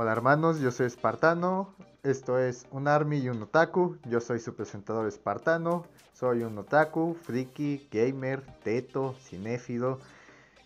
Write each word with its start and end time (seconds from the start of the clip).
Hola 0.00 0.12
hermanos, 0.12 0.60
yo 0.60 0.70
soy 0.70 0.86
Espartano. 0.86 1.74
Esto 2.04 2.38
es 2.38 2.68
un 2.70 2.86
Army 2.86 3.18
y 3.18 3.30
un 3.30 3.42
Otaku. 3.42 3.98
Yo 4.04 4.20
soy 4.20 4.38
su 4.38 4.54
presentador 4.54 5.08
Espartano. 5.08 5.86
Soy 6.12 6.44
un 6.44 6.56
Otaku, 6.56 7.14
friki, 7.14 7.88
gamer, 7.90 8.40
teto, 8.62 9.16
cinéfilo 9.20 9.98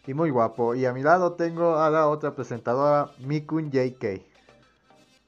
y 0.06 0.12
muy 0.12 0.28
guapo. 0.28 0.74
Y 0.74 0.84
a 0.84 0.92
mi 0.92 1.02
lado 1.02 1.32
tengo 1.32 1.78
a 1.78 1.88
la 1.88 2.08
otra 2.08 2.34
presentadora, 2.34 3.10
Mikun 3.20 3.70
JK. 3.70 4.22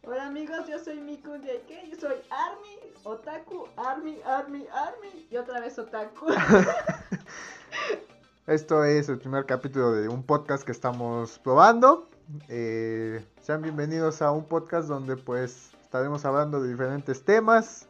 Hola 0.03 0.27
amigos, 0.27 0.69
yo 0.69 0.79
soy 0.79 1.01
Mikun 1.01 1.41
JK. 1.41 1.91
Yo 1.91 1.99
soy 1.99 2.17
Army, 2.29 2.81
Otaku, 3.05 3.69
Army, 3.79 4.19
Army, 4.27 4.67
Army 4.71 5.27
y 5.31 5.37
otra 5.39 5.61
vez 5.61 5.79
Otaku. 5.79 6.27
Esto 8.47 8.85
es 8.85 9.09
el 9.09 9.19
primer 9.19 9.47
capítulo 9.47 9.93
de 9.93 10.11
un 10.11 10.23
podcast 10.23 10.63
que 10.63 10.73
estamos 10.73 11.39
probando. 11.39 12.07
Eh, 12.49 13.25
sean 13.43 13.63
bienvenidos 13.63 14.23
a 14.23 14.31
un 14.33 14.45
podcast 14.45 14.89
donde 14.89 15.17
pues 15.17 15.73
estaremos 15.83 16.25
hablando 16.25 16.63
de 16.63 16.71
diferentes 16.71 17.25
temas 17.25 17.87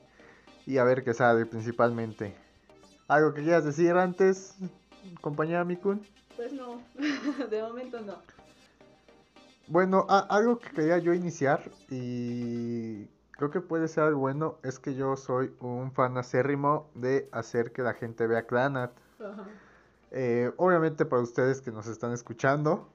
y 0.66 0.78
a 0.78 0.84
ver 0.84 1.04
qué 1.04 1.14
sale 1.14 1.46
principalmente. 1.46 2.34
¿Algo 3.06 3.32
que 3.32 3.42
quieras 3.42 3.64
decir 3.64 3.92
antes, 3.92 4.56
compañera 5.20 5.64
Mikun? 5.64 6.02
Pues 6.36 6.52
no, 6.52 6.80
de 7.50 7.62
momento 7.62 8.00
no. 8.00 8.16
Bueno, 9.68 10.06
algo 10.08 10.58
que 10.58 10.70
quería 10.70 10.98
yo 10.98 11.14
iniciar 11.14 11.70
y 11.88 13.06
creo 13.30 13.50
que 13.50 13.60
puede 13.60 13.88
ser 13.88 14.04
algo 14.04 14.20
bueno 14.20 14.58
es 14.62 14.78
que 14.78 14.94
yo 14.94 15.16
soy 15.16 15.54
un 15.60 15.92
fan 15.92 16.18
acérrimo 16.18 16.90
de 16.94 17.28
hacer 17.32 17.72
que 17.72 17.82
la 17.82 17.94
gente 17.94 18.26
vea 18.26 18.46
Clanat. 18.46 18.92
Eh, 20.10 20.52
obviamente 20.56 21.04
para 21.04 21.22
ustedes 21.22 21.60
que 21.60 21.70
nos 21.70 21.86
están 21.86 22.12
escuchando, 22.12 22.93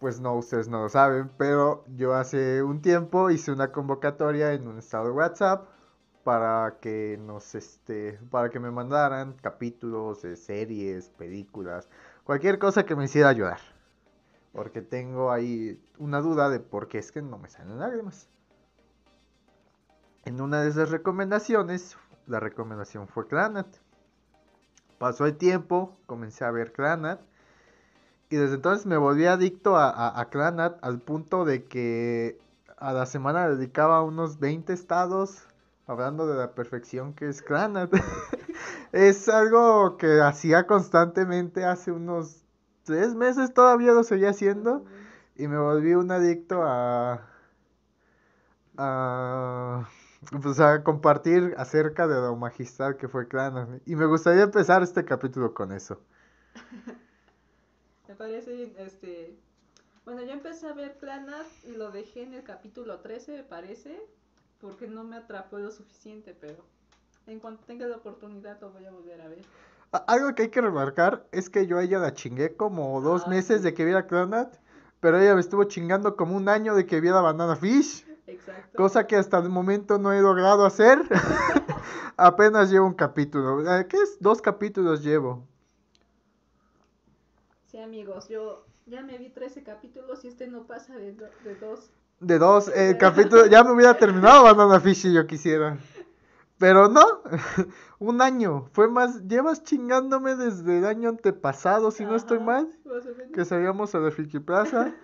pues 0.00 0.20
no, 0.20 0.34
ustedes 0.34 0.68
no 0.68 0.82
lo 0.82 0.88
saben, 0.88 1.30
pero 1.38 1.84
yo 1.96 2.14
hace 2.14 2.62
un 2.62 2.82
tiempo 2.82 3.30
hice 3.30 3.52
una 3.52 3.72
convocatoria 3.72 4.52
en 4.52 4.68
un 4.68 4.78
estado 4.78 5.06
de 5.06 5.10
WhatsApp 5.12 5.68
para 6.24 6.78
que 6.80 7.18
nos 7.24 7.54
este 7.54 8.18
para 8.30 8.50
que 8.50 8.58
me 8.58 8.70
mandaran 8.70 9.34
capítulos 9.40 10.22
de 10.22 10.36
series, 10.36 11.08
películas, 11.10 11.88
cualquier 12.24 12.58
cosa 12.58 12.84
que 12.84 12.96
me 12.96 13.04
hiciera 13.04 13.28
ayudar. 13.28 13.60
Porque 14.52 14.82
tengo 14.82 15.30
ahí 15.30 15.80
una 15.98 16.20
duda 16.20 16.48
de 16.48 16.60
por 16.60 16.88
qué 16.88 16.98
es 16.98 17.12
que 17.12 17.22
no 17.22 17.38
me 17.38 17.48
salen 17.48 17.78
lágrimas. 17.78 18.28
En 20.24 20.40
una 20.40 20.62
de 20.62 20.70
esas 20.70 20.90
recomendaciones, 20.90 21.96
la 22.26 22.40
recomendación 22.40 23.06
fue 23.06 23.28
Clanat. 23.28 23.68
Pasó 24.98 25.26
el 25.26 25.36
tiempo, 25.36 25.96
comencé 26.06 26.44
a 26.44 26.50
ver 26.50 26.72
Clanat. 26.72 27.20
Y 28.28 28.36
desde 28.36 28.56
entonces 28.56 28.86
me 28.86 28.96
volví 28.96 29.26
adicto 29.26 29.76
a, 29.76 30.18
a, 30.18 30.28
Clanat 30.30 30.78
al 30.82 31.00
punto 31.00 31.44
de 31.44 31.64
que 31.64 32.38
a 32.76 32.92
la 32.92 33.06
semana 33.06 33.48
dedicaba 33.48 34.02
unos 34.02 34.40
20 34.40 34.72
estados 34.72 35.46
hablando 35.86 36.26
de 36.26 36.36
la 36.36 36.52
perfección 36.52 37.14
que 37.14 37.28
es 37.28 37.40
Clanat. 37.42 37.92
es 38.92 39.28
algo 39.28 39.96
que 39.96 40.20
hacía 40.20 40.66
constantemente 40.66 41.64
hace 41.64 41.92
unos 41.92 42.42
tres 42.82 43.14
meses 43.14 43.54
todavía 43.54 43.92
lo 43.92 44.02
seguía 44.02 44.30
haciendo. 44.30 44.84
Y 45.36 45.48
me 45.48 45.58
volví 45.58 45.94
un 45.94 46.10
adicto 46.10 46.62
a. 46.62 47.20
a 48.78 49.88
pues 50.42 50.58
a 50.58 50.82
compartir 50.82 51.54
acerca 51.58 52.08
de 52.08 52.16
lo 52.16 52.34
magistral 52.36 52.96
que 52.96 53.06
fue 53.06 53.28
Clan. 53.28 53.80
Y 53.86 53.94
me 53.94 54.06
gustaría 54.06 54.42
empezar 54.42 54.82
este 54.82 55.04
capítulo 55.04 55.54
con 55.54 55.72
eso. 55.72 56.00
parece, 58.16 58.72
este... 58.78 59.36
Bueno, 60.04 60.22
yo 60.22 60.32
empecé 60.32 60.68
a 60.68 60.72
ver 60.72 60.96
Clanat 60.98 61.46
y 61.64 61.72
lo 61.72 61.90
dejé 61.90 62.22
en 62.22 62.34
el 62.34 62.44
capítulo 62.44 63.00
13, 63.00 63.38
me 63.38 63.42
parece, 63.42 64.00
porque 64.60 64.86
no 64.86 65.02
me 65.02 65.16
atrapó 65.16 65.58
lo 65.58 65.72
suficiente, 65.72 66.36
pero 66.40 66.64
en 67.26 67.40
cuanto 67.40 67.64
tenga 67.64 67.86
la 67.86 67.96
oportunidad 67.96 68.60
lo 68.60 68.70
voy 68.70 68.86
a 68.86 68.92
volver 68.92 69.20
a 69.20 69.28
ver. 69.28 69.42
Algo 70.06 70.34
que 70.34 70.42
hay 70.42 70.48
que 70.50 70.60
remarcar 70.60 71.26
es 71.32 71.50
que 71.50 71.66
yo 71.66 71.78
a 71.78 71.82
ella 71.82 71.98
la 71.98 72.14
chingué 72.14 72.54
como 72.54 73.00
dos 73.00 73.22
ah, 73.26 73.30
meses 73.30 73.62
de 73.62 73.74
que 73.74 73.84
viera 73.84 74.06
Clanat, 74.06 74.56
pero 75.00 75.18
ella 75.18 75.34
me 75.34 75.40
estuvo 75.40 75.64
chingando 75.64 76.16
como 76.16 76.36
un 76.36 76.48
año 76.48 76.74
de 76.74 76.86
que 76.86 77.00
viera 77.00 77.20
Banana 77.20 77.56
Fish. 77.56 78.06
Cosa 78.76 79.06
que 79.06 79.16
hasta 79.16 79.38
el 79.38 79.48
momento 79.48 79.98
no 79.98 80.12
he 80.12 80.20
logrado 80.20 80.66
hacer. 80.66 80.98
Apenas 82.16 82.70
llevo 82.70 82.86
un 82.86 82.94
capítulo. 82.94 83.60
Eh, 83.78 83.86
¿Qué 83.86 83.96
es? 83.96 84.18
Dos 84.20 84.42
capítulos 84.42 85.02
llevo. 85.02 85.46
Sí, 87.76 87.82
amigos, 87.82 88.26
yo 88.30 88.64
ya 88.86 89.02
me 89.02 89.18
vi 89.18 89.28
13 89.28 89.62
capítulos 89.62 90.24
y 90.24 90.28
este 90.28 90.46
no 90.46 90.66
pasa 90.66 90.96
de, 90.96 91.12
de 91.12 91.54
dos. 91.60 91.90
De 92.20 92.38
dos, 92.38 92.68
el 92.68 92.96
capítulo, 92.96 93.44
ya 93.44 93.62
me 93.62 93.72
hubiera 93.72 93.98
terminado 93.98 94.44
Banana 94.44 94.80
Fish 94.80 95.02
si 95.02 95.12
yo 95.12 95.26
quisiera. 95.26 95.76
Pero 96.56 96.88
no, 96.88 97.04
un 97.98 98.22
año. 98.22 98.70
Fue 98.72 98.88
más, 98.88 99.28
llevas 99.28 99.62
chingándome 99.62 100.36
desde 100.36 100.78
el 100.78 100.86
año 100.86 101.10
antepasado, 101.10 101.90
si 101.90 102.06
no 102.06 102.16
estoy 102.16 102.40
mal. 102.40 102.66
Que 103.34 103.44
salíamos 103.44 103.94
a 103.94 103.98
la 103.98 104.10
Fiki 104.10 104.38
Plaza. 104.38 104.94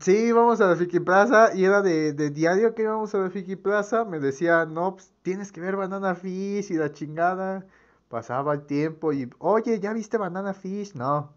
Sí, 0.00 0.16
íbamos 0.16 0.60
a 0.60 0.66
la 0.66 0.74
Fiki 0.74 0.98
Plaza 0.98 1.54
y 1.54 1.64
era 1.64 1.80
de, 1.80 2.12
diario 2.30 2.74
que 2.74 2.82
íbamos 2.82 3.14
a 3.14 3.18
la 3.18 3.30
Fiki 3.30 3.54
Plaza. 3.54 4.04
Me 4.04 4.18
decía, 4.18 4.66
no, 4.66 4.96
pues 4.96 5.12
tienes 5.22 5.52
que 5.52 5.60
ver 5.60 5.76
Banana 5.76 6.16
Fish 6.16 6.72
y 6.72 6.74
la 6.74 6.92
chingada. 6.92 7.64
Pasaba 8.14 8.54
el 8.54 8.64
tiempo 8.64 9.12
y, 9.12 9.28
oye, 9.40 9.80
¿ya 9.80 9.92
viste 9.92 10.18
Banana 10.18 10.54
Fish? 10.54 10.94
No. 10.94 11.32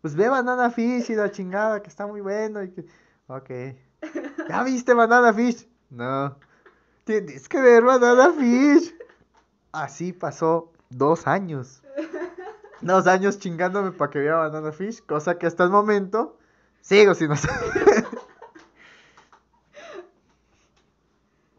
Pues 0.00 0.14
ve 0.14 0.28
Banana 0.28 0.70
Fish 0.70 1.10
y 1.10 1.16
la 1.16 1.32
chingada, 1.32 1.82
que 1.82 1.88
está 1.88 2.06
muy 2.06 2.20
bueno. 2.20 2.62
Y 2.62 2.70
que... 2.70 2.86
Ok. 3.26 3.50
¿Ya 4.48 4.62
viste 4.64 4.94
Banana 4.94 5.34
Fish? 5.34 5.68
No. 5.90 6.36
Tienes 7.02 7.48
que 7.48 7.60
ver 7.60 7.82
Banana 7.82 8.30
Fish. 8.30 8.94
Así 9.72 10.12
pasó 10.12 10.70
dos 10.88 11.26
años. 11.26 11.82
Dos 12.80 13.08
años 13.08 13.40
chingándome 13.40 13.90
para 13.90 14.12
que 14.12 14.20
vea 14.20 14.36
Banana 14.36 14.70
Fish, 14.70 15.04
cosa 15.04 15.36
que 15.36 15.48
hasta 15.48 15.64
el 15.64 15.70
momento 15.70 16.38
Sigo 16.80 17.12
sin 17.14 17.32
hacer. 17.32 17.50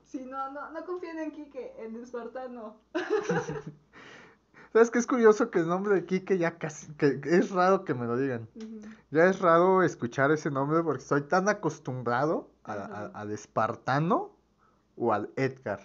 Sí, 0.06 0.26
no, 0.26 0.52
no, 0.52 0.72
no 0.72 0.86
confíen 0.86 1.20
en 1.20 1.32
Kike, 1.32 1.74
en 1.78 1.96
Espartano. 2.04 2.76
¿Sabes 4.74 4.90
qué 4.90 5.00
es 5.00 5.08
curioso 5.08 5.52
que 5.52 5.60
el 5.60 5.68
nombre 5.68 5.96
de 5.96 6.06
Kike 6.06 6.38
ya 6.38 6.58
casi, 6.58 6.92
que 6.94 7.20
es 7.24 7.52
raro 7.52 7.84
que 7.84 7.94
me 7.94 8.06
lo 8.06 8.18
digan. 8.18 8.48
Ya 9.10 9.26
es 9.26 9.40
raro 9.40 9.84
escuchar 9.84 10.32
ese 10.32 10.50
nombre 10.50 10.82
porque 10.82 11.02
estoy 11.02 11.24
tan 11.24 11.50
acostumbrado 11.50 12.50
al 12.64 13.32
espartano 13.32 14.32
o 14.96 15.14
al 15.14 15.30
Edgar. 15.36 15.82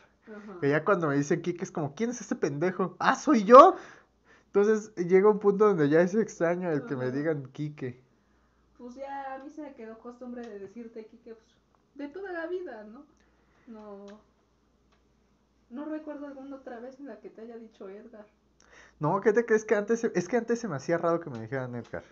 Que 0.60 0.70
ya 0.70 0.84
cuando 0.84 1.08
me 1.08 1.16
dicen 1.16 1.42
Kike 1.42 1.64
es 1.64 1.72
como, 1.72 1.94
¿quién 1.94 2.10
es 2.10 2.20
ese 2.20 2.36
pendejo? 2.36 2.96
Ah, 3.00 3.16
soy 3.16 3.44
yo. 3.44 3.76
Entonces 4.46 4.94
llega 4.94 5.28
un 5.28 5.41
punto 5.41 5.66
donde 5.66 5.88
ya 5.88 6.00
es 6.00 6.14
extraño 6.14 6.70
el 6.70 6.86
que 6.86 6.96
me 6.96 7.10
digan 7.10 7.46
Kike 7.52 8.06
pues 8.78 8.94
ya 8.94 9.34
a 9.34 9.38
mí 9.38 9.50
se 9.50 9.62
me 9.62 9.75
quedó 9.75 9.98
costumbre 9.98 10.46
de 10.46 10.58
decirte 10.58 11.00
aquí 11.00 11.16
que 11.19 11.34
pues, 11.34 11.48
de 11.94 12.08
toda 12.08 12.32
la 12.32 12.46
vida, 12.46 12.84
¿no? 12.84 13.04
No. 13.66 14.06
No 15.70 15.84
recuerdo 15.86 16.26
alguna 16.26 16.56
otra 16.56 16.78
vez 16.78 17.00
en 17.00 17.06
la 17.06 17.19
que 17.19 17.30
te 17.30 17.41
haya 17.41 17.56
dicho 17.56 17.88
Edgar. 17.88 18.26
No, 18.98 19.20
¿qué 19.20 19.32
te 19.32 19.44
crees 19.44 19.64
que 19.64 19.74
antes? 19.74 20.04
Es 20.04 20.28
que 20.28 20.36
antes 20.36 20.60
se 20.60 20.68
me 20.68 20.76
hacía 20.76 20.98
raro 20.98 21.20
que 21.20 21.30
me 21.30 21.40
dijeran 21.40 21.74
Edgar. 21.74 22.04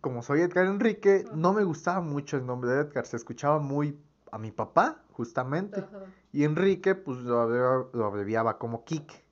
Como 0.00 0.22
soy 0.22 0.40
Edgar 0.40 0.66
Enrique, 0.66 1.24
no 1.34 1.52
me 1.52 1.64
gustaba 1.64 2.00
mucho 2.00 2.36
el 2.36 2.46
nombre 2.46 2.70
de 2.70 2.80
Edgar. 2.80 3.06
Se 3.06 3.16
escuchaba 3.16 3.58
muy 3.58 3.98
a 4.32 4.38
mi 4.38 4.50
papá, 4.50 5.02
justamente. 5.12 5.84
Y 6.32 6.44
Enrique, 6.44 6.94
pues 6.94 7.18
lo 7.18 7.90
lo 7.92 8.04
abreviaba 8.04 8.58
como 8.58 8.84
Kike. 8.84 9.24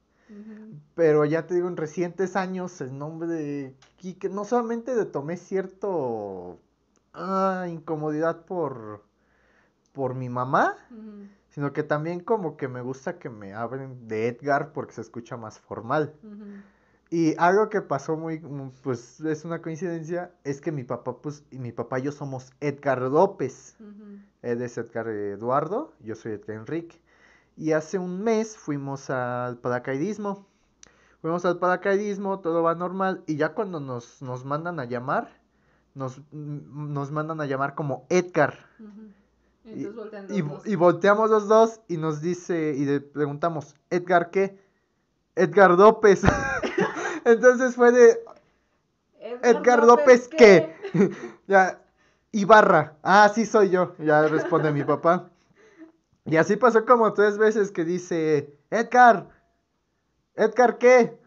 Pero 0.94 1.24
ya 1.24 1.46
te 1.46 1.54
digo, 1.54 1.68
en 1.68 1.76
recientes 1.76 2.36
años 2.36 2.80
el 2.80 2.96
nombre 2.96 3.28
de 3.28 3.76
Kike, 3.96 4.28
no 4.28 4.44
solamente 4.44 4.94
le 4.94 5.04
tomé 5.04 5.36
cierto 5.36 6.58
ah, 7.12 7.66
incomodidad 7.68 8.44
por, 8.44 9.02
por 9.92 10.14
mi 10.14 10.28
mamá, 10.28 10.76
sino 11.52 11.72
que 11.72 11.82
también 11.82 12.20
como 12.20 12.56
que 12.56 12.66
me 12.66 12.80
gusta 12.80 13.18
que 13.18 13.28
me 13.28 13.52
hablen 13.52 14.08
de 14.08 14.28
Edgar 14.28 14.72
porque 14.72 14.94
se 14.94 15.02
escucha 15.02 15.36
más 15.36 15.60
formal. 15.60 16.14
Y 17.10 17.34
algo 17.36 17.68
que 17.68 17.82
pasó 17.82 18.16
muy, 18.16 18.38
pues 18.82 19.20
es 19.20 19.44
una 19.44 19.60
coincidencia, 19.60 20.32
es 20.44 20.62
que 20.62 20.72
mi 20.72 20.82
papá, 20.82 21.18
pues, 21.18 21.44
y 21.50 21.58
mi 21.58 21.70
papá 21.70 21.98
y 21.98 22.04
yo 22.04 22.12
somos 22.12 22.52
Edgar 22.60 23.02
López. 23.02 23.76
Él 24.40 24.62
es 24.62 24.78
Edgar 24.78 25.08
Eduardo, 25.08 25.92
yo 26.00 26.14
soy 26.14 26.32
Edgar 26.32 26.56
Enrique. 26.56 26.98
Y 27.54 27.72
hace 27.72 27.98
un 27.98 28.24
mes 28.24 28.56
fuimos 28.56 29.10
al 29.10 29.58
paracaidismo. 29.58 30.46
Fuimos 31.20 31.44
al 31.44 31.58
paracaidismo, 31.58 32.40
todo 32.40 32.62
va 32.62 32.74
normal. 32.74 33.22
Y 33.26 33.36
ya 33.36 33.52
cuando 33.52 33.78
nos, 33.78 34.22
nos 34.22 34.46
mandan 34.46 34.80
a 34.80 34.86
llamar, 34.86 35.38
nos, 35.94 36.22
nos 36.32 37.10
mandan 37.10 37.42
a 37.42 37.46
llamar 37.46 37.74
como 37.74 38.06
Edgar. 38.08 38.54
Y, 39.64 40.42
y, 40.64 40.74
volteamos 40.74 41.30
los 41.30 41.46
dos 41.48 41.80
y 41.88 41.96
nos 41.96 42.20
dice, 42.20 42.74
y 42.76 42.84
le 42.84 43.00
preguntamos, 43.00 43.76
¿Edgar 43.90 44.30
qué? 44.30 44.58
Edgar 45.36 45.72
López. 45.72 46.22
Entonces 47.24 47.74
fue 47.74 47.92
de... 47.92 48.20
Edgar, 49.42 49.84
López, 49.84 50.28
¿qué? 50.28 50.74
ya, 51.46 51.80
Ibarra. 52.32 52.96
Ah, 53.02 53.30
sí 53.32 53.46
soy 53.46 53.70
yo. 53.70 53.94
Ya 53.98 54.26
responde 54.26 54.72
mi 54.72 54.82
papá. 54.82 55.30
Y 56.24 56.36
así 56.36 56.56
pasó 56.56 56.84
como 56.84 57.12
tres 57.12 57.38
veces 57.38 57.70
que 57.70 57.84
dice, 57.84 58.56
Edgar, 58.70 59.28
Edgar, 60.34 60.78
¿qué? 60.78 61.18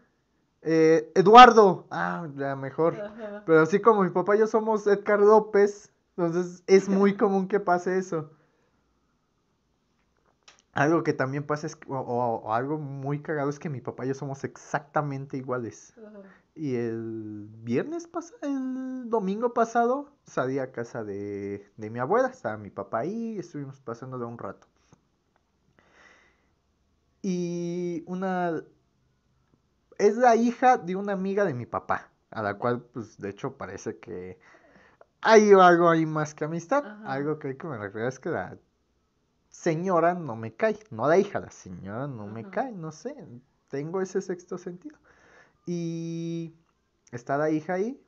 Eh, 0.62 1.10
Eduardo. 1.14 1.86
Ah, 1.90 2.26
ya 2.34 2.56
mejor. 2.56 2.96
Pero 3.46 3.60
así 3.60 3.80
como 3.80 4.02
mi 4.02 4.10
papá 4.10 4.36
y 4.36 4.40
yo 4.40 4.46
somos 4.46 4.86
Edgar 4.86 5.20
López, 5.20 5.92
entonces 6.16 6.62
es 6.66 6.88
muy 6.88 7.16
común 7.16 7.48
que 7.48 7.60
pase 7.60 7.98
eso. 7.98 8.30
Algo 10.72 11.02
que 11.02 11.14
también 11.14 11.44
pasa 11.44 11.66
es, 11.66 11.78
o, 11.88 12.52
algo 12.52 12.76
muy 12.76 13.22
cagado 13.22 13.48
es 13.48 13.58
que 13.58 13.70
mi 13.70 13.80
papá 13.80 14.04
y 14.04 14.08
yo 14.08 14.14
somos 14.14 14.44
exactamente 14.44 15.38
iguales. 15.38 15.94
Y 16.54 16.74
el 16.74 17.48
viernes 17.62 18.06
pasado, 18.06 18.38
el 18.42 19.08
domingo 19.08 19.54
pasado, 19.54 20.10
salí 20.24 20.58
a 20.58 20.72
casa 20.72 21.02
de, 21.02 21.66
de 21.78 21.90
mi 21.90 21.98
abuela, 21.98 22.28
estaba 22.28 22.58
mi 22.58 22.68
papá 22.68 23.00
ahí, 23.00 23.38
estuvimos 23.38 23.80
pasando 23.80 24.18
de 24.18 24.26
un 24.26 24.36
rato. 24.36 24.66
Y 27.22 28.04
una... 28.06 28.62
Es 29.98 30.16
la 30.16 30.36
hija 30.36 30.76
de 30.76 30.94
una 30.94 31.14
amiga 31.14 31.46
de 31.46 31.54
mi 31.54 31.64
papá, 31.64 32.10
a 32.30 32.42
la 32.42 32.58
cual, 32.58 32.82
pues, 32.82 33.16
de 33.18 33.30
hecho, 33.30 33.56
parece 33.56 33.98
que 33.98 34.38
hay 35.26 35.50
algo 35.52 35.88
ahí 35.88 36.06
más 36.06 36.34
que 36.34 36.44
amistad. 36.44 36.84
Algo 37.04 37.38
que 37.38 37.48
hay 37.48 37.56
que 37.56 37.66
me 37.66 37.76
recuerda 37.76 38.08
es 38.08 38.18
que 38.18 38.30
la 38.30 38.56
señora 39.48 40.14
no 40.14 40.36
me 40.36 40.54
cae, 40.54 40.78
no 40.90 41.08
la 41.08 41.18
hija, 41.18 41.40
la 41.40 41.50
señora 41.50 42.06
no 42.06 42.26
me 42.26 42.48
cae, 42.48 42.72
no 42.72 42.92
sé, 42.92 43.16
tengo 43.68 44.00
ese 44.00 44.22
sexto 44.22 44.56
sentido. 44.56 44.96
Y 45.66 46.54
está 47.10 47.36
la 47.36 47.50
hija 47.50 47.74
ahí 47.74 48.00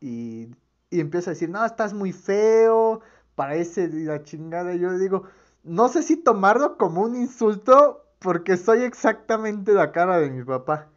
y, 0.00 0.50
y 0.90 1.00
empieza 1.00 1.30
a 1.30 1.34
decir, 1.34 1.48
no, 1.48 1.64
estás 1.64 1.94
muy 1.94 2.12
feo, 2.12 3.00
parece 3.34 3.88
la 3.88 4.22
chingada. 4.22 4.74
Yo 4.74 4.90
le 4.90 4.98
digo, 4.98 5.24
no 5.64 5.88
sé 5.88 6.02
si 6.02 6.16
tomarlo 6.16 6.76
como 6.76 7.02
un 7.02 7.16
insulto 7.16 8.04
porque 8.18 8.56
soy 8.56 8.82
exactamente 8.82 9.72
la 9.72 9.92
cara 9.92 10.18
de 10.18 10.30
mi 10.30 10.44
papá. 10.44 10.88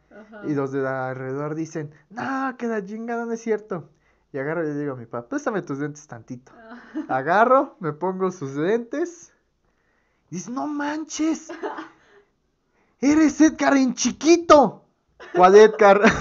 Y 0.44 0.54
los 0.54 0.74
de 0.74 0.86
alrededor 0.86 1.56
dicen, 1.56 1.92
no, 2.10 2.56
que 2.58 2.68
la 2.68 2.84
chingada 2.84 3.26
no 3.26 3.32
es 3.32 3.42
cierto. 3.42 3.90
Y 4.32 4.38
agarro 4.38 4.64
y 4.64 4.68
le 4.68 4.80
digo 4.80 4.94
a 4.94 4.96
mi 4.96 5.06
papá, 5.06 5.28
préstame 5.28 5.62
tus 5.62 5.80
lentes 5.80 6.08
tantito. 6.08 6.52
Agarro, 7.08 7.76
me 7.80 7.94
pongo 7.94 8.32
sus 8.32 8.56
lentes 8.56 9.32
Dice, 10.30 10.52
no 10.52 10.68
manches. 10.68 11.52
Eres 13.02 13.42
Edgar 13.42 13.76
en 13.78 13.96
chiquito. 13.96 14.84
¿Cuál 15.34 15.56
Edgar? 15.56 16.02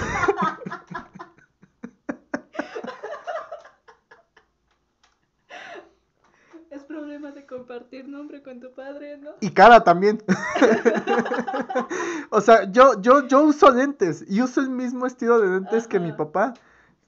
Es 6.71 6.83
problema 6.83 7.31
de 7.31 7.45
compartir 7.45 8.07
nombre 8.07 8.43
con 8.43 8.59
tu 8.59 8.73
padre, 8.73 9.17
¿no? 9.17 9.31
Y 9.41 9.51
cara 9.51 9.83
también. 9.83 10.23
o 12.29 12.41
sea, 12.41 12.71
yo, 12.71 13.01
yo, 13.01 13.27
yo 13.27 13.43
uso 13.43 13.71
lentes 13.71 14.23
y 14.27 14.41
uso 14.41 14.61
el 14.61 14.69
mismo 14.69 15.07
estilo 15.07 15.39
de 15.39 15.47
lentes 15.47 15.87
que 15.87 15.99
mi 15.99 16.13
papá. 16.13 16.53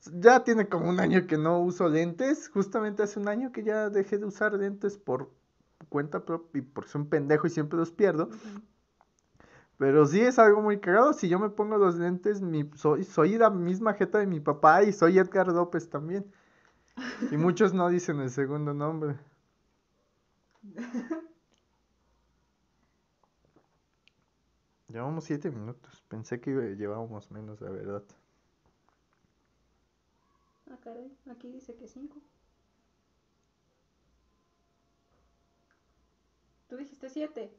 Ya 0.06 0.44
tiene 0.44 0.68
como 0.68 0.90
un 0.90 1.00
año 1.00 1.28
que 1.28 1.38
no 1.38 1.60
uso 1.60 1.88
lentes. 1.88 2.50
Justamente 2.50 3.04
hace 3.04 3.20
un 3.20 3.28
año 3.28 3.52
que 3.52 3.64
ya 3.64 3.90
dejé 3.90 4.18
de 4.18 4.26
usar 4.26 4.54
lentes 4.54 4.98
por 4.98 5.32
cuenta 5.90 6.26
propia 6.26 6.60
y 6.60 6.62
porque 6.62 6.90
soy 6.90 7.02
un 7.02 7.10
pendejo 7.10 7.48
y 7.48 7.50
siempre 7.50 7.78
los 7.78 7.92
pierdo. 7.92 8.30
Pero 9.78 10.06
sí 10.06 10.22
es 10.22 10.40
algo 10.40 10.62
muy 10.62 10.80
cagado. 10.80 11.14
Si 11.14 11.28
yo 11.30 11.40
me 11.40 11.50
pongo 11.50 11.78
los 11.78 11.96
lentes, 11.96 12.42
mi, 12.42 12.70
soy, 12.76 13.04
soy 13.04 13.38
la 13.38 13.50
misma 13.50 13.94
jeta 13.94 14.20
de 14.20 14.28
mi 14.28 14.40
papá 14.40 14.84
y 14.84 14.94
soy 14.94 15.18
Edgar 15.20 15.48
López 15.48 15.90
también. 15.90 16.26
Y 17.32 17.38
muchos 17.38 17.74
no 17.74 17.90
dicen 17.90 18.20
el 18.20 18.30
segundo 18.30 18.74
nombre. 18.74 19.18
Llevamos 24.90 25.24
siete 25.24 25.50
minutos. 25.50 26.04
Pensé 26.08 26.40
que 26.40 26.52
llevábamos 26.76 27.32
menos, 27.32 27.62
la 27.62 27.72
verdad. 27.72 28.04
Ah, 30.72 30.78
caray. 30.82 31.12
Aquí 31.30 31.52
dice 31.52 31.76
que 31.76 31.88
cinco. 31.88 32.22
Tú 36.70 36.78
dijiste 36.78 37.10
7. 37.10 37.54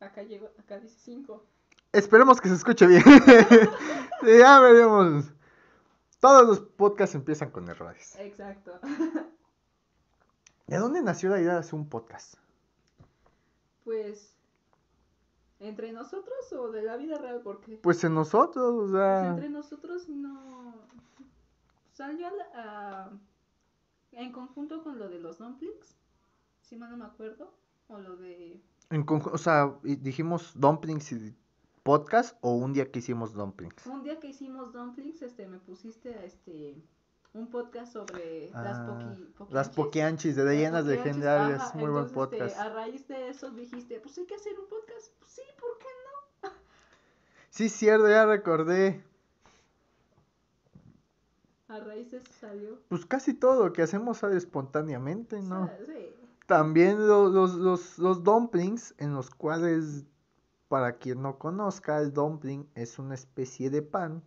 Acá 0.00 0.22
llegó, 0.22 0.50
acá 0.58 0.78
dice 0.78 0.98
5. 0.98 1.46
Esperemos 1.92 2.38
que 2.38 2.50
se 2.50 2.56
escuche 2.56 2.86
bien. 2.86 3.02
ya 4.38 4.60
veremos. 4.60 5.32
Todos 6.20 6.46
los 6.46 6.60
podcasts 6.60 7.14
empiezan 7.14 7.50
con 7.50 7.66
errores. 7.70 8.14
Exacto. 8.18 8.78
¿De 10.66 10.76
dónde 10.76 11.00
nació 11.00 11.30
la 11.30 11.40
idea 11.40 11.54
de 11.54 11.60
hacer 11.60 11.74
un 11.74 11.88
podcast? 11.88 12.34
Pues 13.84 14.36
entre 15.60 15.92
nosotros 15.92 16.52
o 16.52 16.70
de 16.70 16.82
la 16.82 16.98
vida 16.98 17.16
real, 17.16 17.40
porque 17.42 17.78
pues 17.78 18.04
en 18.04 18.14
nosotros, 18.14 18.74
o 18.74 18.92
sea, 18.92 19.20
pues 19.20 19.30
entre 19.30 19.48
nosotros 19.48 20.08
no 20.10 20.74
salió 21.94 22.28
a... 22.54 23.10
en 24.12 24.30
conjunto 24.30 24.84
con 24.84 24.98
lo 24.98 25.08
de 25.08 25.18
los 25.18 25.38
dumplings 25.38 25.96
si 26.64 26.76
mal 26.76 26.90
no 26.90 26.96
me 26.96 27.04
acuerdo, 27.04 27.52
o 27.88 27.98
lo 27.98 28.16
de... 28.16 28.60
En 28.90 29.04
o 29.08 29.38
sea, 29.38 29.74
dijimos 29.82 30.52
dumplings 30.54 31.12
y 31.12 31.34
podcast 31.82 32.36
o 32.40 32.54
un 32.54 32.72
día 32.72 32.90
que 32.90 32.98
hicimos 32.98 33.34
dumplings. 33.34 33.86
Un 33.86 34.02
día 34.02 34.18
que 34.18 34.28
hicimos 34.28 34.72
dumplings, 34.72 35.22
este, 35.22 35.46
me 35.46 35.58
pusiste 35.58 36.14
a 36.14 36.24
este 36.24 36.82
un 37.32 37.50
podcast 37.50 37.92
sobre 37.92 38.50
las 38.52 38.78
ah, 38.78 38.86
poqui, 39.36 39.52
Las 39.52 39.68
poquianchis 39.68 40.36
de 40.36 40.44
leyendas 40.44 40.84
legendarias, 40.84 41.74
muy 41.74 41.90
buen 41.90 42.04
este, 42.04 42.14
podcast. 42.14 42.56
a 42.58 42.68
raíz 42.68 43.08
de 43.08 43.28
eso 43.28 43.50
dijiste, 43.50 43.98
pues 44.00 44.16
hay 44.18 44.26
que 44.26 44.36
hacer 44.36 44.58
un 44.58 44.68
podcast. 44.68 45.12
Pues 45.18 45.32
sí, 45.32 45.42
¿por 45.58 45.78
qué 45.78 45.86
no? 46.44 46.50
Sí, 47.50 47.68
cierto, 47.68 48.08
ya 48.08 48.24
recordé. 48.26 49.02
A 51.74 51.80
raíz 51.80 52.08
de 52.12 52.18
eso 52.18 52.32
salió. 52.40 52.78
Pues 52.88 53.04
casi 53.04 53.34
todo 53.34 53.66
lo 53.66 53.72
que 53.72 53.82
hacemos 53.82 54.18
sale 54.18 54.36
espontáneamente, 54.36 55.42
¿no? 55.42 55.68
Sí. 55.84 56.14
También 56.46 57.08
los, 57.08 57.98
los, 57.98 58.22
dumplings, 58.22 58.94
en 58.98 59.12
los 59.12 59.28
cuales, 59.30 60.04
para 60.68 60.98
quien 60.98 61.20
no 61.20 61.36
conozca, 61.36 61.98
el 61.98 62.12
dumpling 62.12 62.68
es 62.76 63.00
una 63.00 63.14
especie 63.14 63.70
de 63.70 63.82
pan 63.82 64.22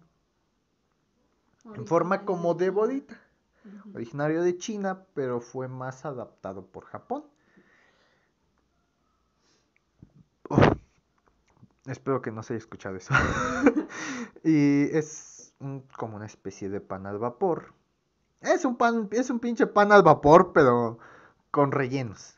en 1.74 1.88
forma 1.88 2.26
como 2.26 2.54
de 2.54 2.70
bolita. 2.70 3.18
Originario 3.94 4.44
de 4.44 4.58
China, 4.58 5.06
pero 5.14 5.40
fue 5.40 5.70
más 5.70 6.04
adaptado 6.04 6.66
por 6.66 6.84
Japón. 6.84 7.24
espero 11.86 12.22
que 12.22 12.32
no 12.32 12.44
se 12.44 12.54
haya 12.54 12.60
escuchado 12.60 12.98
eso. 12.98 13.14
y 14.44 14.84
es 14.98 15.37
como 15.98 16.16
una 16.16 16.26
especie 16.26 16.70
de 16.70 16.82
pan 16.82 17.06
al 17.06 17.18
vapor. 17.18 17.74
Es 18.42 18.66
un 18.66 18.78
pan, 18.78 19.08
es 19.12 19.30
un 19.30 19.40
pinche 19.40 19.68
pan 19.68 19.92
al 19.92 20.04
vapor, 20.04 20.52
pero 20.54 21.00
con 21.52 21.72
rellenos. 21.72 22.38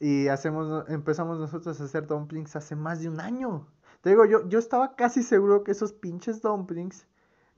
Y 0.00 0.28
hacemos, 0.28 0.88
empezamos 0.88 1.38
nosotros 1.38 1.80
a 1.80 1.84
hacer 1.84 2.06
dumplings 2.06 2.56
hace 2.56 2.74
más 2.74 3.00
de 3.00 3.08
un 3.08 3.20
año. 3.20 3.66
Te 4.00 4.10
digo, 4.10 4.24
yo, 4.24 4.48
yo 4.48 4.58
estaba 4.58 4.96
casi 4.96 5.22
seguro 5.22 5.62
que 5.62 5.72
esos 5.72 5.92
pinches 5.92 6.40
dumplings 6.40 7.06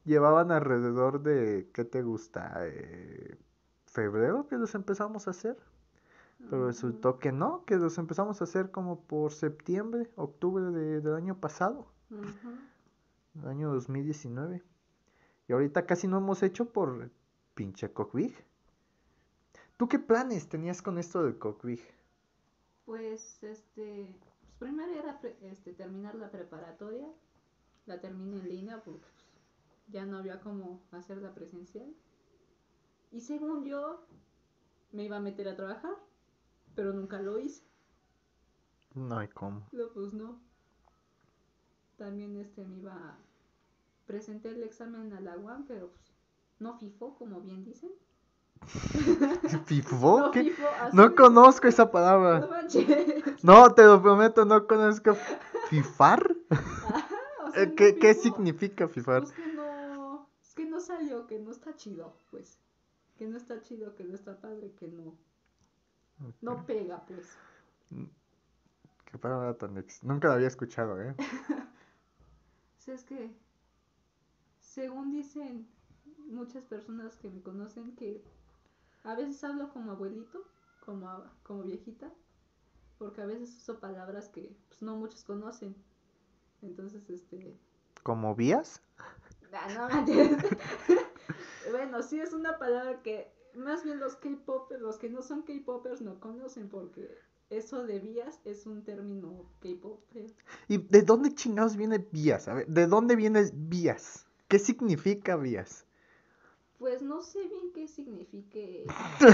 llevaban 0.04 0.50
alrededor 0.50 1.22
de, 1.22 1.70
¿qué 1.72 1.84
te 1.84 2.02
gusta? 2.02 2.52
Eh, 2.66 3.38
febrero 3.86 4.48
que 4.48 4.56
los 4.56 4.74
empezamos 4.74 5.28
a 5.28 5.30
hacer. 5.30 5.56
Pero 6.50 6.66
resultó 6.66 7.20
que 7.20 7.30
no, 7.30 7.64
que 7.64 7.76
los 7.76 7.98
empezamos 7.98 8.40
a 8.40 8.44
hacer 8.44 8.72
como 8.72 9.00
por 9.02 9.32
septiembre, 9.32 10.10
octubre 10.16 10.64
de, 10.64 11.00
del 11.00 11.14
año 11.14 11.38
pasado. 11.38 11.86
El 13.36 13.48
año 13.48 13.72
2019. 13.72 14.60
Ahorita 15.52 15.87
casi 15.87 16.06
no 16.09 16.18
hemos 16.18 16.42
hecho 16.42 16.73
por 16.73 17.11
pinche 17.54 17.92
cockpit. 17.92 18.35
¿Tú 19.82 19.88
qué 19.88 19.99
planes 19.99 20.49
tenías 20.49 20.80
con 20.80 20.97
esto 20.97 21.25
del 21.25 21.38
Cockbig? 21.38 21.80
Pues, 22.85 23.42
este, 23.42 24.14
pues 24.40 24.52
primero 24.61 24.92
era 24.92 25.21
este, 25.40 25.73
terminar 25.73 26.14
la 26.14 26.30
preparatoria, 26.30 27.09
la 27.87 28.00
terminé 28.00 28.37
en 28.37 28.49
línea 28.49 28.82
porque 28.85 29.00
pues, 29.00 29.25
ya 29.88 30.06
no 30.06 30.18
había 30.18 30.40
cómo 30.40 30.80
hacerla 30.92 31.35
presencial. 31.35 31.92
Y 33.11 33.23
según 33.23 33.64
yo, 33.64 34.06
me 34.92 35.04
iba 35.04 35.16
a 35.16 35.21
meter 35.21 35.49
a 35.49 35.56
trabajar, 35.56 35.97
pero 36.76 36.92
nunca 36.92 37.21
lo 37.21 37.40
hice. 37.40 37.64
No 38.94 39.18
hay 39.18 39.26
cómo. 39.26 39.66
No, 39.73 39.88
pues 39.92 40.12
no. 40.12 40.38
También 41.97 42.37
este 42.37 42.64
me 42.64 42.76
iba 42.76 42.94
a... 42.94 43.18
Presenté 44.12 44.50
el 44.50 44.62
examen 44.62 45.11
a 45.14 45.21
la 45.21 45.38
UAM, 45.38 45.64
pero 45.66 45.88
pues 45.88 46.12
no 46.59 46.76
FIFO, 46.76 47.14
como 47.14 47.40
bien 47.40 47.64
dicen. 47.64 47.90
¿Fifo? 49.64 50.31
No, 50.92 51.14
conozco 51.14 51.66
esa 51.66 51.90
palabra. 51.90 52.47
No, 53.42 53.73
te 53.73 53.83
lo 53.85 54.02
prometo, 54.02 54.45
no 54.45 54.66
conozco. 54.66 55.16
¿Fifar? 55.71 56.37
Eh, 57.54 57.75
¿Qué, 57.75 58.12
significa 58.12 58.87
fifar? 58.87 59.23
Es 59.23 59.33
que, 59.33 59.47
no, 59.47 60.28
es 60.42 60.54
que 60.54 60.66
no 60.66 60.78
salió, 60.78 61.26
que 61.26 61.38
no 61.38 61.50
está 61.50 61.75
chido, 61.75 62.14
pues. 62.31 62.59
Que 63.16 63.26
no 63.26 63.38
está 63.38 63.62
chido, 63.62 63.95
que 63.95 64.04
no 64.04 64.14
está 64.14 64.38
padre, 64.38 64.75
que 64.78 64.88
no. 64.88 65.16
No 66.42 66.66
pega, 66.66 67.02
pues. 67.07 67.26
Mm, 67.88 68.04
qué 69.07 69.16
palabra 69.16 69.54
tan 69.54 69.78
ex... 69.78 70.04
Nunca 70.04 70.28
la 70.28 70.35
había 70.35 70.49
escuchado, 70.49 71.00
¿eh? 71.00 71.14
es 72.87 73.04
que, 73.04 73.31
según 74.75 75.11
dicen 75.11 75.69
muchas 76.29 76.64
personas 76.64 77.17
que 77.17 77.29
me 77.29 77.43
conocen, 77.43 77.95
que 77.95 78.25
a 79.05 79.14
veces 79.14 79.43
hablo 79.45 79.71
como 79.71 79.93
abuelito, 79.93 80.43
como, 80.85 81.09
como 81.43 81.62
viejita, 81.62 82.11
porque 82.99 83.21
a 83.21 83.26
veces 83.26 83.55
uso 83.57 83.81
palabras 83.81 84.29
que 84.29 84.57
pues, 84.69 84.81
no 84.81 84.97
muchos 84.97 85.25
conocen. 85.25 85.75
Entonces, 86.62 87.09
este... 87.11 87.55
¿Como 88.02 88.35
vías? 88.35 88.81
Ah, 89.52 89.69
no, 89.75 90.07
bueno, 91.71 92.02
sí 92.02 92.19
es 92.19 92.33
una 92.33 92.59
palabra 92.59 93.02
que 93.02 93.31
más 93.55 93.85
bien 93.85 94.00
los 94.00 94.17
K-popers, 94.17 94.81
los 94.81 94.97
que 94.97 95.11
no 95.11 95.21
son 95.21 95.43
K-popers 95.43 96.00
no 96.00 96.19
conocen 96.19 96.71
porque 96.71 97.19
eso 97.50 97.85
de 97.85 97.99
vías 97.99 98.41
es 98.47 98.67
un 98.67 98.83
término 98.83 99.45
K-popper. 99.61 100.33
¿Y 100.69 100.79
de 100.79 101.02
dónde 101.02 101.35
chingados 101.35 101.76
viene 101.76 101.99
vías? 101.99 102.49
A 102.49 102.55
ver, 102.55 102.67
¿de 102.67 102.87
dónde 102.87 103.14
viene 103.14 103.50
vías? 103.52 104.26
¿Qué 104.52 104.59
significa 104.59 105.37
vías? 105.37 105.87
Pues 106.78 107.00
no 107.00 107.23
sé 107.23 107.38
bien 107.38 107.73
qué 107.75 107.88
signifique. 107.88 108.85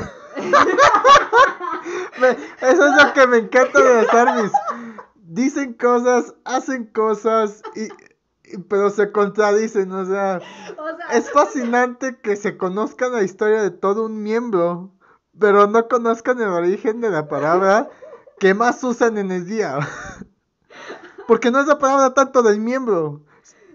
eso 2.60 2.86
es 2.86 3.04
lo 3.04 3.12
que 3.12 3.26
me 3.26 3.38
encanta 3.38 3.82
de 3.82 3.94
las 4.04 4.14
armies. 4.14 4.52
Dicen 5.16 5.72
cosas, 5.72 6.36
hacen 6.44 6.84
cosas 6.84 7.64
y 7.74 7.88
pero 8.68 8.90
se 8.90 9.10
contradicen, 9.10 9.90
o 9.90 10.06
sea, 10.06 10.40
es 11.10 11.32
fascinante 11.32 12.20
que 12.20 12.36
se 12.36 12.56
conozca 12.56 13.08
la 13.08 13.24
historia 13.24 13.60
de 13.60 13.72
todo 13.72 14.06
un 14.06 14.22
miembro, 14.22 14.92
pero 15.36 15.66
no 15.66 15.88
conozcan 15.88 16.40
el 16.40 16.50
origen 16.50 17.00
de 17.00 17.10
la 17.10 17.26
palabra 17.26 17.90
que 18.38 18.54
más 18.54 18.84
usan 18.84 19.18
en 19.18 19.32
el 19.32 19.46
día. 19.46 19.80
Porque 21.26 21.50
no 21.50 21.58
es 21.58 21.66
la 21.66 21.80
palabra 21.80 22.14
tanto 22.14 22.42
del 22.42 22.60
miembro. 22.60 23.24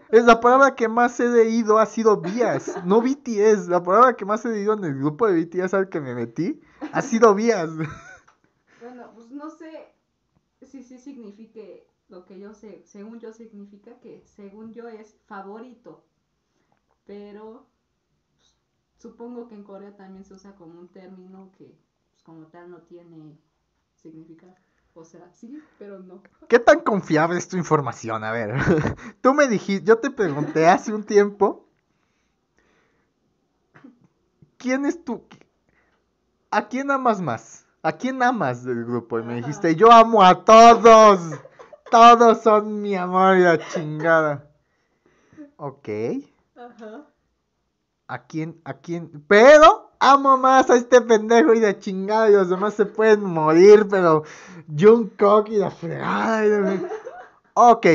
Es 0.10 0.26
la 0.26 0.40
palabra 0.40 0.76
que 0.76 0.88
más 0.88 1.20
he 1.20 1.28
leído 1.28 1.80
ha 1.80 1.86
sido 1.86 2.22
vías, 2.22 2.84
no 2.86 3.02
BTS. 3.02 3.68
La 3.68 3.82
palabra 3.82 4.16
que 4.16 4.26
más 4.26 4.46
he 4.46 4.50
leído 4.50 4.74
en 4.74 4.84
el 4.84 4.96
grupo 4.96 5.28
de 5.28 5.44
BTS 5.44 5.74
al 5.74 5.90
que 5.90 6.02
me 6.02 6.14
metí 6.14 6.62
ha 6.92 7.02
sido 7.02 7.34
vías. 7.34 7.70
Bueno, 8.82 9.12
pues 9.16 9.32
no 9.32 9.50
sé 9.50 9.94
si 10.62 10.84
sí 10.84 10.98
signifique 11.00 11.88
lo 12.10 12.26
que 12.26 12.40
yo 12.40 12.54
sé, 12.54 12.84
según 12.86 13.20
yo 13.20 13.34
significa 13.34 14.00
que 14.00 14.24
según 14.26 14.74
yo 14.74 14.88
es 14.88 15.16
favorito, 15.26 16.06
pero 17.06 17.66
supongo 18.98 19.48
que 19.48 19.56
en 19.56 19.64
Corea 19.64 19.96
también 19.96 20.24
se 20.24 20.34
usa 20.34 20.56
como 20.56 20.80
un 20.80 20.90
término 20.90 21.52
que 21.58 21.76
pues, 22.12 22.24
como 22.24 22.48
tal 22.48 22.70
no 22.70 22.82
tiene 22.84 23.38
significado. 23.96 24.56
O 24.96 25.04
sea, 25.04 25.28
sí, 25.34 25.62
pero 25.80 26.00
no. 26.00 26.22
¿Qué 26.48 26.60
tan 26.60 26.82
confiable 26.82 27.38
es 27.38 27.48
tu 27.48 27.58
información? 27.58 28.24
A 28.24 28.32
ver, 28.32 28.56
tú 29.22 29.34
me 29.34 29.48
dijiste, 29.48 29.86
yo 29.86 29.98
te 29.98 30.12
pregunté 30.12 30.68
hace 30.68 30.94
un 30.94 31.04
tiempo, 31.04 31.68
¿quién 34.58 34.86
es 34.86 35.04
tu... 35.04 35.24
¿A 36.52 36.68
quién 36.68 36.92
amas 36.92 37.20
más? 37.20 37.66
¿A 37.82 37.94
quién 37.94 38.22
amas 38.22 38.64
del 38.64 38.86
grupo? 38.86 39.20
Y 39.20 39.24
me 39.24 39.36
dijiste, 39.36 39.76
yo 39.76 39.92
amo 39.92 40.24
a 40.24 40.46
todos. 40.46 41.20
Todos 41.92 42.42
son 42.42 42.82
mi 42.82 42.96
amor 42.96 43.38
y 43.38 43.42
la 43.42 43.60
chingada. 43.68 44.50
Ok. 45.58 45.90
Ajá. 46.56 47.08
¿A 48.08 48.24
quién? 48.26 48.62
¿A 48.64 48.76
quién? 48.76 49.26
Pero 49.28 49.83
amo 50.04 50.38
más 50.38 50.70
a 50.70 50.76
este 50.76 51.02
pendejo 51.02 51.54
y 51.54 51.60
de 51.60 51.80
chingada 51.80 52.30
y 52.30 52.34
los 52.34 52.50
demás 52.50 52.74
se 52.74 52.86
pueden 52.86 53.24
morir, 53.24 53.88
pero 53.90 54.24
Jungkook 54.68 55.50
y 55.50 55.58
la 55.58 55.72
fregada. 55.72 56.78
Ok. 57.54 57.86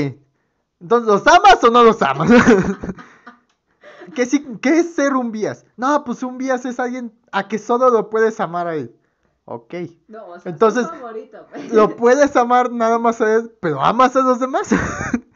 Entonces, 0.80 1.08
¿los 1.08 1.26
amas 1.26 1.62
o 1.64 1.70
no 1.70 1.82
los 1.82 2.00
amas? 2.02 2.30
¿Qué, 4.14 4.26
¿Qué 4.60 4.78
es 4.78 4.94
ser 4.94 5.14
un 5.14 5.32
vías? 5.32 5.66
No, 5.76 6.02
pues 6.04 6.22
un 6.22 6.38
vías 6.38 6.64
es 6.64 6.80
alguien 6.80 7.12
a 7.32 7.46
que 7.48 7.58
solo 7.58 7.90
lo 7.90 8.08
puedes 8.10 8.40
amar 8.40 8.68
a 8.68 8.74
él. 8.74 8.94
Ok. 9.44 9.74
No, 10.08 10.26
o 10.26 10.40
sea, 10.40 10.52
Entonces, 10.52 10.86
pues. 11.50 11.72
lo 11.72 11.96
puedes 11.96 12.36
amar 12.36 12.70
nada 12.70 12.98
más 12.98 13.20
a 13.20 13.34
él, 13.34 13.52
pero 13.60 13.82
amas 13.82 14.14
a 14.16 14.20
los 14.20 14.40
demás. 14.40 14.68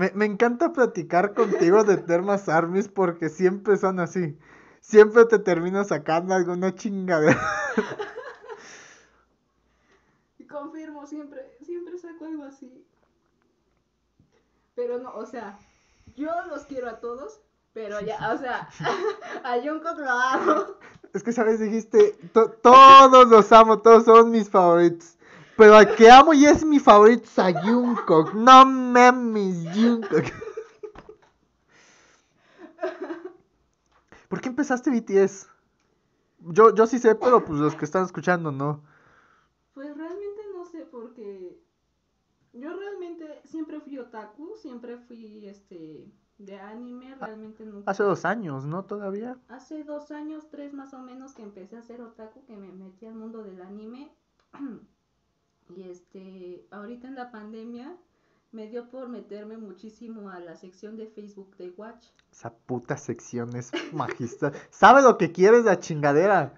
me, 0.00 0.10
me, 0.14 0.24
encanta 0.24 0.72
platicar 0.72 1.34
contigo 1.34 1.84
de 1.84 1.98
Termas 1.98 2.48
Armies 2.48 2.88
porque 2.88 3.28
siempre 3.28 3.76
son 3.76 4.00
así. 4.00 4.34
Siempre 4.80 5.26
te 5.26 5.38
termino 5.38 5.84
sacando 5.84 6.34
alguna 6.34 6.74
chingadera. 6.74 7.38
Confirmo, 10.48 11.06
siempre, 11.06 11.54
siempre 11.62 11.98
saco 11.98 12.24
algo 12.24 12.44
así. 12.44 12.82
Pero 14.74 14.98
no, 14.98 15.14
o 15.14 15.26
sea, 15.26 15.58
yo 16.16 16.30
los 16.48 16.64
quiero 16.64 16.88
a 16.88 17.00
todos, 17.00 17.42
pero 17.74 18.00
ya, 18.00 18.32
o 18.32 18.38
sea, 18.38 18.70
a 19.44 19.60
Jungkook 19.60 19.98
lo 19.98 20.10
amo. 20.10 20.64
Es 21.12 21.22
que, 21.22 21.32
¿sabes? 21.32 21.60
Dijiste, 21.60 22.16
todos 22.32 23.28
los 23.28 23.52
amo, 23.52 23.82
todos 23.82 24.06
son 24.06 24.30
mis 24.30 24.48
favoritos. 24.48 25.18
Pero 25.60 25.74
al 25.74 25.94
que 25.94 26.10
amo 26.10 26.32
y 26.32 26.46
es 26.46 26.64
mi 26.64 26.78
favorito 26.78 27.24
es 27.24 27.38
a 27.38 27.52
Jungkook. 27.52 28.32
No 28.32 28.64
mames, 28.64 29.62
Jungkook. 29.74 30.24
¿Por 34.30 34.40
qué 34.40 34.48
empezaste 34.48 34.88
BTS? 34.90 35.50
Yo, 36.38 36.74
yo 36.74 36.86
sí 36.86 36.98
sé, 36.98 37.14
pero 37.14 37.44
pues 37.44 37.60
los 37.60 37.74
que 37.74 37.84
están 37.84 38.06
escuchando 38.06 38.50
no. 38.50 38.82
Pues 39.74 39.94
realmente 39.94 40.40
no 40.54 40.64
sé, 40.64 40.86
porque 40.90 41.60
yo 42.54 42.74
realmente 42.74 43.42
siempre 43.44 43.80
fui 43.80 43.98
otaku, 43.98 44.56
siempre 44.56 44.96
fui 44.96 45.46
este 45.46 46.10
de 46.38 46.58
anime 46.58 47.12
ah, 47.20 47.26
realmente 47.26 47.66
nunca. 47.66 47.90
Hace 47.90 48.02
dos 48.02 48.24
años, 48.24 48.64
¿no? 48.64 48.86
Todavía. 48.86 49.36
Hace 49.48 49.84
dos 49.84 50.10
años, 50.10 50.48
tres 50.50 50.72
más 50.72 50.94
o 50.94 51.00
menos, 51.00 51.34
que 51.34 51.42
empecé 51.42 51.76
a 51.76 51.80
hacer 51.80 52.00
otaku, 52.00 52.46
que 52.46 52.56
me 52.56 52.72
metí 52.72 53.04
al 53.04 53.14
mundo 53.14 53.42
del 53.42 53.60
anime. 53.60 54.10
y 55.76 55.88
este, 55.88 56.66
ahorita 56.70 57.08
en 57.08 57.14
la 57.14 57.30
pandemia 57.30 57.96
me 58.52 58.66
dio 58.66 58.88
por 58.90 59.08
meterme 59.08 59.56
muchísimo 59.56 60.30
a 60.30 60.40
la 60.40 60.56
sección 60.56 60.96
de 60.96 61.06
Facebook 61.06 61.56
de 61.56 61.70
Watch. 61.70 62.06
Esa 62.32 62.52
puta 62.52 62.96
sección 62.96 63.54
es 63.56 63.70
magistral. 63.92 64.52
¿Sabe 64.70 65.02
lo 65.02 65.18
que 65.18 65.32
quieres 65.32 65.64
la 65.64 65.78
chingadera? 65.78 66.54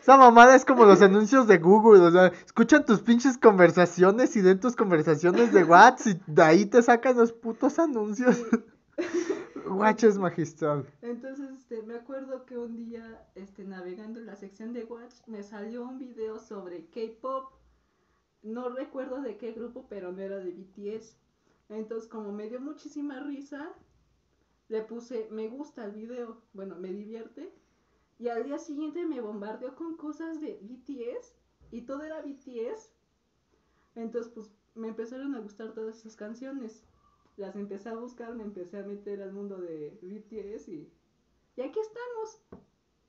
Esa 0.00 0.16
mamada 0.16 0.56
es 0.56 0.64
como 0.64 0.84
los 0.84 1.02
anuncios 1.02 1.46
de 1.46 1.58
Google, 1.58 2.00
o 2.00 2.10
sea, 2.10 2.26
escuchan 2.44 2.84
tus 2.84 3.02
pinches 3.02 3.36
conversaciones 3.36 4.34
y 4.36 4.40
den 4.40 4.58
tus 4.58 4.74
conversaciones 4.74 5.52
de 5.52 5.64
WhatsApp 5.64 6.06
y 6.06 6.32
de 6.32 6.42
ahí 6.42 6.66
te 6.66 6.82
sacan 6.82 7.16
los 7.16 7.32
putos 7.32 7.78
anuncios. 7.78 8.42
Watch 9.66 10.04
es 10.04 10.18
magistral. 10.18 10.86
Entonces, 11.02 11.50
este, 11.50 11.82
me 11.82 11.94
acuerdo 11.94 12.46
que 12.46 12.56
un 12.56 12.76
día, 12.76 13.22
este, 13.34 13.64
navegando 13.64 14.18
en 14.18 14.26
la 14.26 14.36
sección 14.36 14.72
de 14.72 14.84
Watch, 14.84 15.14
me 15.26 15.42
salió 15.42 15.82
un 15.82 15.98
video 15.98 16.38
sobre 16.38 16.86
K-pop. 16.86 17.52
No 18.42 18.68
recuerdo 18.68 19.20
de 19.20 19.36
qué 19.36 19.52
grupo, 19.52 19.86
pero 19.88 20.12
no 20.12 20.20
era 20.20 20.38
de 20.38 20.52
BTS. 20.52 21.16
Entonces, 21.68 22.08
como 22.08 22.32
me 22.32 22.48
dio 22.48 22.60
muchísima 22.60 23.20
risa, 23.20 23.72
le 24.68 24.82
puse 24.82 25.28
me 25.30 25.48
gusta 25.48 25.84
el 25.84 25.92
video. 25.92 26.40
Bueno, 26.52 26.76
me 26.76 26.92
divierte. 26.92 27.52
Y 28.18 28.28
al 28.28 28.44
día 28.44 28.58
siguiente 28.58 29.06
me 29.06 29.20
bombardeó 29.20 29.74
con 29.74 29.96
cosas 29.96 30.40
de 30.40 30.58
BTS. 30.62 31.34
Y 31.70 31.82
todo 31.82 32.02
era 32.02 32.22
BTS. 32.22 32.90
Entonces, 33.94 34.32
pues, 34.32 34.50
me 34.74 34.88
empezaron 34.88 35.34
a 35.34 35.40
gustar 35.40 35.72
todas 35.72 35.98
esas 35.98 36.16
canciones 36.16 36.84
las 37.38 37.54
empecé 37.54 37.88
a 37.88 37.94
buscar, 37.94 38.34
me 38.34 38.42
empecé 38.42 38.78
a 38.78 38.82
meter 38.82 39.22
al 39.22 39.32
mundo 39.32 39.58
de 39.58 39.96
BTS 40.02 40.68
y, 40.68 40.92
y 41.56 41.60
aquí 41.62 41.78
estamos. 41.78 42.42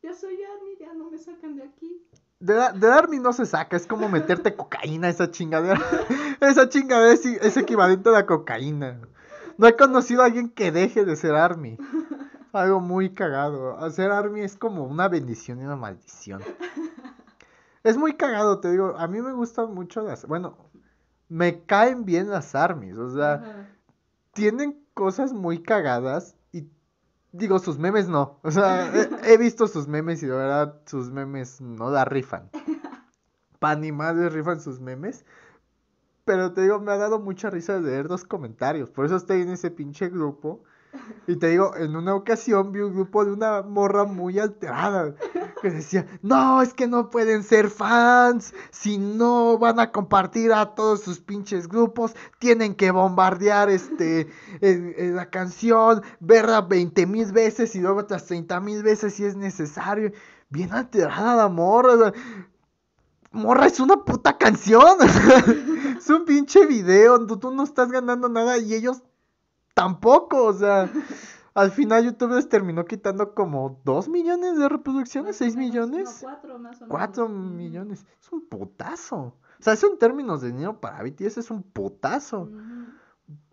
Ya 0.01 0.13
soy 0.13 0.41
Army, 0.43 0.77
ya 0.79 0.93
no 0.93 1.09
me 1.09 1.17
sacan 1.17 1.55
de 1.55 1.63
aquí. 1.63 2.05
De, 2.39 2.53
de 2.53 2.87
Army 2.87 3.19
no 3.19 3.33
se 3.33 3.45
saca, 3.45 3.75
es 3.75 3.85
como 3.85 4.07
meterte 4.07 4.55
cocaína 4.55 5.09
esa 5.09 5.29
chingadera. 5.29 5.79
esa 6.39 6.69
chingadera 6.69 7.13
es, 7.13 7.57
equivalente 7.57 8.09
a 8.09 8.13
la 8.13 8.25
cocaína. 8.25 9.01
No 9.57 9.67
he 9.67 9.75
conocido 9.75 10.21
a 10.21 10.25
alguien 10.25 10.49
que 10.49 10.71
deje 10.71 11.03
de 11.03 11.17
ser 11.17 11.35
Army. 11.35 11.77
Algo 12.53 12.79
muy 12.79 13.13
cagado. 13.13 13.77
Hacer 13.77 14.11
Army 14.11 14.41
es 14.41 14.55
como 14.55 14.85
una 14.85 15.09
bendición 15.09 15.59
y 15.59 15.65
una 15.65 15.75
maldición. 15.75 16.41
Es 17.83 17.97
muy 17.97 18.15
cagado, 18.15 18.59
te 18.59 18.71
digo. 18.71 18.95
A 18.97 19.07
mí 19.07 19.21
me 19.21 19.33
gustan 19.33 19.73
mucho 19.73 20.01
las. 20.01 20.25
Bueno, 20.25 20.57
me 21.27 21.63
caen 21.63 22.05
bien 22.05 22.29
las 22.29 22.55
Armies. 22.55 22.97
O 22.97 23.09
sea, 23.09 23.67
tienen 24.33 24.81
cosas 24.93 25.33
muy 25.33 25.61
cagadas 25.61 26.35
digo, 27.31 27.59
sus 27.59 27.77
memes 27.77 28.07
no. 28.07 28.39
O 28.43 28.51
sea, 28.51 28.91
he, 29.23 29.37
visto 29.37 29.67
sus 29.67 29.87
memes 29.87 30.23
y 30.23 30.27
de 30.27 30.35
verdad 30.35 30.81
sus 30.85 31.11
memes 31.11 31.61
no 31.61 31.89
la 31.91 32.05
rifan. 32.05 32.49
Pan 33.59 33.83
y 33.83 33.91
madre 33.91 34.29
rifan 34.29 34.61
sus 34.61 34.79
memes. 34.79 35.25
Pero 36.25 36.53
te 36.53 36.61
digo, 36.61 36.79
me 36.79 36.91
ha 36.91 36.97
dado 36.97 37.19
mucha 37.19 37.49
risa 37.49 37.79
leer 37.79 38.05
los 38.05 38.23
comentarios. 38.23 38.89
Por 38.89 39.05
eso 39.05 39.15
estoy 39.15 39.41
en 39.41 39.49
ese 39.49 39.71
pinche 39.71 40.09
grupo. 40.09 40.63
Y 41.27 41.35
te 41.35 41.49
digo, 41.49 41.75
en 41.75 41.95
una 41.95 42.15
ocasión 42.15 42.71
vi 42.71 42.79
un 42.79 42.93
grupo 42.93 43.23
de 43.23 43.31
una 43.31 43.61
morra 43.61 44.05
muy 44.05 44.39
alterada 44.39 45.13
que 45.61 45.69
decía, 45.69 46.07
no, 46.23 46.61
es 46.61 46.73
que 46.73 46.87
no 46.87 47.09
pueden 47.09 47.43
ser 47.43 47.69
fans, 47.69 48.53
si 48.71 48.97
no 48.97 49.59
van 49.59 49.79
a 49.79 49.91
compartir 49.91 50.51
a 50.51 50.73
todos 50.73 51.01
sus 51.01 51.19
pinches 51.19 51.67
grupos, 51.67 52.15
tienen 52.39 52.73
que 52.73 52.89
bombardear 52.89 53.69
este, 53.69 54.27
la 54.61 55.29
canción, 55.29 56.01
verla 56.19 56.61
20 56.61 57.05
mil 57.05 57.31
veces 57.31 57.75
y 57.75 57.79
luego 57.79 57.99
otras 57.99 58.25
30 58.25 58.59
mil 58.61 58.81
veces 58.81 59.13
si 59.13 59.25
es 59.25 59.35
necesario. 59.35 60.11
Bien 60.49 60.73
alterada 60.73 61.35
la 61.35 61.47
morra. 61.47 62.11
Morra, 63.31 63.67
es 63.67 63.79
una 63.79 64.03
puta 64.03 64.35
canción. 64.37 64.97
es 65.99 66.09
un 66.09 66.25
pinche 66.25 66.65
video. 66.65 67.23
tú 67.27 67.51
no 67.51 67.63
estás 67.63 67.91
ganando 67.91 68.29
nada 68.29 68.57
y 68.57 68.73
ellos 68.73 69.03
tampoco, 69.79 70.45
o 70.45 70.53
sea, 70.53 70.91
al 71.53 71.71
final 71.71 72.03
YouTube 72.03 72.35
les 72.35 72.49
terminó 72.49 72.85
quitando 72.85 73.33
como 73.33 73.79
2 73.85 74.09
millones 74.09 74.57
de 74.57 74.67
reproducciones, 74.67 75.37
6 75.37 75.55
millones. 75.55 76.21
No, 76.21 76.29
4 76.29 76.59
más 76.59 76.75
o 76.77 76.85
menos. 76.85 76.89
4 76.89 77.29
millones. 77.29 78.05
Es 78.19 78.31
un 78.31 78.45
putazo. 78.45 79.17
O 79.59 79.63
sea, 79.63 79.73
eso 79.73 79.91
en 79.91 79.97
términos 79.97 80.41
de 80.41 80.51
dinero 80.51 80.79
para 80.79 81.01
BTS 81.01 81.37
es 81.37 81.51
un 81.51 81.63
putazo. 81.63 82.49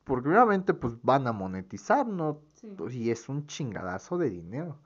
Porque 0.05 0.29
obviamente 0.29 0.75
pues 0.75 0.95
van 1.03 1.27
a 1.27 1.33
monetizar, 1.33 2.07
¿no? 2.07 2.41
Sí. 2.55 2.77
Y 2.91 3.11
es 3.11 3.29
un 3.29 3.47
chingadazo 3.47 4.19
de 4.19 4.31
dinero. 4.31 4.79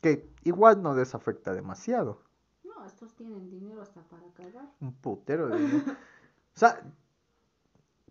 Que 0.00 0.28
igual 0.42 0.82
no 0.82 0.94
les 0.94 1.14
afecta 1.14 1.52
demasiado. 1.52 2.20
No, 2.64 2.84
estos 2.84 3.14
tienen 3.14 3.48
dinero 3.48 3.82
hasta 3.82 4.02
para 4.02 4.28
cagar. 4.32 4.70
Un 4.80 4.92
putero 4.92 5.48
de 5.48 5.58
dinero. 5.66 5.92
o 5.92 6.58
sea, 6.58 6.80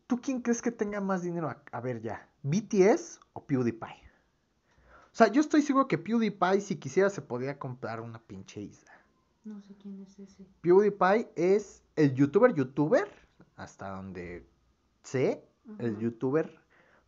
¿tú 0.07 0.19
quién 0.21 0.41
crees 0.41 0.61
que 0.61 0.71
tenga 0.71 1.01
más 1.01 1.23
dinero? 1.23 1.55
a 1.71 1.81
ver 1.81 2.01
ya. 2.01 2.27
BTS 2.43 3.19
o 3.33 3.45
PewDiePie. 3.45 4.03
O 5.13 5.15
sea, 5.15 5.27
yo 5.27 5.41
estoy 5.41 5.61
seguro 5.61 5.87
que 5.87 5.97
PewDiePie, 5.97 6.61
si 6.61 6.75
quisiera, 6.77 7.09
se 7.09 7.21
podría 7.21 7.59
comprar 7.59 8.01
una 8.01 8.19
pinche 8.19 8.61
isla. 8.61 8.91
No 9.43 9.61
sé 9.61 9.75
quién 9.75 10.01
es 10.01 10.17
ese. 10.19 10.45
PewDiePie 10.61 11.29
es 11.35 11.83
el 11.95 12.15
youtuber 12.15 12.53
youtuber, 12.53 13.07
hasta 13.55 13.89
donde 13.89 14.47
sé, 15.03 15.43
el 15.79 15.97
youtuber 15.97 16.59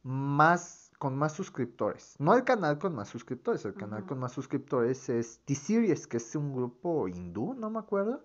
más 0.03 0.91
con 0.99 1.17
más 1.17 1.33
suscriptores. 1.33 2.15
No 2.19 2.35
el 2.35 2.43
canal 2.43 2.77
con 2.77 2.95
más 2.95 3.09
suscriptores, 3.09 3.65
el 3.65 3.73
canal 3.73 4.05
con 4.05 4.19
más 4.19 4.31
suscriptores 4.31 5.09
es 5.09 5.39
T-Series, 5.45 6.07
que 6.07 6.17
es 6.17 6.35
un 6.35 6.53
grupo 6.53 7.07
hindú, 7.07 7.53
no 7.53 7.69
me 7.69 7.79
acuerdo. 7.79 8.23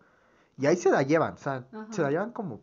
Y 0.58 0.66
ahí 0.66 0.76
se 0.76 0.90
la 0.90 1.02
llevan, 1.02 1.34
o 1.34 1.38
sea, 1.38 1.66
se 1.90 2.02
la 2.02 2.10
llevan 2.10 2.32
como 2.32 2.60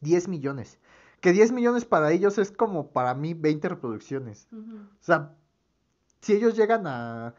10 0.00 0.28
millones. 0.28 0.78
Que 1.20 1.32
10 1.32 1.52
millones 1.52 1.84
para 1.84 2.12
ellos 2.12 2.38
es 2.38 2.50
como 2.50 2.92
para 2.92 3.14
mí 3.14 3.34
20 3.34 3.68
reproducciones. 3.68 4.48
O 4.52 5.02
sea, 5.02 5.36
si 6.20 6.32
ellos 6.32 6.56
llegan 6.56 6.86
a... 6.86 7.34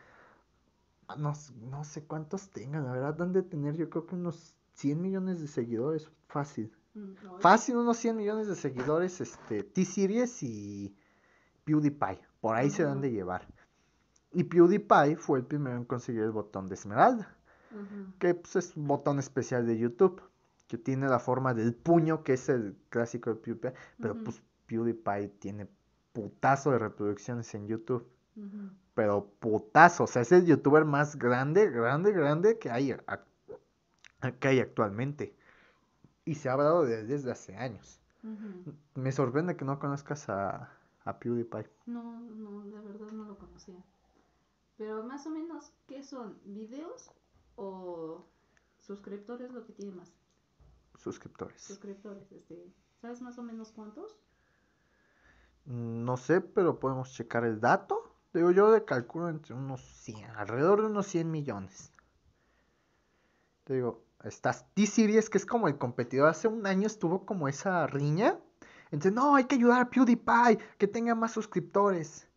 no, 1.18 1.34
no, 1.70 1.84
sé 1.84 2.06
cuántos 2.06 2.50
tengan, 2.50 2.86
la 2.86 2.94
verdad, 2.94 3.16
dan 3.16 3.34
de 3.34 3.42
tener 3.42 3.76
yo 3.76 3.90
creo 3.90 4.06
que 4.06 4.16
unos 4.16 4.56
100 4.74 5.02
millones 5.02 5.42
de 5.42 5.48
seguidores, 5.48 6.10
fácil. 6.28 6.72
Mm, 6.94 7.40
fácil, 7.40 7.78
unos 7.78 7.98
100 7.98 8.16
millones 8.16 8.48
de 8.48 8.56
seguidores, 8.56 9.20
este, 9.20 9.64
T-Series 9.64 10.44
y 10.44 10.96
PewDiePie. 11.64 12.20
Por 12.40 12.56
ahí 12.56 12.70
se 12.70 12.84
dan 12.84 13.02
de 13.02 13.12
llevar. 13.12 13.48
Y 14.32 14.44
PewDiePie 14.44 15.16
fue 15.18 15.40
el 15.40 15.46
primero 15.46 15.78
en 15.78 15.86
conseguir 15.86 16.22
el 16.22 16.32
botón 16.32 16.68
de 16.68 16.76
esmeralda. 16.76 17.36
Que 18.20 18.36
pues, 18.36 18.56
es 18.58 18.76
un 18.76 18.88
botón 18.88 19.18
especial 19.18 19.66
de 19.66 19.78
YouTube 19.78 20.22
que 20.72 20.78
tiene 20.78 21.10
la 21.10 21.20
forma 21.20 21.54
del 21.54 21.76
puño, 21.76 22.24
que 22.24 22.32
es 22.32 22.48
el 22.48 22.78
clásico 22.88 23.30
de 23.30 23.36
PewDiePie, 23.36 23.74
pero 24.00 24.16
pues 24.24 24.42
PewDiePie 24.68 25.28
tiene 25.38 25.68
putazo 26.14 26.72
de 26.72 26.80
reproducciones 26.80 27.54
en 27.56 27.68
YouTube. 27.68 28.08
Pero 28.94 29.34
putazo, 29.42 30.06
o 30.06 30.08
sea, 30.08 30.22
es 30.22 30.32
el 30.32 30.46
youtuber 30.46 30.86
más 30.86 31.18
grande, 31.18 31.70
grande, 31.70 32.14
grande 32.14 32.58
que 32.58 32.72
hay, 32.72 32.96
que 34.40 34.48
hay 34.48 34.60
actualmente. 34.62 35.36
Y 36.24 36.36
se 36.36 36.48
ha 36.48 36.54
hablado 36.54 36.86
de, 36.86 37.04
desde 37.04 37.32
hace 37.32 37.58
años. 37.58 38.00
Me 38.96 39.12
sorprende 39.12 39.58
que 39.58 39.66
no 39.66 39.78
conozcas 39.78 40.30
a, 40.30 40.72
a 41.04 41.20
PewDiePie. 41.20 41.70
No, 41.86 42.22
no, 42.22 42.64
la 42.64 42.80
verdad 42.80 43.12
no 43.12 43.26
lo 43.26 43.38
conocía. 43.38 43.84
Pero 44.78 45.04
más 45.04 45.28
o 45.28 45.32
menos, 45.32 45.74
¿qué 45.86 46.02
son? 46.02 46.40
¿Videos 46.46 47.12
o 47.58 48.26
suscriptores 48.80 49.52
lo 49.52 49.66
que 49.66 49.74
tiene 49.74 49.92
más? 49.92 50.14
Suscriptores. 51.02 51.62
Suscriptores, 51.62 52.32
este, 52.32 52.72
¿sabes 53.02 53.22
más 53.22 53.38
o 53.38 53.44
menos 53.44 53.72
cuántos? 53.72 54.18
No 55.66 56.18
sé, 56.18 56.42
pero 56.42 56.80
podemos 56.80 57.12
checar 57.14 57.44
el 57.44 57.60
dato. 57.60 58.16
Digo, 58.34 58.52
yo 58.52 58.72
de 58.72 58.86
calculo 58.86 59.30
entre 59.30 59.54
unos 59.54 59.82
100, 59.82 60.32
alrededor 60.32 60.82
de 60.82 60.88
unos 60.88 61.08
100 61.08 61.30
millones. 61.30 61.92
Te 63.66 63.76
digo, 63.76 64.04
estás 64.24 64.66
T-Series, 64.74 65.30
que 65.30 65.38
es 65.38 65.46
como 65.46 65.68
el 65.68 65.78
competidor. 65.78 66.30
Hace 66.30 66.48
un 66.48 66.66
año 66.66 66.88
estuvo 66.88 67.26
como 67.26 67.48
esa 67.48 67.86
riña. 67.88 68.40
Entonces, 68.86 69.14
no, 69.14 69.36
hay 69.36 69.46
que 69.46 69.56
ayudar 69.56 69.82
a 69.82 69.90
PewDiePie, 69.90 70.60
que 70.78 70.88
tenga 70.88 71.16
más 71.16 71.32
suscriptores. 71.32 72.28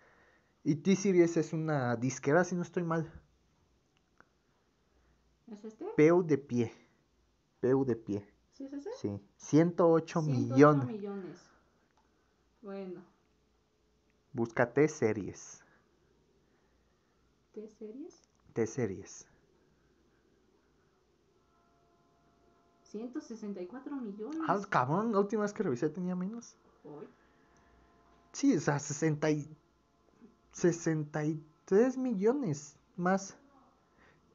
Y 0.62 0.76
T-Series 0.76 1.36
es 1.36 1.52
una 1.52 1.96
disquera, 1.96 2.44
si 2.44 2.54
no 2.54 2.62
estoy 2.62 2.82
mal. 2.82 3.10
¿Es 5.50 5.64
este? 5.64 5.86
Peu 5.96 6.24
de 6.24 6.38
pie. 6.38 6.72
Peu 7.60 7.84
de 7.84 7.96
pie. 7.96 8.33
¿Sí 8.54 8.64
es 8.64 8.72
ese? 8.72 8.90
Sí, 9.00 9.20
108, 9.36 10.22
108 10.22 10.22
millones. 10.22 10.86
millones. 10.86 11.36
Bueno. 12.62 13.02
Busca 14.32 14.72
T-series. 14.72 15.60
¿T-series? 17.52 18.28
T-series. 18.52 19.26
164 22.84 23.96
millones. 23.96 24.40
Ah, 24.46 24.60
cabrón, 24.68 25.12
la 25.12 25.18
última 25.18 25.42
vez 25.42 25.52
que 25.52 25.64
revisé 25.64 25.88
tenía 25.88 26.14
menos. 26.14 26.54
¿Hoy? 26.84 27.08
Sí, 28.32 28.56
o 28.56 28.60
sea, 28.60 28.78
60 28.78 29.30
y... 29.32 29.56
63 30.52 31.98
millones 31.98 32.76
más. 32.96 33.36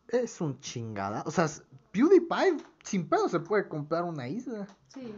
Es 0.10 0.41
un 0.41 0.60
chingada. 0.60 1.23
O 1.25 1.32
sea, 1.32 1.47
PewDiePie 1.91 2.58
sin 2.84 3.08
pedo 3.08 3.30
se 3.30 3.39
puede 3.39 3.67
comprar 3.67 4.04
una 4.04 4.28
isla. 4.28 4.67
Sí, 4.88 5.13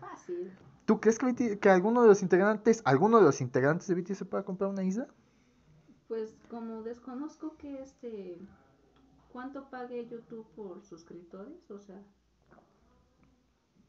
fácil. 0.00 0.52
¿Tú 0.84 1.00
crees 1.00 1.18
que, 1.18 1.58
que 1.58 1.68
alguno 1.68 2.02
de 2.02 2.08
los 2.08 2.22
integrantes, 2.22 2.82
alguno 2.84 3.18
de 3.18 3.24
los 3.24 3.40
integrantes 3.40 3.88
de 3.88 3.94
BTS 3.94 4.18
se 4.18 4.24
pueda 4.24 4.44
comprar 4.44 4.70
una 4.70 4.84
isla? 4.84 5.08
Pues 6.08 6.36
como 6.48 6.82
desconozco 6.82 7.56
que 7.56 7.82
este 7.82 8.38
cuánto 9.32 9.68
pague 9.68 10.08
YouTube 10.08 10.46
por 10.54 10.82
suscriptores, 10.82 11.70
o 11.70 11.78
sea, 11.80 12.00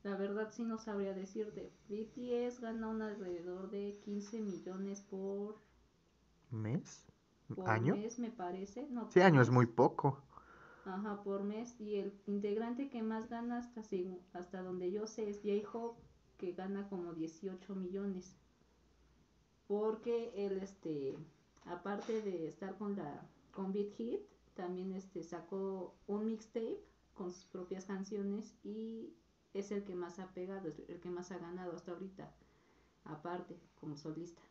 la 0.04 0.16
verdad 0.16 0.50
sí 0.52 0.64
no 0.64 0.78
sabría 0.78 1.14
decirte. 1.14 1.72
BTS 1.90 2.60
gana 2.60 2.88
un 2.88 3.02
alrededor 3.02 3.70
de 3.70 4.00
15 4.04 4.42
millones 4.42 5.02
por 5.02 5.56
mes, 6.50 7.06
por 7.56 7.70
año. 7.70 7.96
mes 7.96 8.18
me 8.18 8.32
parece. 8.32 8.88
No, 8.90 9.10
sí, 9.12 9.22
año 9.22 9.42
es 9.42 9.50
muy 9.50 9.68
poco. 9.68 10.22
Ajá, 10.88 11.22
por 11.24 11.44
mes. 11.44 11.76
Y 11.80 11.96
el 11.96 12.14
integrante 12.28 12.90
que 12.90 13.02
más 13.02 13.30
gana 13.30 13.60
hasta, 13.60 13.82
hasta 14.34 14.62
donde 14.62 14.92
yo 14.92 15.06
sé 15.06 15.30
es 15.30 15.42
J-Hope, 15.44 16.02
que 16.38 16.54
gana 16.54 16.88
como 16.90 17.14
18 17.14 17.76
millones. 17.76 18.36
Porque 19.68 20.32
él, 20.36 20.60
este, 20.60 21.18
aparte 21.66 22.22
de 22.22 22.48
estar 22.48 22.78
con 22.78 22.96
la 22.96 23.28
con 23.52 23.74
Beat 23.74 23.92
Hit, 23.96 24.22
también 24.54 24.94
este, 24.94 25.24
sacó 25.24 25.96
un 26.06 26.26
mixtape 26.26 26.80
con 27.16 27.32
sus 27.32 27.46
propias 27.46 27.86
canciones 27.86 28.54
y 28.64 29.14
es 29.54 29.72
el 29.72 29.84
que 29.84 29.96
más 29.96 30.20
ha 30.20 30.32
pegado, 30.34 30.70
es 30.70 30.80
el 30.88 31.00
que 31.00 31.10
más 31.10 31.32
ha 31.32 31.40
ganado 31.40 31.76
hasta 31.76 31.92
ahorita, 31.92 32.32
aparte, 33.04 33.60
como 33.80 33.98
solista. 33.98 34.42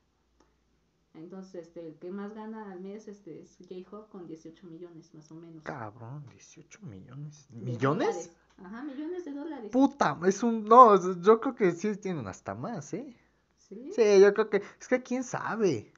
Entonces, 1.16 1.66
este, 1.66 1.86
el 1.86 1.94
que 1.96 2.10
más 2.10 2.34
gana 2.34 2.70
al 2.70 2.80
mes 2.80 3.08
este, 3.08 3.42
es 3.42 3.56
J-Hop 3.58 4.08
con 4.08 4.26
18 4.26 4.66
millones, 4.66 5.14
más 5.14 5.30
o 5.30 5.34
menos. 5.34 5.62
Cabrón, 5.62 6.24
18 6.30 6.80
millones. 6.82 7.46
¿Millones? 7.50 8.32
Ajá, 8.58 8.82
millones 8.82 9.24
de 9.24 9.32
dólares. 9.32 9.70
Puta, 9.70 10.18
es 10.26 10.42
un... 10.42 10.64
No, 10.64 11.20
yo 11.20 11.40
creo 11.40 11.54
que 11.54 11.72
sí 11.72 11.96
tienen 11.96 12.26
hasta 12.26 12.54
más, 12.54 12.92
¿eh? 12.94 13.16
¿Sí? 13.56 13.90
Sí, 13.92 14.20
yo 14.20 14.32
creo 14.34 14.50
que... 14.50 14.62
Es 14.80 14.88
que 14.88 15.02
quién 15.02 15.24
sabe. 15.24 15.92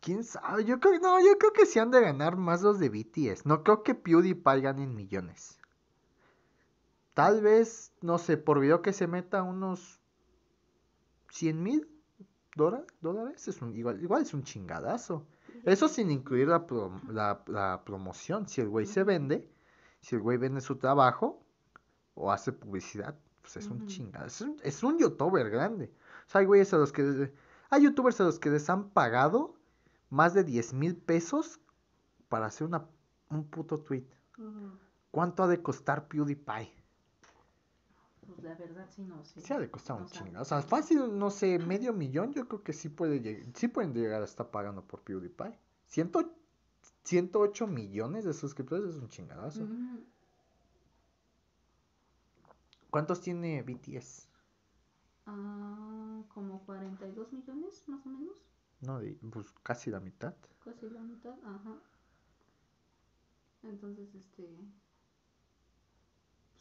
¿Quién 0.00 0.24
sabe? 0.24 0.64
Yo 0.64 0.80
creo, 0.80 0.98
no, 1.00 1.20
yo 1.20 1.38
creo 1.38 1.52
que 1.52 1.66
sí 1.66 1.78
han 1.78 1.90
de 1.90 2.00
ganar 2.00 2.36
más 2.36 2.62
los 2.62 2.78
de 2.78 2.88
BTS. 2.88 3.46
No 3.46 3.62
creo 3.62 3.82
que 3.82 3.94
PewDiePie 3.94 4.60
ganen 4.60 4.94
millones. 4.94 5.58
Tal 7.14 7.42
vez, 7.42 7.92
no 8.00 8.18
sé, 8.18 8.36
por 8.36 8.60
video 8.60 8.82
que 8.82 8.92
se 8.92 9.06
meta 9.06 9.42
unos 9.42 10.00
100 11.30 11.62
mil 11.62 11.91
dólares, 12.54 13.48
es 13.48 13.62
un, 13.62 13.74
igual, 13.74 14.02
igual 14.02 14.22
es 14.22 14.34
un 14.34 14.42
chingadazo. 14.42 15.26
Eso 15.64 15.88
sin 15.88 16.10
incluir 16.10 16.48
la, 16.48 17.42
la, 17.46 17.82
promoción. 17.84 18.48
Si 18.48 18.60
el 18.60 18.68
güey 18.68 18.86
se 18.86 19.04
vende, 19.04 19.48
si 20.00 20.16
el 20.16 20.22
güey 20.22 20.38
vende 20.38 20.60
su 20.60 20.76
trabajo 20.76 21.42
o 22.14 22.32
hace 22.32 22.52
publicidad, 22.52 23.18
pues 23.40 23.56
es 23.56 23.68
un 23.68 23.86
chingadazo. 23.86 24.56
Es 24.62 24.82
un, 24.82 24.98
youtuber 24.98 25.48
grande. 25.50 25.92
O 26.26 26.30
sea, 26.30 26.40
hay 26.40 26.46
güeyes 26.46 26.72
a 26.74 26.78
los 26.78 26.92
que... 26.92 27.32
Hay 27.70 27.84
youtubers 27.84 28.20
a 28.20 28.24
los 28.24 28.38
que 28.38 28.50
les 28.50 28.68
han 28.68 28.90
pagado 28.90 29.54
más 30.10 30.34
de 30.34 30.44
10 30.44 30.74
mil 30.74 30.96
pesos 30.96 31.58
para 32.28 32.46
hacer 32.46 32.66
una, 32.66 32.86
un 33.30 33.44
puto 33.44 33.78
tweet. 33.78 34.06
¿Cuánto 35.10 35.42
ha 35.42 35.48
de 35.48 35.62
costar 35.62 36.08
PewDiePie? 36.08 36.81
Pues 38.34 38.44
la 38.44 38.54
verdad 38.54 38.88
sí 38.90 39.02
no 39.02 39.24
sé. 39.24 39.40
Sí 39.40 39.52
ha 39.52 39.58
de 39.58 39.70
costar 39.70 40.00
un 40.00 40.06
chingo. 40.06 40.40
O 40.40 40.44
sea, 40.44 40.62
fácil, 40.62 41.18
no 41.18 41.30
sé, 41.30 41.58
medio 41.58 41.92
millón, 41.92 42.32
yo 42.32 42.48
creo 42.48 42.62
que 42.62 42.72
sí 42.72 42.88
puede 42.88 43.20
llegar, 43.20 43.46
sí 43.54 43.68
pueden 43.68 43.92
llegar 43.92 44.22
a 44.22 44.24
estar 44.24 44.50
pagando 44.50 44.82
por 44.82 45.00
PewDiePie. 45.02 45.58
Ciento, 45.86 46.32
108 47.04 47.66
millones 47.66 48.24
de 48.24 48.32
suscriptores 48.32 48.94
es 48.94 48.96
un 48.96 49.08
chingadazo. 49.08 49.66
¿Cuántos 52.90 53.20
tiene 53.20 53.62
BTS? 53.62 54.28
Ah, 55.26 56.22
como 56.28 56.64
42 56.64 57.32
millones, 57.32 57.84
más 57.86 58.04
o 58.06 58.08
menos. 58.08 58.36
No, 58.80 59.00
pues 59.30 59.50
casi 59.62 59.90
la 59.90 60.00
mitad. 60.00 60.34
Casi 60.64 60.90
la 60.90 61.00
mitad, 61.00 61.34
ajá. 61.44 61.78
Entonces, 63.62 64.14
este... 64.14 64.58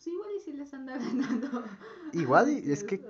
Pues 0.01 0.15
igual 0.15 0.29
y 0.35 0.39
si 0.39 0.53
les 0.53 0.73
anda 0.73 0.97
ganando. 0.97 1.63
Igual 2.13 2.49
y 2.49 2.71
es 2.71 2.83
que 2.83 3.05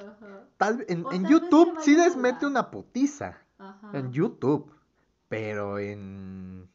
tal 0.57 0.83
en, 0.89 1.05
en 1.13 1.25
YouTube 1.25 1.77
sí 1.79 1.95
les 1.95 2.17
mete 2.17 2.45
una 2.45 2.69
putiza. 2.69 3.37
Ajá. 3.57 3.91
En 3.97 4.11
YouTube. 4.11 4.69
Pero 5.29 5.79
en... 5.79 6.67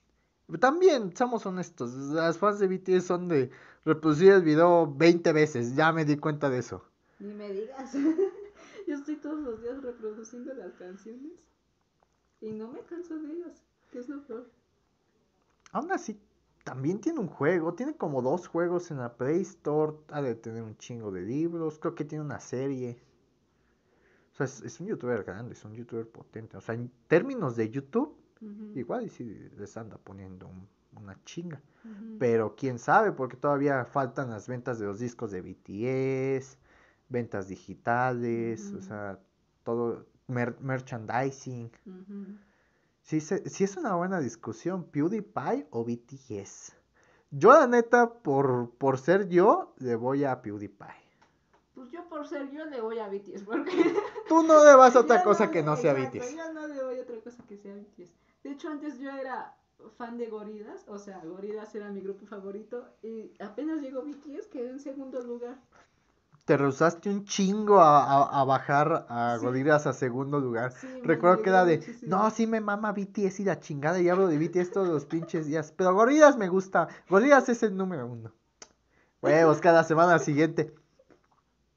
También, 0.58 1.14
somos 1.14 1.44
honestos, 1.44 1.92
las 1.92 2.38
fans 2.38 2.58
de 2.58 2.68
BTS 2.68 3.04
son 3.04 3.28
de 3.28 3.50
reproducir 3.84 4.32
el 4.32 4.42
video 4.42 4.90
20 4.90 5.32
veces, 5.32 5.74
ya 5.74 5.92
me 5.92 6.06
di 6.06 6.16
cuenta 6.16 6.48
de 6.48 6.58
eso. 6.58 6.82
Ni 7.18 7.34
me 7.34 7.52
digas. 7.52 7.92
Yo 8.86 8.94
estoy 8.94 9.16
todos 9.16 9.40
los 9.40 9.60
días 9.60 9.82
reproduciendo 9.82 10.54
las 10.54 10.72
canciones 10.74 11.44
y 12.40 12.52
no 12.52 12.68
me 12.68 12.80
canso 12.82 13.18
de 13.18 13.32
ellas, 13.32 13.62
que 13.90 13.98
es 13.98 14.08
lo 14.08 14.22
peor. 14.22 14.48
Aún 15.72 15.92
así, 15.92 16.18
también 16.66 17.00
tiene 17.00 17.20
un 17.20 17.28
juego, 17.28 17.74
tiene 17.74 17.96
como 17.96 18.22
dos 18.22 18.48
juegos 18.48 18.90
en 18.90 18.98
la 18.98 19.16
Play 19.16 19.42
Store, 19.42 19.92
ha 20.08 20.20
de 20.20 20.34
tener 20.34 20.64
un 20.64 20.76
chingo 20.76 21.12
de 21.12 21.22
libros, 21.22 21.78
creo 21.78 21.94
que 21.94 22.04
tiene 22.04 22.24
una 22.24 22.40
serie. 22.40 23.00
O 24.32 24.34
sea, 24.34 24.46
es, 24.66 24.80
un 24.80 24.88
youtuber 24.88 25.22
grande, 25.22 25.52
es 25.52 25.64
un 25.64 25.74
youtuber 25.74 26.08
potente. 26.08 26.56
O 26.56 26.60
sea, 26.60 26.74
en 26.74 26.90
términos 27.06 27.54
de 27.54 27.70
YouTube, 27.70 28.16
igual 28.74 29.06
y 29.06 29.10
si 29.10 29.22
les 29.56 29.76
anda 29.76 29.96
poniendo 29.96 30.50
una 31.00 31.16
chinga. 31.22 31.62
Pero 32.18 32.56
quién 32.56 32.80
sabe, 32.80 33.12
porque 33.12 33.36
todavía 33.36 33.84
faltan 33.84 34.30
las 34.30 34.48
ventas 34.48 34.80
de 34.80 34.86
los 34.86 34.98
discos 34.98 35.30
de 35.30 35.42
BTS, 35.42 36.58
ventas 37.08 37.46
digitales, 37.46 38.72
o 38.72 38.82
sea, 38.82 39.20
todo, 39.62 40.04
merchandising. 40.26 41.70
Sí, 43.06 43.18
es 43.18 43.76
una 43.76 43.94
buena 43.94 44.18
discusión, 44.18 44.82
PewDiePie 44.90 45.68
o 45.70 45.84
BTS. 45.84 46.72
Yo 47.30 47.52
la 47.52 47.68
neta, 47.68 48.12
por, 48.12 48.70
por 48.70 48.98
ser 48.98 49.28
yo, 49.28 49.74
le 49.78 49.94
voy 49.94 50.24
a 50.24 50.42
PewDiePie. 50.42 51.06
Pues 51.76 51.88
yo 51.92 52.08
por 52.08 52.26
ser 52.26 52.50
yo 52.50 52.64
le 52.64 52.80
voy 52.80 52.98
a 52.98 53.06
BTS, 53.06 53.44
porque... 53.44 53.70
Tú 54.28 54.42
no 54.42 54.64
le 54.64 54.74
vas 54.74 54.96
a 54.96 55.00
otra 55.06 55.22
cosa 55.22 55.52
que 55.52 55.62
no 55.62 55.76
sea 55.76 55.92
BTS. 55.94 56.34
Yo 56.34 56.52
no 56.52 56.66
le 56.66 56.82
voy 56.82 56.98
a 56.98 57.02
otra 57.02 57.20
cosa 57.20 57.44
que 57.46 57.56
sea 57.56 57.76
BTS. 57.76 58.12
De 58.42 58.50
hecho, 58.50 58.70
antes 58.70 58.98
yo 58.98 59.10
era 59.10 59.56
fan 59.96 60.18
de 60.18 60.26
Goridas, 60.26 60.84
o 60.88 60.98
sea, 60.98 61.20
Goridas 61.24 61.72
era 61.76 61.90
mi 61.90 62.00
grupo 62.00 62.26
favorito, 62.26 62.88
y 63.02 63.34
apenas 63.38 63.82
llegó 63.82 64.02
BTS 64.02 64.48
quedé 64.48 64.70
en 64.70 64.80
segundo 64.80 65.20
lugar 65.20 65.60
te 66.46 66.56
rehusaste 66.56 67.10
un 67.10 67.24
chingo 67.24 67.80
a, 67.80 68.44
bajar 68.44 69.04
a 69.08 69.36
sí. 69.40 69.68
a 69.68 69.92
segundo 69.92 70.38
lugar. 70.38 70.72
Recuerdo 71.02 71.42
que 71.42 71.50
era 71.50 71.64
de, 71.64 71.98
no, 72.02 72.30
sí 72.30 72.46
me 72.46 72.60
mama 72.60 72.92
BTS 72.92 73.40
y 73.40 73.44
la 73.44 73.58
chingada, 73.58 74.00
y 74.00 74.08
hablo 74.08 74.28
de 74.28 74.38
BTS 74.38 74.70
todos 74.70 74.88
los 74.88 75.06
pinches 75.06 75.46
días, 75.46 75.74
pero 75.76 75.92
Gorilas 75.92 76.36
me 76.36 76.48
gusta, 76.48 76.86
Gorilas 77.10 77.48
es 77.48 77.64
el 77.64 77.76
número 77.76 78.06
uno. 78.06 78.30
Huevos, 79.20 79.60
cada 79.60 79.82
semana 79.82 80.20
siguiente. 80.20 80.72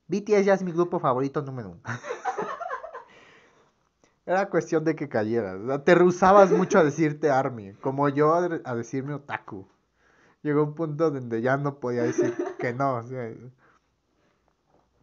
BTS 0.07 0.45
ya 0.45 0.53
es 0.53 0.61
mi 0.61 0.71
grupo 0.71 0.99
favorito 0.99 1.41
número 1.41 1.71
uno. 1.71 1.81
Era 4.27 4.49
cuestión 4.49 4.83
de 4.83 4.95
que 4.95 5.09
cayeras. 5.09 5.83
Te 5.83 5.95
rehusabas 5.95 6.51
mucho 6.51 6.77
a 6.77 6.83
decirte 6.83 7.31
Army, 7.31 7.73
como 7.81 8.07
yo 8.09 8.35
a 8.35 8.75
decirme 8.75 9.15
Otaku. 9.15 9.67
Llegó 10.43 10.63
un 10.63 10.75
punto 10.75 11.09
donde 11.09 11.41
ya 11.41 11.57
no 11.57 11.79
podía 11.79 12.03
decir 12.03 12.35
que 12.59 12.71
no. 12.71 12.97
O 12.97 13.03
sea, 13.03 13.31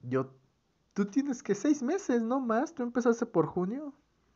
yo, 0.09 0.35
tú 0.95 1.07
tienes 1.07 1.43
que 1.43 1.55
seis 1.55 1.83
meses, 1.83 2.23
¿no 2.23 2.41
más? 2.41 2.75
¿Tú 2.75 2.83
empezaste 2.83 3.27
por 3.27 3.47
junio? 3.47 3.93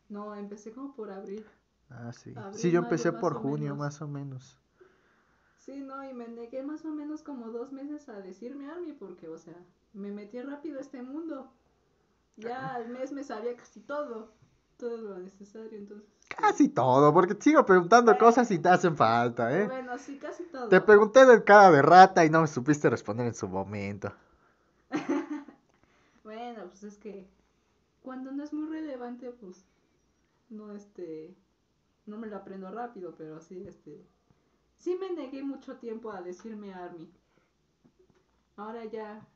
No, 0.09 0.35
empecé 0.35 0.71
como 0.71 0.93
por 0.93 1.11
abril. 1.11 1.45
Ah, 1.89 2.11
sí. 2.13 2.33
sí, 2.53 2.71
yo 2.71 2.79
empecé 2.79 3.11
por 3.11 3.33
junio, 3.33 3.75
más 3.75 4.01
o 4.01 4.07
menos. 4.07 4.57
Sí, 5.57 5.81
no, 5.81 6.03
y 6.03 6.13
me 6.13 6.27
negué 6.27 6.63
más 6.63 6.83
o 6.85 6.91
menos 6.91 7.21
como 7.21 7.49
dos 7.49 7.71
meses 7.71 8.09
a 8.09 8.19
decirme 8.19 8.69
Army 8.69 8.93
porque, 8.93 9.27
o 9.27 9.37
sea, 9.37 9.55
me 9.93 10.11
metí 10.11 10.41
rápido 10.41 10.79
a 10.79 10.81
este 10.81 11.03
mundo. 11.03 11.51
Ya 12.37 12.73
al 12.73 12.89
mes 12.89 13.11
me 13.11 13.23
sabía 13.23 13.55
casi 13.55 13.81
todo, 13.81 14.31
todo 14.77 14.97
lo 14.97 15.19
necesario, 15.19 15.77
entonces. 15.77 16.09
Casi 16.27 16.69
todo, 16.69 17.13
porque 17.13 17.35
te 17.35 17.43
sigo 17.43 17.65
preguntando 17.65 18.17
cosas 18.17 18.49
y 18.51 18.57
te 18.57 18.69
hacen 18.69 18.95
falta, 18.95 19.55
¿eh? 19.55 19.67
Bueno, 19.67 19.97
sí, 19.99 20.17
casi 20.17 20.43
todo. 20.45 20.69
Te 20.69 20.81
pregunté 20.81 21.25
del 21.25 21.43
cara 21.43 21.71
de 21.71 21.81
rata 21.81 22.25
y 22.25 22.29
no 22.29 22.41
me 22.41 22.47
supiste 22.47 22.89
responder 22.89 23.27
en 23.27 23.35
su 23.35 23.47
momento. 23.47 24.11
Bueno, 26.81 26.93
pues 26.93 26.93
es 26.93 26.97
que 26.97 27.27
cuando 28.01 28.31
no 28.31 28.43
es 28.43 28.53
muy 28.53 28.67
relevante, 28.67 29.29
pues 29.31 29.65
no 30.49 30.71
este 30.71 31.35
no 32.07 32.17
me 32.17 32.27
lo 32.27 32.37
aprendo 32.37 32.71
rápido, 32.71 33.13
pero 33.15 33.39
sí 33.39 33.63
este 33.67 34.03
sí 34.77 34.97
me 34.99 35.11
negué 35.11 35.43
mucho 35.43 35.77
tiempo 35.77 36.11
a 36.11 36.21
decirme 36.21 36.73
Army. 36.73 37.07
Ahora 38.55 38.85
ya 38.85 39.27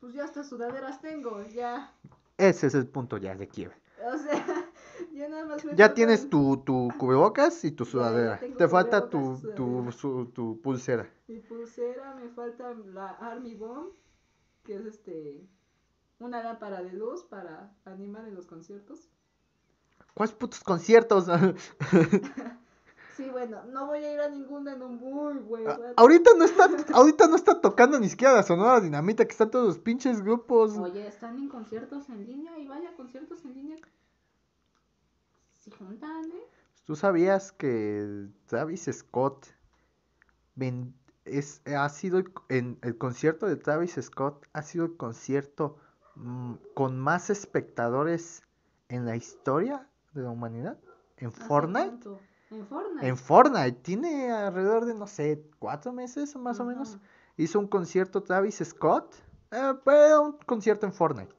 pues 0.00 0.14
ya 0.14 0.24
hasta 0.24 0.42
sudaderas 0.42 1.00
tengo, 1.00 1.42
ya. 1.44 1.92
Ese 2.36 2.66
es 2.66 2.74
el 2.74 2.86
punto 2.86 3.16
ya 3.16 3.36
de 3.36 3.46
quiebre. 3.46 3.76
O 4.12 4.18
sea, 4.18 4.70
ya 5.12 5.28
nada 5.28 5.44
más 5.44 5.62
Ya 5.76 5.94
tienes 5.94 6.28
tu, 6.28 6.56
tu 6.64 6.88
cubrebocas 6.98 7.64
y 7.64 7.70
tu 7.70 7.84
sudadera. 7.84 8.40
Te 8.56 8.68
falta 8.68 9.08
tu, 9.08 9.38
tu, 9.54 10.26
tu, 10.34 10.60
pulsera. 10.60 11.08
Mi 11.28 11.38
pulsera, 11.38 12.14
me 12.16 12.28
falta 12.30 12.74
la 12.74 13.10
Army 13.10 13.54
Bomb 13.54 13.92
que 14.64 14.74
es 14.74 14.84
este 14.84 15.48
una 16.18 16.42
lámpara 16.42 16.82
de 16.82 16.92
luz 16.92 17.24
para 17.24 17.72
animar 17.84 18.26
en 18.26 18.34
los 18.34 18.46
conciertos. 18.46 19.08
¿Cuáles 20.14 20.34
putos 20.34 20.64
conciertos? 20.64 21.26
sí, 23.16 23.28
bueno, 23.30 23.64
no 23.66 23.86
voy 23.86 24.04
a 24.04 24.12
ir 24.14 24.20
a 24.20 24.28
ninguno 24.28 24.70
en 24.70 24.82
un 24.82 24.96
muy 24.96 25.34
buen 25.38 25.66
Ahorita 25.96 26.32
no 26.36 26.44
está, 26.44 26.68
ahorita 26.92 27.28
no 27.28 27.36
está 27.36 27.60
tocando 27.60 28.00
ni 28.00 28.08
siquiera 28.08 28.34
la 28.34 28.42
Sonora 28.42 28.80
Dinamita, 28.80 29.24
que 29.24 29.32
están 29.32 29.50
todos 29.50 29.66
los 29.66 29.78
pinches 29.78 30.20
grupos. 30.20 30.76
Oye, 30.76 31.06
están 31.06 31.38
en 31.38 31.48
conciertos 31.48 32.08
en 32.08 32.26
línea 32.26 32.58
y 32.58 32.66
vaya 32.66 32.94
conciertos 32.96 33.44
en 33.44 33.54
línea. 33.54 33.76
Si 35.58 35.70
juntan, 35.70 36.24
¿eh? 36.32 36.44
¿Tú 36.84 36.96
sabías 36.96 37.52
que 37.52 38.28
Travis 38.46 38.88
Scott 38.90 39.46
es, 41.26 41.60
ha 41.66 41.88
sido 41.90 42.18
el, 42.18 42.32
en 42.48 42.78
el 42.82 42.96
concierto 42.96 43.46
de 43.46 43.56
Travis 43.56 43.98
Scott 44.00 44.46
ha 44.52 44.62
sido 44.62 44.86
el 44.86 44.96
concierto 44.96 45.76
con 46.74 46.98
más 46.98 47.30
espectadores 47.30 48.42
en 48.88 49.06
la 49.06 49.16
historia 49.16 49.86
de 50.12 50.22
la 50.22 50.30
humanidad 50.30 50.78
en 51.20 51.32
Fortnite. 51.32 52.08
En 52.50 52.66
Fortnite. 52.66 53.06
En 53.06 53.16
Fortnite. 53.16 53.72
Tiene 53.82 54.30
alrededor 54.30 54.84
de, 54.86 54.94
no 54.94 55.06
sé, 55.06 55.44
cuatro 55.58 55.92
meses 55.92 56.34
más 56.36 56.60
o 56.60 56.64
menos. 56.64 56.98
Hizo 57.36 57.58
un 57.58 57.68
concierto 57.68 58.22
Travis 58.22 58.62
Scott. 58.64 59.14
Eh, 59.50 59.72
un 60.20 60.32
concierto 60.46 60.86
en 60.86 60.92
Fortnite. 60.92 61.34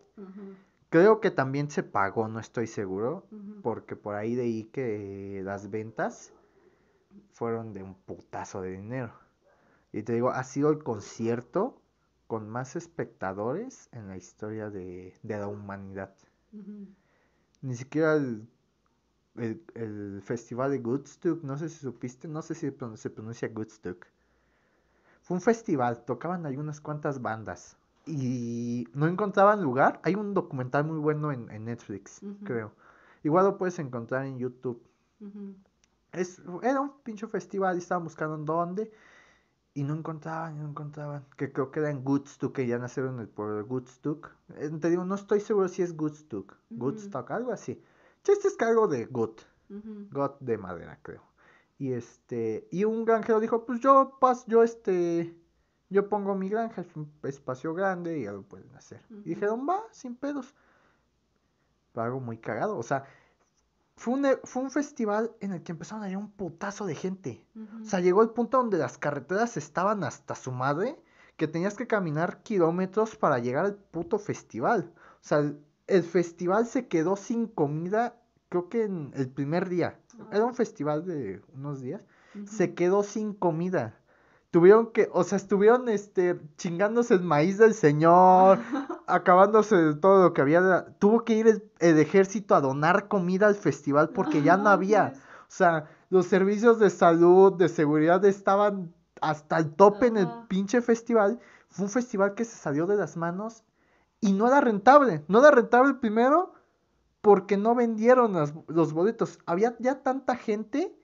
Creo 0.89 1.20
que 1.20 1.32
también 1.32 1.70
se 1.70 1.84
pagó, 1.84 2.28
no 2.28 2.39
estoy 2.39 2.68
seguro. 2.68 3.26
Porque 3.63 3.96
por 3.96 4.15
ahí 4.15 4.36
leí 4.36 4.65
que 4.65 5.42
las 5.44 5.70
ventas 5.70 6.34
fueron 7.32 7.74
de 7.74 7.84
un 7.84 7.96
putazo 7.96 8.62
de 8.62 8.72
dinero. 8.72 9.13
Y 9.92 10.04
te 10.04 10.13
digo, 10.13 10.30
ha 10.30 10.44
sido 10.44 10.70
el 10.70 10.84
concierto 10.84 11.79
con 12.30 12.48
más 12.48 12.76
espectadores 12.76 13.89
en 13.92 14.08
la 14.08 14.15
historia 14.15 14.70
de, 14.70 15.15
la 15.24 15.48
humanidad. 15.48 16.13
Ni 17.63 17.76
siquiera 17.76 18.18
el, 18.18 18.48
el, 19.36 20.22
festival 20.22 20.70
de 20.70 20.78
Woodstock, 20.78 21.42
no 21.42 21.58
sé 21.58 21.70
si 21.70 21.80
supiste, 21.80 22.28
no 22.28 22.44
sé 22.44 22.54
si 22.54 22.72
se 22.98 23.10
pronuncia 23.10 23.50
Woodstock. 23.52 24.06
Fue 25.24 25.38
un 25.38 25.42
festival, 25.42 26.06
tocaban 26.06 26.46
algunas 26.46 26.80
cuantas 26.80 27.20
bandas 27.20 27.78
y 28.06 28.88
no 28.94 29.08
encontraban 29.08 29.63
lugar. 29.63 30.00
Hay 30.04 30.13
un 30.13 30.36
documental 30.36 30.84
muy 30.84 31.00
bueno 31.00 31.32
en, 31.32 31.65
Netflix, 31.65 32.22
creo. 32.44 32.74
Igual 33.24 33.46
lo 33.46 33.58
puedes 33.58 33.80
encontrar 33.80 34.28
en 34.28 34.38
YouTube. 34.38 34.80
es, 36.12 36.39
era 36.62 36.80
un 36.80 36.92
pinche 37.02 37.26
festival 37.26 37.76
y 37.76 37.80
estaban 37.80 38.04
buscando 38.04 38.38
dónde 38.38 38.92
Y 39.80 39.84
no 39.84 39.94
encontraban, 39.94 40.60
no 40.60 40.68
encontraban. 40.68 41.26
Que 41.38 41.54
creo 41.54 41.72
que 41.72 41.80
era 41.80 41.89
en 41.89 42.04
Goodstock, 42.04 42.54
que 42.54 42.68
ya 42.68 42.78
nacieron 42.78 43.13
en 43.13 43.22
el 43.22 43.30
pueblo 43.30 43.56
de 43.56 43.62
Goodstock. 43.62 44.30
Eh, 44.58 44.70
te 44.78 44.89
digo, 44.89 45.06
no 45.06 45.15
estoy 45.15 45.39
seguro 45.39 45.70
si 45.70 45.82
es 45.82 45.96
Goodstock. 45.96 46.54
Goodstock, 46.70 47.32
algo 47.32 47.54
así. 47.54 47.82
Este 48.28 48.50
es 48.50 48.58
cargo 48.58 48.89
de 48.89 49.06
Good. 49.06 49.39
God 49.70 50.32
de 50.42 50.58
madera, 50.58 51.00
creo. 51.02 51.24
Y 51.78 51.94
este, 51.94 52.68
y 52.72 52.84
un 52.84 53.06
granjero 53.06 53.39
dijo, 53.39 53.65
pues 53.65 53.80
yo 53.80 54.18
pas, 54.20 54.46
yo 54.48 54.63
este, 54.63 55.34
yo 55.89 56.10
pongo 56.10 56.36
mi 56.36 56.50
granja, 56.50 56.82
es 56.82 56.94
un 56.98 57.10
espacio 57.24 57.74
grande 57.74 58.20
y 58.20 58.26
algo 58.26 58.44
pueden 58.44 58.76
hacer. 58.76 59.02
Y 59.10 59.30
dijeron, 59.30 59.65
va, 59.65 59.82
sin 59.92 60.18
pedos. 60.18 60.54
Pero 61.94 62.04
algo 62.04 62.20
muy 62.20 62.38
cagado, 62.38 62.78
o 62.78 62.84
sea, 62.84 63.06
fue 64.00 64.14
un, 64.14 64.26
fue 64.46 64.62
un 64.64 64.72
festival 64.72 65.34
en 65.42 65.52
el 65.52 65.62
que 65.62 65.74
empezaron 65.74 66.06
a 66.06 66.10
ir 66.10 66.16
un 66.16 66.32
putazo 66.32 66.86
de 66.86 66.96
gente. 66.96 67.46
O 67.82 67.84
sea, 67.84 68.00
llegó 68.00 68.24
el 68.24 68.30
punto 68.30 68.58
donde 68.58 68.78
las 68.78 68.98
carreteras 68.98 69.58
estaban 69.58 70.06
hasta 70.06 70.36
su 70.36 70.54
madre, 70.54 70.98
que 71.36 71.50
tenías 71.50 71.76
que 71.76 71.86
caminar 71.86 72.42
kilómetros 72.42 73.18
para 73.18 73.40
llegar 73.40 73.66
al 73.66 73.76
puto 73.76 74.18
festival. 74.18 74.94
O 74.96 75.28
sea, 75.28 75.54
el 75.88 76.04
festival 76.04 76.66
se 76.66 76.88
quedó 76.88 77.18
sin 77.18 77.48
comida, 77.48 78.16
creo 78.48 78.70
que 78.70 78.84
en 78.84 79.12
el 79.16 79.28
primer 79.28 79.68
día 79.68 80.00
era 80.32 80.46
un 80.46 80.56
festival 80.56 81.06
de 81.06 81.42
unos 81.54 81.82
días, 81.82 82.02
se 82.46 82.74
quedó 82.76 83.04
sin 83.04 83.34
comida. 83.34 84.00
Tuvieron 84.50 84.94
que, 84.94 85.10
o 85.12 85.26
sea, 85.26 85.36
estuvieron 85.36 85.90
este 85.90 86.40
chingándose 86.56 87.16
el 87.16 87.22
maíz 87.22 87.58
del 87.58 87.74
señor, 87.74 88.60
acabándose 89.10 89.76
de 89.76 89.95
todo 89.95 90.24
lo 90.24 90.34
que 90.34 90.41
había. 90.41 90.86
Tuvo 91.00 91.24
que 91.24 91.34
ir 91.34 91.72
el, 91.80 92.00
ejército 92.00 92.56
a 92.56 92.62
donar 92.62 93.08
comida 93.08 93.48
al 93.48 93.56
festival 93.56 94.10
porque 94.10 94.41
ya 94.41 94.58
no 94.58 94.69
había. 94.69 95.13
O 95.41 95.52
sea, 95.52 95.89
los 96.10 96.28
servicios 96.28 96.80
de 96.80 96.89
salud, 96.89 97.54
de 97.54 97.69
seguridad 97.69 98.24
estaban 98.26 98.93
hasta 99.22 99.58
el 99.58 99.74
tope 99.74 100.08
en 100.08 100.17
el 100.17 100.28
pinche 100.48 100.82
festival. 100.82 101.39
Fue 101.69 101.86
un 101.86 101.91
festival 101.91 102.36
que 102.36 102.45
se 102.45 102.56
salió 102.56 102.88
de 102.88 102.95
las 102.95 103.17
manos 103.17 103.63
y 104.22 104.34
no 104.34 104.48
era 104.48 104.62
rentable. 104.62 105.24
No 105.28 105.39
era 105.39 105.52
rentable 105.52 105.95
primero 105.95 106.54
porque 107.22 107.58
no 107.58 107.76
vendieron 107.76 108.34
los 108.67 108.93
boletos. 108.93 109.39
Había 109.45 109.76
ya 109.80 110.02
tanta 110.02 110.36
gente 110.36 110.95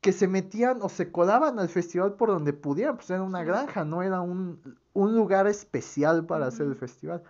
que 0.00 0.12
se 0.12 0.28
metían 0.28 0.78
o 0.82 0.88
se 0.88 1.10
colaban 1.10 1.58
al 1.58 1.68
festival 1.68 2.14
por 2.14 2.28
donde 2.28 2.52
pudieran, 2.52 2.96
pues 2.96 3.10
era 3.10 3.22
una 3.22 3.42
granja, 3.42 3.84
no 3.84 4.02
era 4.02 4.20
un, 4.20 4.60
lugar 4.94 5.46
especial 5.46 6.26
para 6.26 6.46
hacer 6.46 6.66
el 6.66 6.76
festival. 6.76 7.22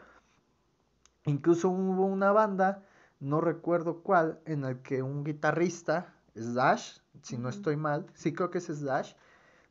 Incluso 1.25 1.69
hubo 1.69 2.07
una 2.07 2.33
banda, 2.33 2.83
no 3.21 3.41
recuerdo 3.41 4.03
cuál, 4.03 4.41
en 4.45 4.65
el 4.65 4.81
que 4.83 5.03
un 5.03 5.25
guitarrista, 5.25 6.15
Slash, 6.35 6.99
si 7.23 7.37
no 7.37 7.49
estoy 7.49 7.77
mal, 7.77 8.07
sí 8.15 8.33
creo 8.33 8.51
que 8.51 8.59
es 8.59 8.67
Slash, 8.67 9.15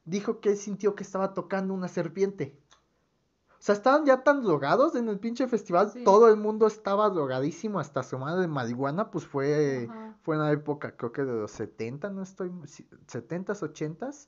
dijo 0.05 0.39
que 0.39 0.49
él 0.49 0.57
sintió 0.57 0.95
que 0.95 1.03
estaba 1.03 1.33
tocando 1.33 1.73
una 1.73 1.87
serpiente. 1.87 2.59
O 3.51 3.61
sea, 3.67 3.73
estaban 3.73 4.05
ya 4.05 4.23
tan 4.23 4.43
drogados 4.43 4.95
en 4.95 5.09
el 5.09 5.19
pinche 5.19 5.47
festival, 5.47 5.91
todo 6.03 6.29
el 6.29 6.37
mundo 6.37 6.67
estaba 6.67 7.09
drogadísimo 7.09 7.79
hasta 7.79 8.03
su 8.03 8.17
madre 8.17 8.41
de 8.41 8.47
marihuana, 8.47 9.09
pues 9.09 9.25
fue, 9.25 9.89
fue 10.27 10.35
en 10.35 10.41
la 10.41 10.51
época, 10.51 10.91
creo 10.97 11.13
que 11.13 11.23
de 11.23 11.31
los 11.31 11.51
70, 11.51 12.09
no 12.09 12.21
estoy, 12.21 12.49
70s, 12.49 13.61
80s. 13.61 14.27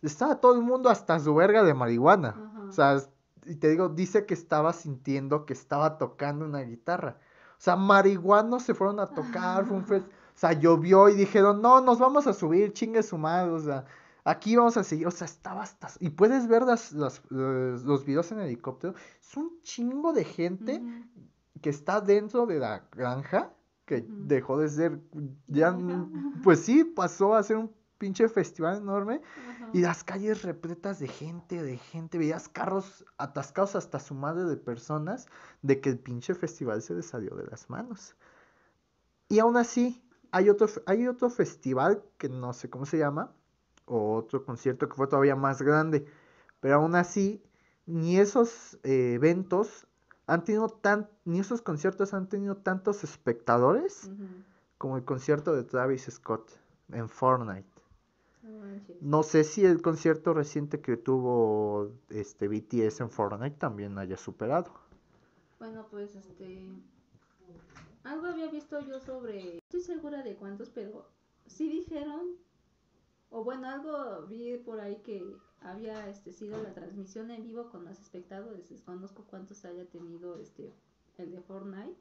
Estaba 0.00 0.40
todo 0.40 0.54
el 0.54 0.62
mundo 0.62 0.90
hasta 0.90 1.18
su 1.18 1.34
verga 1.34 1.64
de 1.64 1.74
marihuana. 1.74 2.52
O 2.68 2.70
sea, 2.70 3.02
y 3.46 3.56
te 3.56 3.68
digo, 3.68 3.88
dice 3.88 4.26
que 4.26 4.34
estaba 4.34 4.72
sintiendo 4.72 5.44
que 5.44 5.54
estaba 5.54 5.98
tocando 5.98 6.44
una 6.44 6.60
guitarra. 6.60 7.18
O 7.58 7.60
sea, 7.60 7.74
marihuanos 7.74 8.62
se 8.62 8.74
fueron 8.74 9.00
a 9.00 9.08
tocar, 9.08 9.66
fue 9.66 9.76
un 9.76 9.82
o 9.82 10.36
sea, 10.36 10.52
llovió 10.52 11.08
y 11.08 11.16
dijeron, 11.16 11.60
no, 11.60 11.80
nos 11.80 11.98
vamos 11.98 12.28
a 12.28 12.32
subir, 12.32 12.72
chingue 12.72 13.02
su 13.02 13.18
madre, 13.18 13.50
o 13.50 13.58
sea, 13.58 13.84
Aquí 14.22 14.54
vamos 14.54 14.76
a 14.76 14.84
seguir, 14.84 15.08
o 15.08 15.10
sea, 15.10 15.24
estaba 15.24 15.62
hasta... 15.62 15.88
Y 15.98 16.10
puedes 16.10 16.46
ver 16.46 16.62
las, 16.62 16.92
los 16.92 18.04
videos 18.04 18.30
en 18.30 18.38
helicóptero. 18.38 18.94
Es 19.20 19.36
un 19.36 19.60
chingo 19.62 20.12
de 20.12 20.22
gente 20.22 20.80
que 21.60 21.70
está 21.70 22.00
dentro 22.00 22.46
de 22.46 22.60
la 22.60 22.84
granja, 22.92 23.52
que 23.84 24.04
dejó 24.08 24.58
de 24.58 24.68
ser, 24.68 25.00
ya, 25.46 25.76
pues 26.42 26.60
sí, 26.60 26.84
pasó 26.84 27.34
a 27.34 27.42
ser 27.42 27.56
un 27.56 27.72
pinche 27.98 28.28
festival 28.28 28.78
enorme. 28.78 29.20
Y 29.72 29.80
las 29.80 30.04
calles 30.04 30.42
repletas 30.42 31.00
de 31.00 31.08
gente, 31.08 31.62
de 31.62 31.78
gente, 31.78 32.18
veías 32.18 32.48
carros 32.48 33.04
atascados 33.18 33.74
hasta 33.74 33.98
su 33.98 34.14
madre 34.14 34.44
de 34.44 34.56
personas, 34.56 35.26
de 35.62 35.80
que 35.80 35.90
el 35.90 35.98
pinche 35.98 36.34
festival 36.34 36.82
se 36.82 36.94
les 36.94 37.06
salió 37.06 37.34
de 37.34 37.46
las 37.46 37.68
manos. 37.70 38.14
Y 39.28 39.38
aún 39.40 39.56
así, 39.56 40.02
hay 40.30 40.48
otro, 40.48 40.68
hay 40.86 41.08
otro 41.08 41.30
festival 41.30 42.04
que 42.18 42.28
no 42.28 42.52
sé 42.52 42.70
cómo 42.70 42.86
se 42.86 42.98
llama, 42.98 43.32
o 43.86 44.14
otro 44.14 44.44
concierto 44.44 44.88
que 44.88 44.94
fue 44.94 45.06
todavía 45.06 45.34
más 45.34 45.62
grande. 45.62 46.06
Pero 46.60 46.76
aún 46.76 46.94
así, 46.94 47.42
ni 47.86 48.18
esos 48.18 48.78
eh, 48.82 49.14
eventos 49.14 49.86
han 50.26 50.44
tenido 50.44 50.68
tan, 50.68 51.08
ni 51.24 51.40
esos 51.40 51.62
conciertos 51.62 52.14
han 52.14 52.28
tenido 52.28 52.56
tantos 52.56 53.04
espectadores 53.04 54.10
como 54.78 54.96
el 54.96 55.04
concierto 55.04 55.54
de 55.54 55.64
Travis 55.64 56.08
Scott 56.10 56.50
en 56.90 57.08
Fortnite. 57.08 57.68
No 59.00 59.22
sé 59.22 59.44
si 59.44 59.64
el 59.64 59.80
concierto 59.80 60.34
reciente 60.34 60.80
que 60.80 60.96
tuvo 60.96 61.92
este 62.10 62.48
BTS 62.48 63.00
en 63.00 63.10
Fortnite 63.10 63.56
también 63.56 63.98
haya 63.98 64.16
superado. 64.16 64.72
Bueno, 65.58 65.86
pues 65.90 66.14
este 66.14 66.70
algo 68.02 68.26
había 68.26 68.50
visto 68.50 68.80
yo 68.80 69.00
sobre, 69.00 69.58
estoy 69.58 69.80
segura 69.80 70.22
de 70.22 70.36
cuántos, 70.36 70.68
pero 70.68 71.08
sí 71.46 71.70
dijeron 71.70 72.36
o 73.30 73.42
bueno, 73.42 73.68
algo 73.68 74.26
vi 74.28 74.58
por 74.58 74.78
ahí 74.78 74.96
que 75.02 75.24
había 75.64 76.08
este, 76.08 76.32
sido 76.32 76.62
la 76.62 76.74
transmisión 76.74 77.30
en 77.30 77.42
vivo 77.42 77.70
con 77.70 77.84
más 77.84 78.00
espectadores. 78.00 78.68
Desconozco 78.68 79.24
cuántos 79.24 79.64
haya 79.64 79.84
tenido 79.86 80.38
este 80.38 80.72
el 81.16 81.30
de 81.30 81.40
Fortnite, 81.40 81.96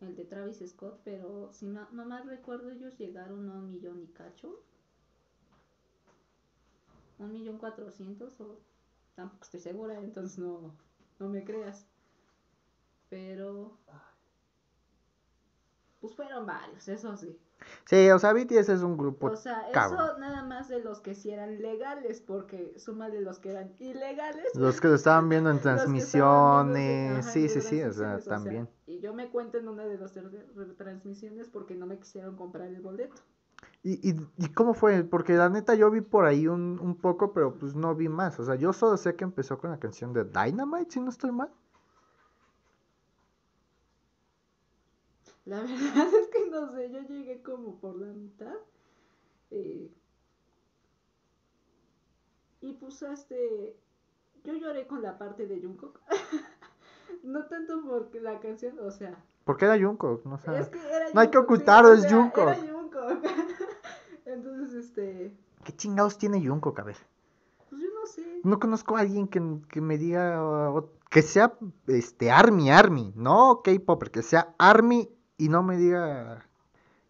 el 0.00 0.16
de 0.16 0.24
Travis 0.24 0.62
Scott, 0.66 1.00
pero 1.04 1.50
si 1.52 1.66
no, 1.66 1.88
mal 1.92 2.26
recuerdo 2.26 2.70
ellos 2.70 2.98
llegaron 2.98 3.48
a 3.50 3.54
un 3.54 3.70
millón 3.70 4.02
y 4.02 4.06
cacho. 4.08 4.60
Un 7.18 7.32
millón 7.32 7.58
cuatrocientos 7.58 8.38
o 8.40 8.58
tampoco 9.14 9.44
estoy 9.44 9.60
segura, 9.60 9.98
entonces 10.00 10.38
no, 10.38 10.74
no 11.18 11.28
me 11.28 11.44
creas. 11.44 11.86
Pero 13.08 13.78
pues 16.00 16.14
fueron 16.14 16.46
varios, 16.46 16.88
eso 16.88 17.16
sí. 17.16 17.38
Sí, 17.86 18.10
o 18.10 18.18
sea, 18.18 18.32
BTS 18.32 18.68
es 18.68 18.82
un 18.82 18.96
grupo. 18.96 19.28
O 19.28 19.36
sea, 19.36 19.68
eso 19.70 20.18
nada 20.18 20.42
más 20.44 20.68
de 20.68 20.80
los 20.80 21.00
que 21.00 21.14
sí 21.14 21.30
eran 21.30 21.62
legales, 21.62 22.20
porque 22.20 22.78
suma 22.78 23.08
de 23.08 23.22
los 23.22 23.38
que 23.38 23.50
eran 23.50 23.72
ilegales. 23.78 24.54
Los 24.54 24.80
que 24.80 24.88
lo 24.88 24.94
estaban 24.94 25.28
viendo 25.28 25.50
en 25.50 25.60
transmisiones. 25.62 27.24
sí, 27.26 27.48
sí, 27.48 27.60
sí, 27.60 27.82
o 27.82 27.92
sea, 27.92 28.18
también. 28.20 28.68
y 28.86 29.00
yo 29.00 29.14
me 29.14 29.30
cuento 29.30 29.58
en 29.58 29.68
una 29.68 29.84
de 29.86 29.98
las 29.98 30.12
transmisiones 30.76 31.48
porque 31.48 31.74
no 31.74 31.86
me 31.86 31.98
quisieron 31.98 32.36
comprar 32.36 32.68
el 32.68 32.80
boleto. 32.80 33.22
¿Y, 33.82 34.10
y, 34.10 34.16
y 34.36 34.48
cómo 34.52 34.74
fue? 34.74 35.04
Porque 35.04 35.34
la 35.34 35.48
neta 35.48 35.74
yo 35.74 35.90
vi 35.90 36.00
por 36.00 36.26
ahí 36.26 36.48
un, 36.48 36.78
un 36.80 36.96
poco, 36.96 37.32
pero 37.32 37.54
pues 37.54 37.74
no 37.74 37.94
vi 37.94 38.08
más. 38.08 38.38
O 38.38 38.44
sea, 38.44 38.56
yo 38.56 38.72
solo 38.72 38.96
sé 38.96 39.14
que 39.14 39.24
empezó 39.24 39.58
con 39.58 39.70
la 39.70 39.78
canción 39.78 40.12
de 40.12 40.24
Dynamite, 40.24 40.90
si 40.90 41.00
no 41.00 41.08
estoy 41.08 41.32
mal. 41.32 41.50
La 45.46 45.60
verdad 45.62 46.08
es 46.20 46.28
que 46.28 46.50
no 46.50 46.72
sé, 46.72 46.90
yo 46.90 47.00
llegué 47.02 47.40
como 47.40 47.78
por 47.80 47.96
la 47.96 48.12
mitad. 48.12 48.56
Eh, 49.50 49.90
y 52.60 52.72
pues 52.74 53.00
este, 53.02 53.76
yo 54.44 54.54
lloré 54.54 54.86
con 54.86 55.02
la 55.02 55.16
parte 55.18 55.46
de 55.46 55.60
Jungkook. 55.60 56.00
no 57.22 57.46
tanto 57.46 57.80
porque 57.88 58.20
la 58.20 58.40
canción, 58.40 58.78
o 58.80 58.90
sea. 58.90 59.24
¿Por 59.44 59.56
qué 59.56 59.66
era 59.66 59.78
Jungkook? 59.78 60.26
No, 60.26 60.38
sé. 60.38 60.50
no 61.14 61.20
hay 61.20 61.30
que 61.30 61.38
ocultarlo, 61.38 61.92
es 61.92 62.12
Jungkook. 62.12 62.48
Era 62.48 62.56
Jungkook. 62.56 63.24
Entonces, 64.26 64.74
este. 64.74 65.32
¿Qué 65.62 65.72
chingados 65.76 66.18
tiene 66.18 66.44
Jungkook? 66.44 66.80
A 66.80 66.82
ver. 66.82 66.96
Pues 67.70 67.80
yo 67.80 67.88
no 67.94 68.06
sé. 68.06 68.40
No 68.42 68.58
conozco 68.58 68.96
a 68.96 69.00
alguien 69.00 69.28
que, 69.28 69.40
que 69.68 69.80
me 69.80 69.96
diga 69.96 70.42
que 71.08 71.22
sea 71.22 71.56
este 71.86 72.32
Army, 72.32 72.70
Army, 72.70 73.12
no 73.14 73.62
K-Popper, 73.62 74.10
que 74.10 74.22
sea 74.22 74.54
Army 74.58 75.15
y 75.38 75.48
no 75.48 75.62
me 75.62 75.76
diga 75.76 76.46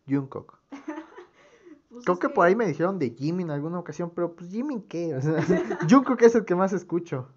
Jungkook. 0.09 0.59
pues 1.91 2.05
Creo 2.05 2.19
que, 2.19 2.29
por 2.29 2.47
ahí 2.47 2.57
me 2.57 2.67
dijeron 2.67 2.99
de 2.99 3.11
Jimmy 3.11 3.43
en 3.43 3.51
alguna 3.51 3.79
ocasión, 3.79 4.11
pero 4.15 4.35
pues 4.35 4.51
Jimmy 4.51 4.83
qué, 4.83 5.15
o 5.15 5.21
sea, 5.21 5.43
Jungkook 5.91 6.23
es 6.23 6.35
el 6.35 6.45
que 6.45 6.55
más 6.55 6.73
escucho. 6.73 7.29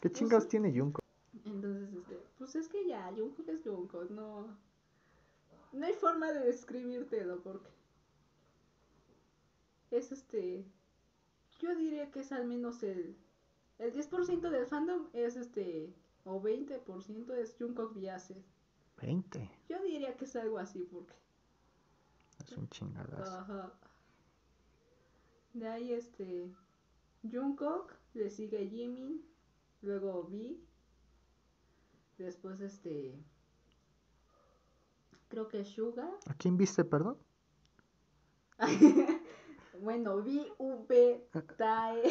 ¿Qué 0.00 0.08
pues 0.08 0.14
chingados 0.14 0.48
tiene 0.48 0.76
Jungkook? 0.76 1.02
Entonces, 1.44 1.92
este, 1.94 2.18
pues 2.38 2.54
es 2.56 2.68
que 2.68 2.86
ya, 2.86 3.10
Jungkook 3.16 3.48
es 3.48 3.62
Jungkook, 3.62 4.10
no 4.10 4.46
no 5.76 5.86
hay 5.86 5.92
forma 5.92 6.32
de 6.32 6.40
describírtelo 6.40 7.42
porque 7.42 7.68
es 9.90 10.10
este 10.10 10.64
yo 11.60 11.74
diría 11.74 12.10
que 12.10 12.20
es 12.20 12.32
al 12.32 12.46
menos 12.46 12.82
el 12.82 13.16
el 13.78 13.92
10% 13.92 14.48
del 14.48 14.66
fandom 14.66 15.06
es 15.12 15.36
este 15.36 15.92
o 16.24 16.40
20% 16.40 17.30
es 17.34 17.56
Jungkook 17.58 17.94
Biase 17.94 18.42
20. 19.00 19.50
Yo 19.68 19.82
diría 19.82 20.16
que 20.16 20.24
es 20.24 20.36
algo 20.36 20.58
así 20.58 20.84
porque... 20.90 21.14
Es 22.44 22.56
un 22.56 22.68
chingadazo. 22.68 23.38
Ajá. 23.38 23.72
De 25.54 25.66
ahí 25.68 25.92
este 25.92 26.54
Jungkook, 27.22 27.92
le 28.14 28.30
sigue 28.30 28.68
Jimin, 28.68 29.24
luego 29.82 30.20
V, 30.20 30.58
después 32.18 32.60
este 32.60 33.18
creo 35.28 35.48
que 35.48 35.64
Suga. 35.64 36.08
¿A 36.26 36.34
quién 36.34 36.56
viste, 36.56 36.84
perdón? 36.84 37.16
bueno, 39.80 40.16
V, 40.16 40.52
V, 40.58 41.28
Tae. 41.56 42.02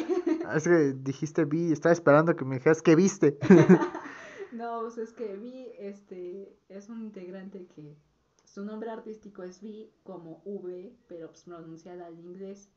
es 0.54 0.64
que 0.64 0.92
dijiste 0.94 1.44
V, 1.44 1.72
estaba 1.72 1.92
esperando 1.92 2.36
que 2.36 2.44
me 2.44 2.56
dijeras 2.56 2.82
que 2.82 2.94
viste. 2.94 3.38
no, 4.52 4.80
pues 4.80 4.98
es 4.98 5.12
que 5.12 5.36
V 5.36 5.88
este, 5.88 6.58
es 6.68 6.88
un 6.88 7.02
integrante 7.02 7.66
que 7.66 7.96
su 8.44 8.64
nombre 8.64 8.90
artístico 8.90 9.42
es 9.42 9.62
V 9.62 9.90
como 10.02 10.40
V, 10.44 10.96
pero 11.08 11.28
pues 11.28 11.42
pronunciada 11.42 12.06
al 12.06 12.18
inglés. 12.18 12.70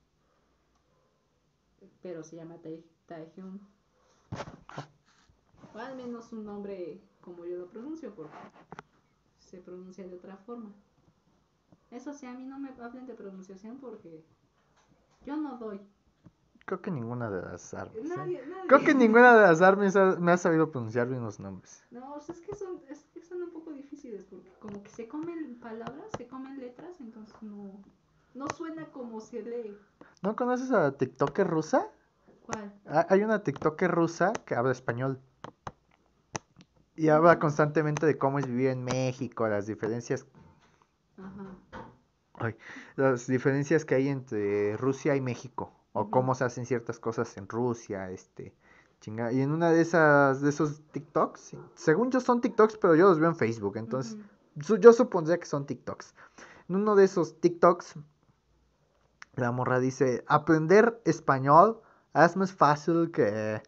Pero 2.02 2.24
se 2.24 2.36
llama 2.36 2.58
Taehyun. 3.06 3.62
O 5.74 5.78
al 5.78 5.96
menos 5.96 6.34
un 6.34 6.44
nombre 6.44 7.00
como 7.22 7.46
yo 7.46 7.58
lo 7.58 7.70
pronuncio, 7.70 8.14
porque 8.14 8.36
se 9.40 9.60
pronuncia 9.60 10.06
de 10.06 10.16
otra 10.16 10.36
forma. 10.38 10.74
Eso 11.92 12.14
sí, 12.14 12.26
a 12.26 12.34
mí 12.34 12.46
no 12.46 12.60
me 12.60 12.70
hablen 12.82 13.06
de 13.08 13.14
pronunciación 13.14 13.80
porque 13.80 14.24
yo 15.26 15.38
no 15.38 15.58
doy. 15.58 15.80
Creo 16.70 16.84
que 16.84 16.92
ninguna 16.92 17.32
de 17.32 17.42
las 17.42 17.74
armas. 17.74 17.96
¿eh? 17.98 18.44
Creo 18.68 18.84
que 18.84 18.94
ninguna 18.94 19.36
de 19.36 19.42
las 19.42 19.60
armas 19.60 19.96
me 20.20 20.32
ha 20.32 20.38
sabido 20.38 20.70
pronunciar 20.70 21.08
bien 21.08 21.24
los 21.24 21.40
nombres. 21.40 21.84
No, 21.90 22.16
es, 22.20 22.42
que 22.42 22.54
son, 22.54 22.80
es 22.88 23.06
que 23.12 23.24
son 23.24 23.42
un 23.42 23.50
poco 23.50 23.72
difíciles 23.72 24.24
porque 24.30 24.52
como 24.60 24.84
que 24.84 24.90
se 24.92 25.08
comen 25.08 25.60
palabras, 25.60 26.06
se 26.16 26.28
comen 26.28 26.60
letras, 26.60 27.00
entonces 27.00 27.34
no, 27.42 27.72
no 28.36 28.46
suena 28.56 28.86
como 28.92 29.20
se 29.20 29.42
lee. 29.42 29.76
¿No 30.22 30.36
conoces 30.36 30.70
a 30.70 30.82
la 30.82 30.92
TikToker 30.92 31.48
rusa? 31.48 31.88
¿Cuál? 32.46 32.72
Hay 32.86 33.24
una 33.24 33.42
TikToker 33.42 33.90
rusa 33.90 34.32
que 34.46 34.54
habla 34.54 34.72
español. 34.72 35.20
Y 36.96 37.10
habla 37.10 37.40
constantemente 37.40 38.06
de 38.06 38.20
cómo 38.20 38.38
es 38.38 38.46
vivir 38.46 38.68
en 38.68 38.84
México, 38.84 39.48
las 39.48 39.66
diferencias. 39.66 40.28
Ajá. 41.18 42.54
las 42.96 43.26
diferencias 43.26 43.86
que 43.86 43.96
hay 43.96 44.10
entre 44.10 44.78
Rusia 44.78 45.16
y 45.16 45.22
México. 45.22 45.74
O 45.94 46.10
cómo 46.10 46.36
se 46.36 46.44
hacen 46.44 46.66
ciertas 46.66 47.00
cosas 47.00 47.36
en 47.38 47.48
Rusia, 47.48 48.12
este. 48.12 48.54
Chinga. 49.02 49.32
Y 49.32 49.42
en 49.42 49.52
una 49.52 49.72
de 49.72 49.82
esas, 49.82 50.42
de 50.42 50.50
esos 50.50 50.82
TikToks, 50.92 51.56
según 51.76 52.12
yo 52.12 52.20
son 52.20 52.42
TikToks, 52.42 52.78
pero 52.78 52.96
yo 52.96 53.08
los 53.08 53.20
veo 53.20 53.30
en 53.30 53.36
Facebook, 53.36 53.78
entonces 53.78 54.18
yo 54.56 54.94
supondría 54.94 55.40
que 55.40 55.46
son 55.46 55.66
TikToks. 55.66 56.14
En 56.68 56.76
uno 56.76 56.96
de 56.96 57.06
esos 57.06 57.40
TikToks, 57.40 57.96
la 59.36 59.52
morra 59.52 59.80
dice, 59.80 60.24
aprender 60.28 61.02
español 61.06 61.82
es 62.14 62.36
más 62.36 62.52
fácil 62.52 63.10
que 63.12 63.62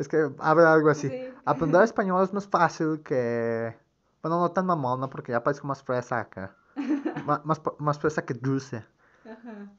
es 0.00 0.08
que 0.08 0.30
habla 0.38 0.72
algo 0.72 0.88
así. 0.88 1.12
Aprender 1.44 1.82
español 1.84 2.24
es 2.24 2.32
más 2.32 2.48
fácil 2.48 3.02
que. 3.02 3.76
Bueno, 4.22 4.40
no 4.40 4.50
tan 4.50 4.64
mamón, 4.64 4.98
¿no? 4.98 5.10
Porque 5.10 5.32
ya 5.32 5.44
parezco 5.44 5.66
más 5.66 5.82
fresa 5.82 6.20
acá. 6.20 6.56
más, 7.44 7.60
más, 7.78 7.98
fresa 7.98 8.24
que 8.24 8.32
dulce. 8.32 8.82
Ajá. 9.26 9.70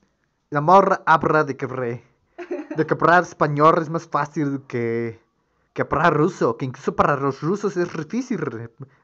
La 0.51 0.59
morra 0.59 1.01
habla 1.05 1.45
de 1.45 1.55
que 1.55 1.65
de 1.65 2.85
que 2.85 2.93
hablar 2.93 3.23
español 3.23 3.75
es 3.81 3.89
más 3.89 4.05
fácil 4.05 4.61
que, 4.67 5.17
que 5.73 5.83
ruso, 5.85 6.57
que 6.57 6.65
incluso 6.65 6.93
para 6.93 7.15
los 7.15 7.39
rusos 7.39 7.77
es 7.77 7.93
difícil 7.93 8.41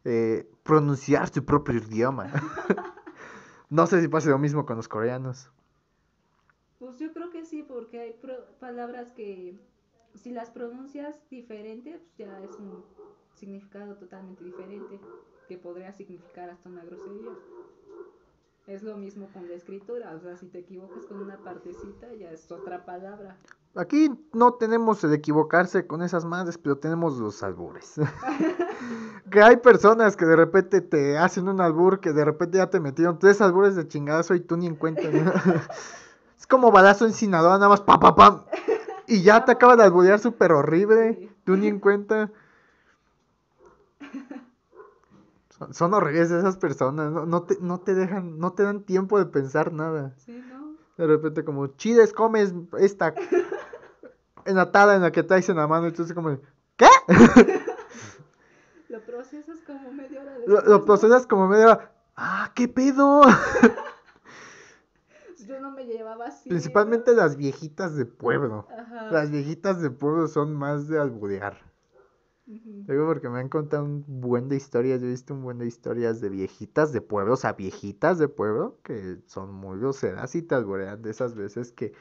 eh, 0.03 0.45
pronunciar 0.63 1.29
su 1.29 1.45
propio 1.45 1.75
idioma. 1.75 2.29
no 3.69 3.87
sé 3.87 4.01
si 4.01 4.09
pasa 4.09 4.29
lo 4.29 4.37
mismo 4.37 4.65
con 4.65 4.75
los 4.75 4.89
coreanos. 4.89 5.49
Pues 6.79 6.99
yo 6.99 7.13
creo 7.13 7.29
que 7.29 7.45
sí, 7.45 7.63
porque 7.63 8.01
hay 8.01 8.19
palabras 8.59 9.13
que 9.13 9.57
si 10.15 10.31
las 10.31 10.49
pronuncias 10.49 11.17
diferente, 11.29 11.97
pues 11.97 12.17
ya 12.17 12.41
es 12.41 12.59
un 12.59 12.83
significado 13.35 13.95
totalmente 13.95 14.43
diferente, 14.43 14.99
que 15.47 15.57
podría 15.57 15.93
significar 15.93 16.49
hasta 16.49 16.67
una 16.67 16.83
grosería. 16.83 17.31
Es 18.67 18.83
lo 18.83 18.97
mismo 18.97 19.29
con 19.31 19.47
la 19.47 19.55
escritura, 19.55 20.13
o 20.13 20.19
sea, 20.19 20.35
si 20.35 20.47
te 20.47 20.59
equivocas 20.59 21.05
con 21.05 21.21
una 21.21 21.37
partecita, 21.37 22.13
ya 22.19 22.31
es 22.31 22.51
otra 22.51 22.83
palabra. 22.83 23.37
Aquí 23.75 24.11
no 24.33 24.55
tenemos 24.55 25.01
el 25.05 25.13
equivocarse 25.13 25.87
con 25.87 26.01
esas 26.01 26.25
madres, 26.25 26.57
pero 26.57 26.77
tenemos 26.77 27.17
los 27.17 27.41
albures. 27.43 27.93
que 29.31 29.41
hay 29.41 29.55
personas 29.55 30.17
que 30.17 30.25
de 30.25 30.35
repente 30.35 30.81
te 30.81 31.17
hacen 31.17 31.47
un 31.47 31.61
albur, 31.61 32.01
que 32.01 32.11
de 32.11 32.25
repente 32.25 32.57
ya 32.57 32.69
te 32.69 32.81
metieron 32.81 33.17
tres 33.19 33.39
albures 33.39 33.77
de 33.77 33.87
chingazo 33.87 34.35
y 34.35 34.41
tú 34.41 34.57
ni 34.57 34.67
en 34.67 34.75
cuenta. 34.75 35.03
es 36.37 36.45
como 36.45 36.69
balazo 36.69 37.05
en 37.05 37.13
Sinaloa, 37.13 37.53
nada 37.53 37.69
más 37.69 37.79
pa 37.79 38.01
pa 38.01 38.15
pam. 38.15 38.43
Y 39.07 39.21
ya 39.21 39.45
te 39.45 39.53
acaba 39.53 39.77
de 39.77 39.83
alburear 39.83 40.19
súper 40.19 40.51
horrible. 40.51 41.29
Tú 41.45 41.55
ni 41.55 41.67
en 41.67 41.79
cuenta. 41.79 42.31
Son, 45.71 45.93
horribles 45.93 46.31
esas 46.31 46.57
personas. 46.57 47.11
No, 47.11 47.43
te, 47.43 47.57
no 47.61 47.79
te 47.79 47.95
dejan, 47.95 48.37
no 48.39 48.53
te 48.53 48.63
dan 48.63 48.83
tiempo 48.83 49.19
de 49.19 49.25
pensar 49.25 49.73
nada. 49.73 50.13
Sí, 50.17 50.43
¿no? 50.49 50.75
De 50.97 51.07
repente 51.07 51.43
como, 51.43 51.67
chides, 51.67 52.13
comes 52.13 52.53
esta 52.79 53.13
enatada 54.45 54.95
en 54.95 55.01
la 55.01 55.11
que 55.11 55.23
traes 55.23 55.49
en 55.49 55.57
la 55.57 55.67
mano. 55.67 55.91
Tú 55.93 56.05
como, 56.13 56.37
¿qué? 56.75 56.87
Lo 58.89 59.01
procesas 59.01 59.59
como 59.65 59.91
media 59.91 60.21
hora 60.21 60.37
Lo, 60.45 60.61
lo 60.61 60.85
procesas 60.85 61.27
como 61.27 61.47
media 61.47 61.65
hora. 61.65 61.91
Ah, 62.15 62.51
¿qué 62.55 62.67
pedo? 62.67 63.21
yo 65.47 65.59
no 65.61 65.71
me 65.71 65.85
llevaba 65.85 66.25
así. 66.25 66.49
Principalmente 66.49 67.13
las 67.15 67.37
viejitas 67.37 67.95
de 67.95 68.05
pueblo. 68.05 68.67
Las 69.09 69.31
viejitas 69.31 69.81
de 69.81 69.89
pueblo 69.89 70.27
son 70.27 70.53
más 70.53 70.87
de 70.87 70.99
alburear. 70.99 71.57
Digo 72.47 73.05
porque 73.05 73.29
me 73.29 73.39
han 73.39 73.49
contado 73.49 73.83
un 73.83 74.05
buen 74.07 74.47
de 74.47 74.55
historias, 74.55 75.01
yo 75.01 75.07
he 75.07 75.11
visto 75.11 75.33
un 75.33 75.43
buen 75.43 75.57
de 75.57 75.67
historias 75.67 76.21
de 76.21 76.29
viejitas 76.29 76.93
de 76.93 77.01
pueblo, 77.01 77.33
o 77.33 77.37
sea, 77.37 77.51
viejitas 77.53 78.19
de 78.19 78.29
pueblo 78.29 78.77
que 78.83 79.19
son 79.25 79.53
muy 79.53 79.79
groseras 79.79 80.33
y 80.33 80.41
te 80.41 80.55
alburean 80.55 81.01
de 81.01 81.11
esas 81.11 81.35
veces 81.35 81.73
que 81.73 81.91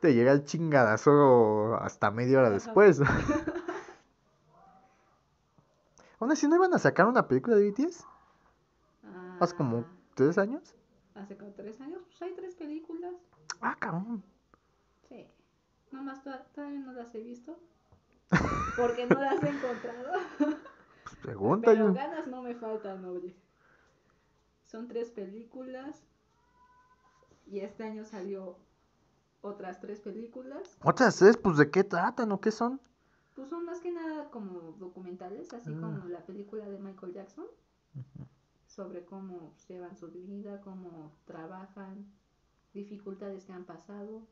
te 0.00 0.14
llega 0.14 0.32
el 0.32 0.44
chingadazo 0.44 1.76
hasta 1.76 2.10
media 2.10 2.38
hora 2.38 2.48
después. 2.48 3.00
Aún 6.18 6.32
así, 6.32 6.48
¿no 6.48 6.56
iban 6.56 6.72
a 6.72 6.78
sacar 6.78 7.06
una 7.06 7.28
película 7.28 7.56
de 7.56 7.70
BTS? 7.70 8.06
Hace 9.40 9.54
como 9.54 9.78
ah. 9.78 9.84
tres 10.14 10.38
años 10.38 10.74
hace 11.14 11.36
como 11.36 11.52
tres 11.52 11.80
años, 11.80 12.02
pues 12.06 12.22
hay 12.22 12.34
tres 12.34 12.54
películas. 12.54 13.14
Ah, 13.60 13.76
cabrón. 13.78 14.22
Sí. 15.08 15.26
Nomás 15.90 16.22
todavía 16.22 16.80
no 16.80 16.92
las 16.92 17.14
he 17.14 17.22
visto. 17.22 17.58
Porque 18.76 19.06
no 19.06 19.20
las 19.20 19.42
he 19.42 19.48
encontrado. 19.48 20.12
Pues 20.38 21.16
pregunta 21.22 21.70
Pero 21.70 21.92
ganas 21.92 22.26
no 22.26 22.42
me 22.42 22.54
faltan, 22.54 23.04
oye. 23.04 23.36
Son 24.64 24.88
tres 24.88 25.10
películas. 25.10 26.04
Y 27.46 27.60
este 27.60 27.84
año 27.84 28.04
salió 28.04 28.56
otras 29.40 29.80
tres 29.80 30.00
películas. 30.00 30.78
¿Otras 30.82 31.16
tres? 31.16 31.36
Pues 31.36 31.58
de 31.58 31.70
qué 31.70 31.84
tratan 31.84 32.32
o 32.32 32.40
qué 32.40 32.50
son? 32.50 32.80
Pues 33.34 33.48
son 33.48 33.64
más 33.64 33.80
que 33.80 33.90
nada 33.90 34.30
como 34.30 34.72
documentales, 34.78 35.52
así 35.52 35.72
ah. 35.74 35.80
como 35.80 36.08
la 36.08 36.24
película 36.24 36.68
de 36.68 36.78
Michael 36.78 37.12
Jackson 37.12 37.46
sobre 38.66 39.04
cómo 39.04 39.54
llevan 39.68 39.96
su 39.96 40.10
vida, 40.10 40.60
cómo 40.62 41.12
trabajan, 41.26 42.10
dificultades 42.72 43.44
que 43.44 43.52
han 43.52 43.64
pasado. 43.64 44.26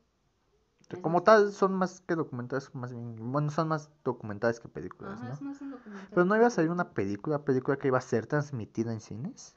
Como 0.99 1.23
tal, 1.23 1.51
son 1.51 1.73
más 1.73 2.01
que 2.01 2.15
documentales, 2.15 2.73
más 2.75 2.91
bien, 2.91 3.15
bueno, 3.31 3.49
son 3.51 3.67
más 3.67 3.89
documentales 4.03 4.59
que 4.59 4.67
películas, 4.67 5.13
Ajá, 5.13 5.27
¿no? 5.27 5.33
Es 5.33 5.41
más 5.41 5.59
Pero 6.09 6.25
no 6.25 6.35
iba 6.35 6.47
a 6.47 6.49
salir 6.49 6.71
una 6.71 6.89
película, 6.93 7.45
película 7.45 7.77
que 7.77 7.87
iba 7.87 7.97
a 7.97 8.01
ser 8.01 8.27
transmitida 8.27 8.91
en 8.91 8.99
cines, 8.99 9.55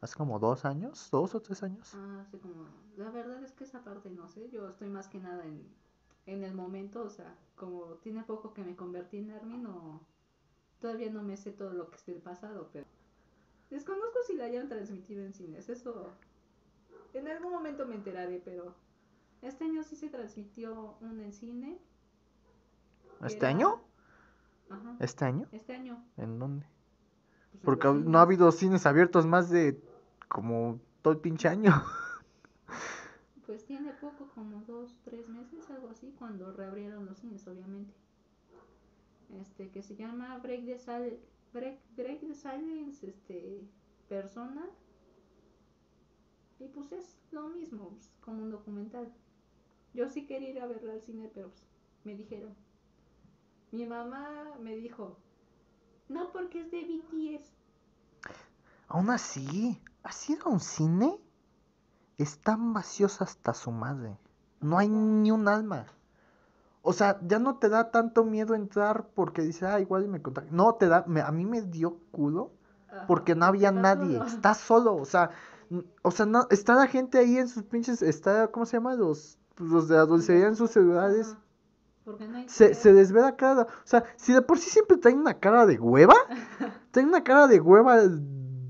hace 0.00 0.16
como 0.16 0.38
dos 0.38 0.64
años, 0.64 1.08
dos 1.10 1.34
o 1.34 1.40
tres 1.40 1.62
años. 1.62 1.92
Ah, 1.94 2.20
hace 2.22 2.38
como, 2.38 2.66
la 2.96 3.10
verdad 3.10 3.42
es 3.42 3.52
que 3.52 3.64
esa 3.64 3.84
parte 3.84 4.10
no 4.10 4.28
sé, 4.28 4.48
yo 4.50 4.68
estoy 4.68 4.88
más 4.88 5.08
que 5.08 5.18
nada 5.18 5.44
en, 5.44 5.66
en 6.26 6.44
el 6.44 6.54
momento, 6.54 7.02
o 7.02 7.10
sea, 7.10 7.36
como 7.56 7.94
tiene 8.02 8.22
poco 8.22 8.54
que 8.54 8.64
me 8.64 8.76
convertí 8.76 9.18
en 9.18 9.32
Armin, 9.32 9.62
no, 9.62 10.00
todavía 10.80 11.10
no 11.10 11.22
me 11.22 11.36
sé 11.36 11.50
todo 11.52 11.72
lo 11.72 11.90
que 11.90 11.96
es 11.96 12.06
del 12.06 12.22
pasado, 12.22 12.70
pero... 12.72 12.86
Desconozco 13.70 14.18
si 14.26 14.34
la 14.34 14.46
hayan 14.46 14.68
transmitido 14.68 15.24
en 15.24 15.32
cines, 15.32 15.68
eso 15.68 16.12
en 17.14 17.28
algún 17.28 17.52
momento 17.52 17.86
me 17.86 17.94
enteraré, 17.94 18.42
pero 18.44 18.74
este 19.42 19.64
año 19.64 19.82
sí 19.82 19.96
se 19.96 20.08
transmitió 20.08 20.96
un 21.00 21.20
en 21.20 21.32
cine. 21.32 21.78
¿Este 23.24 23.46
año? 23.46 23.80
Ajá. 24.68 24.96
¿Este 25.00 25.24
año? 25.24 25.46
Este 25.52 25.74
año. 25.74 26.02
¿En 26.16 26.38
dónde? 26.38 26.66
Pues 27.52 27.64
Porque 27.64 27.88
no 27.88 28.18
ha 28.18 28.22
habido 28.22 28.50
cines 28.52 28.86
abiertos 28.86 29.26
más 29.26 29.50
de 29.50 29.82
como 30.28 30.80
todo 31.02 31.12
el 31.12 31.20
pinche 31.20 31.48
año. 31.48 31.72
Pues 33.46 33.64
tiene 33.64 33.92
poco, 33.94 34.28
como 34.32 34.60
dos, 34.60 34.96
tres 35.02 35.28
meses, 35.28 35.68
algo 35.70 35.90
así, 35.90 36.14
cuando 36.16 36.52
reabrieron 36.52 37.04
los 37.04 37.18
cines, 37.18 37.44
obviamente. 37.48 37.92
Este, 39.40 39.70
que 39.72 39.82
se 39.82 39.96
llama 39.96 40.38
Break 40.38 40.66
the 40.66 41.18
Break, 41.52 41.80
break 41.96 42.20
the 42.20 42.34
Silence 42.36 43.04
este, 43.04 43.68
persona. 44.08 44.68
Y 46.60 46.68
pues 46.68 46.92
es 46.92 47.18
lo 47.32 47.48
mismo, 47.48 47.98
como 48.20 48.44
un 48.44 48.52
documental. 48.52 49.12
Yo 49.94 50.08
sí 50.08 50.26
quería 50.26 50.50
ir 50.50 50.60
a 50.60 50.66
verla 50.66 50.92
al 50.92 51.02
cine, 51.02 51.30
pero 51.32 51.48
pues, 51.48 51.64
me 52.04 52.14
dijeron. 52.14 52.54
Mi 53.72 53.86
mamá 53.86 54.56
me 54.60 54.76
dijo, 54.76 55.16
no 56.08 56.32
porque 56.32 56.62
es 56.62 56.70
de 56.70 56.82
BTS. 56.82 57.52
Aún 58.88 59.10
así, 59.10 59.80
¿has 60.02 60.28
ido 60.28 60.46
a 60.46 60.50
un 60.50 60.60
cine? 60.60 61.20
Están 62.18 62.72
vacíos 62.72 63.22
hasta 63.22 63.54
su 63.54 63.70
madre. 63.70 64.18
No 64.60 64.78
hay 64.78 64.88
ni 64.88 65.30
un 65.30 65.46
alma. 65.46 65.86
O 66.82 66.92
sea, 66.92 67.20
ya 67.22 67.38
no 67.38 67.58
te 67.58 67.68
da 67.68 67.90
tanto 67.90 68.24
miedo 68.24 68.54
entrar 68.54 69.08
porque 69.14 69.42
dices, 69.42 69.62
ah, 69.64 69.80
igual 69.80 70.08
me 70.08 70.22
contagio. 70.22 70.50
No, 70.52 70.74
te 70.74 70.88
da, 70.88 71.04
a 71.24 71.32
mí 71.32 71.44
me 71.44 71.62
dio 71.62 71.98
culo 72.10 72.52
porque 73.06 73.34
no 73.34 73.46
había 73.46 73.70
nadie. 73.70 74.20
Está 74.26 74.54
solo, 74.54 74.96
o 74.96 75.04
sea, 75.04 75.30
o 76.02 76.10
sea, 76.10 76.26
no, 76.26 76.46
está 76.50 76.74
la 76.74 76.86
gente 76.86 77.18
ahí 77.18 77.36
en 77.36 77.48
sus 77.48 77.62
pinches, 77.64 78.02
está, 78.02 78.48
¿cómo 78.48 78.66
se 78.66 78.76
llama? 78.76 78.94
Los, 78.94 79.38
los 79.60 79.88
de 79.88 79.96
la 79.96 80.06
dulcería 80.06 80.48
en 80.48 80.56
sus 80.56 80.70
celulares. 80.70 81.36
se, 82.46 82.74
se 82.74 82.92
les 82.92 83.12
ve 83.12 83.20
la 83.20 83.36
cara. 83.36 83.62
O 83.62 83.66
sea, 83.84 84.04
si 84.16 84.32
de 84.32 84.42
por 84.42 84.58
sí 84.58 84.70
siempre 84.70 84.96
tienen 84.96 85.20
una 85.20 85.34
cara 85.34 85.66
de 85.66 85.78
hueva, 85.78 86.14
tienen 86.92 87.10
una 87.10 87.22
cara 87.22 87.46
de 87.46 87.60
hueva 87.60 88.00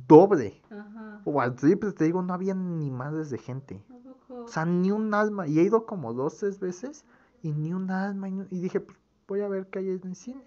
doble. 0.07 0.62
Ajá. 0.70 1.22
O 1.24 1.41
al 1.41 1.55
triple, 1.55 1.93
te 1.93 2.05
digo, 2.05 2.22
no 2.22 2.34
había 2.34 2.55
ni 2.55 2.91
madres 2.91 3.30
de 3.30 3.38
gente. 3.38 3.84
O 4.28 4.49
sea, 4.49 4.64
ni 4.64 4.91
un 4.91 5.12
alma. 5.14 5.47
Y 5.47 5.59
he 5.59 5.62
ido 5.62 5.86
como 5.86 6.12
dos, 6.12 6.36
tres 6.38 6.61
veces 6.61 7.05
y 7.43 7.53
ni 7.53 7.72
un 7.72 7.91
alma. 7.91 8.28
Y, 8.28 8.61
dije, 8.61 8.80
pues 8.80 8.99
voy 9.28 9.41
a 9.43 9.49
ver 9.49 9.68
qué 9.68 9.80
hay 9.80 9.91
en 9.91 10.01
el 10.05 10.16
cine. 10.16 10.43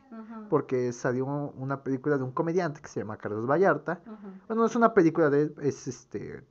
Porque 0.49 0.91
salió 0.93 1.25
una 1.25 1.83
película 1.83 2.17
de 2.17 2.23
un 2.23 2.31
comediante 2.31 2.81
que 2.81 2.87
se 2.87 2.99
llama 2.99 3.17
Carlos 3.17 3.47
Vallarta. 3.47 4.01
Bueno, 4.47 4.61
no 4.61 4.65
es 4.65 4.75
una 4.75 4.93
película 4.93 5.29
de 5.29 5.43
él, 5.43 5.55
es 5.61 5.87
este. 5.87 6.43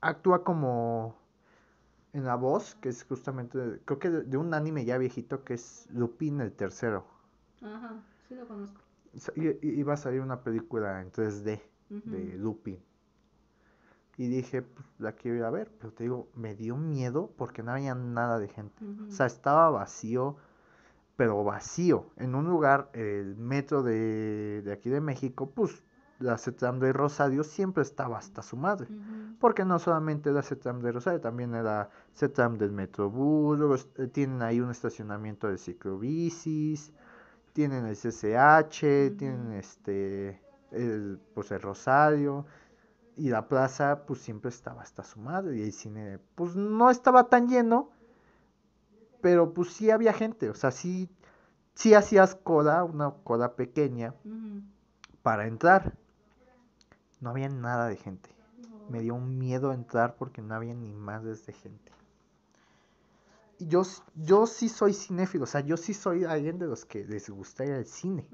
Actúa 0.00 0.44
como 0.44 1.19
en 2.12 2.24
la 2.24 2.34
voz, 2.34 2.74
que 2.76 2.88
es 2.88 3.04
justamente, 3.04 3.80
creo 3.84 3.98
que 3.98 4.10
de, 4.10 4.36
un 4.36 4.52
anime 4.54 4.84
ya 4.84 4.98
viejito 4.98 5.44
que 5.44 5.54
es 5.54 5.88
Lupin 5.92 6.40
el 6.40 6.52
tercero. 6.52 7.06
Ajá, 7.62 8.02
sí 8.28 8.34
lo 8.34 8.46
conozco. 8.46 8.80
Y, 9.36 9.80
iba 9.80 9.94
a 9.94 9.96
salir 9.96 10.20
una 10.20 10.42
película 10.42 11.00
en 11.00 11.10
3D 11.10 11.60
de 11.88 12.38
Lupin. 12.38 12.78
Y 14.16 14.28
dije, 14.28 14.62
pues 14.62 14.86
la 14.98 15.12
quiero 15.12 15.38
ir 15.38 15.44
a 15.44 15.50
ver, 15.50 15.72
pero 15.78 15.92
te 15.92 16.04
digo, 16.04 16.28
me 16.34 16.54
dio 16.54 16.76
miedo 16.76 17.32
porque 17.36 17.62
no 17.62 17.72
había 17.72 17.94
nada 17.94 18.38
de 18.38 18.48
gente. 18.48 18.84
O 19.08 19.10
sea, 19.10 19.26
estaba 19.26 19.70
vacío, 19.70 20.36
pero 21.16 21.42
vacío. 21.42 22.06
En 22.16 22.34
un 22.34 22.46
lugar, 22.48 22.90
el 22.92 23.36
metro 23.36 23.82
de, 23.82 24.62
de 24.62 24.72
aquí 24.72 24.90
de 24.90 25.00
México, 25.00 25.50
pues 25.50 25.82
la 26.20 26.36
CETRAM 26.36 26.78
de 26.78 26.92
Rosario 26.92 27.42
siempre 27.42 27.82
estaba 27.82 28.18
hasta 28.18 28.42
su 28.42 28.56
madre. 28.56 28.88
Porque 29.40 29.64
no 29.64 29.78
solamente 29.78 30.30
la 30.30 30.42
CETRAM 30.42 30.80
de 30.80 30.92
Rosario, 30.92 31.20
también 31.20 31.54
era 31.54 31.90
CETRAM 32.14 32.58
del 32.58 32.72
Metrobús, 32.72 33.88
eh, 33.96 34.06
tienen 34.06 34.42
ahí 34.42 34.60
un 34.60 34.70
estacionamiento 34.70 35.48
de 35.48 35.56
ciclobicis, 35.56 36.92
tienen 37.54 37.86
el 37.86 37.96
CCH, 37.96 39.16
tienen 39.16 39.52
este, 39.52 40.40
el, 40.70 41.18
pues 41.34 41.50
el 41.52 41.62
Rosario, 41.62 42.44
y 43.16 43.30
la 43.30 43.48
plaza 43.48 44.04
pues 44.06 44.20
siempre 44.20 44.50
estaba 44.50 44.82
hasta 44.82 45.02
su 45.02 45.20
madre, 45.20 45.56
y 45.56 45.62
el 45.62 45.72
cine 45.72 46.18
pues 46.34 46.54
no 46.54 46.90
estaba 46.90 47.28
tan 47.28 47.48
lleno, 47.48 47.90
pero 49.22 49.54
pues 49.54 49.72
sí 49.72 49.90
había 49.90 50.12
gente, 50.12 50.50
o 50.50 50.54
sea, 50.54 50.70
sí, 50.70 51.08
sí 51.74 51.94
hacías 51.94 52.34
coda, 52.34 52.84
una 52.84 53.10
coda 53.24 53.56
pequeña, 53.56 54.14
para 55.22 55.46
entrar 55.46 55.99
no 57.20 57.30
había 57.30 57.48
nada 57.48 57.86
de 57.88 57.96
gente. 57.96 58.30
Me 58.88 59.00
dio 59.00 59.14
un 59.14 59.38
miedo 59.38 59.72
entrar 59.72 60.16
porque 60.16 60.42
no 60.42 60.54
había 60.54 60.74
ni 60.74 60.92
más 60.92 61.22
de 61.24 61.52
gente. 61.52 61.92
Yo, 63.58 63.82
yo 64.14 64.46
sí 64.46 64.68
soy 64.68 64.94
cinéfilo, 64.94 65.44
o 65.44 65.46
sea, 65.46 65.60
yo 65.60 65.76
sí 65.76 65.92
soy 65.92 66.24
alguien 66.24 66.58
de 66.58 66.66
los 66.66 66.84
que 66.84 67.04
les 67.04 67.28
gusta 67.28 67.64
ir 67.64 67.72
al 67.72 67.86
cine. 67.86 68.26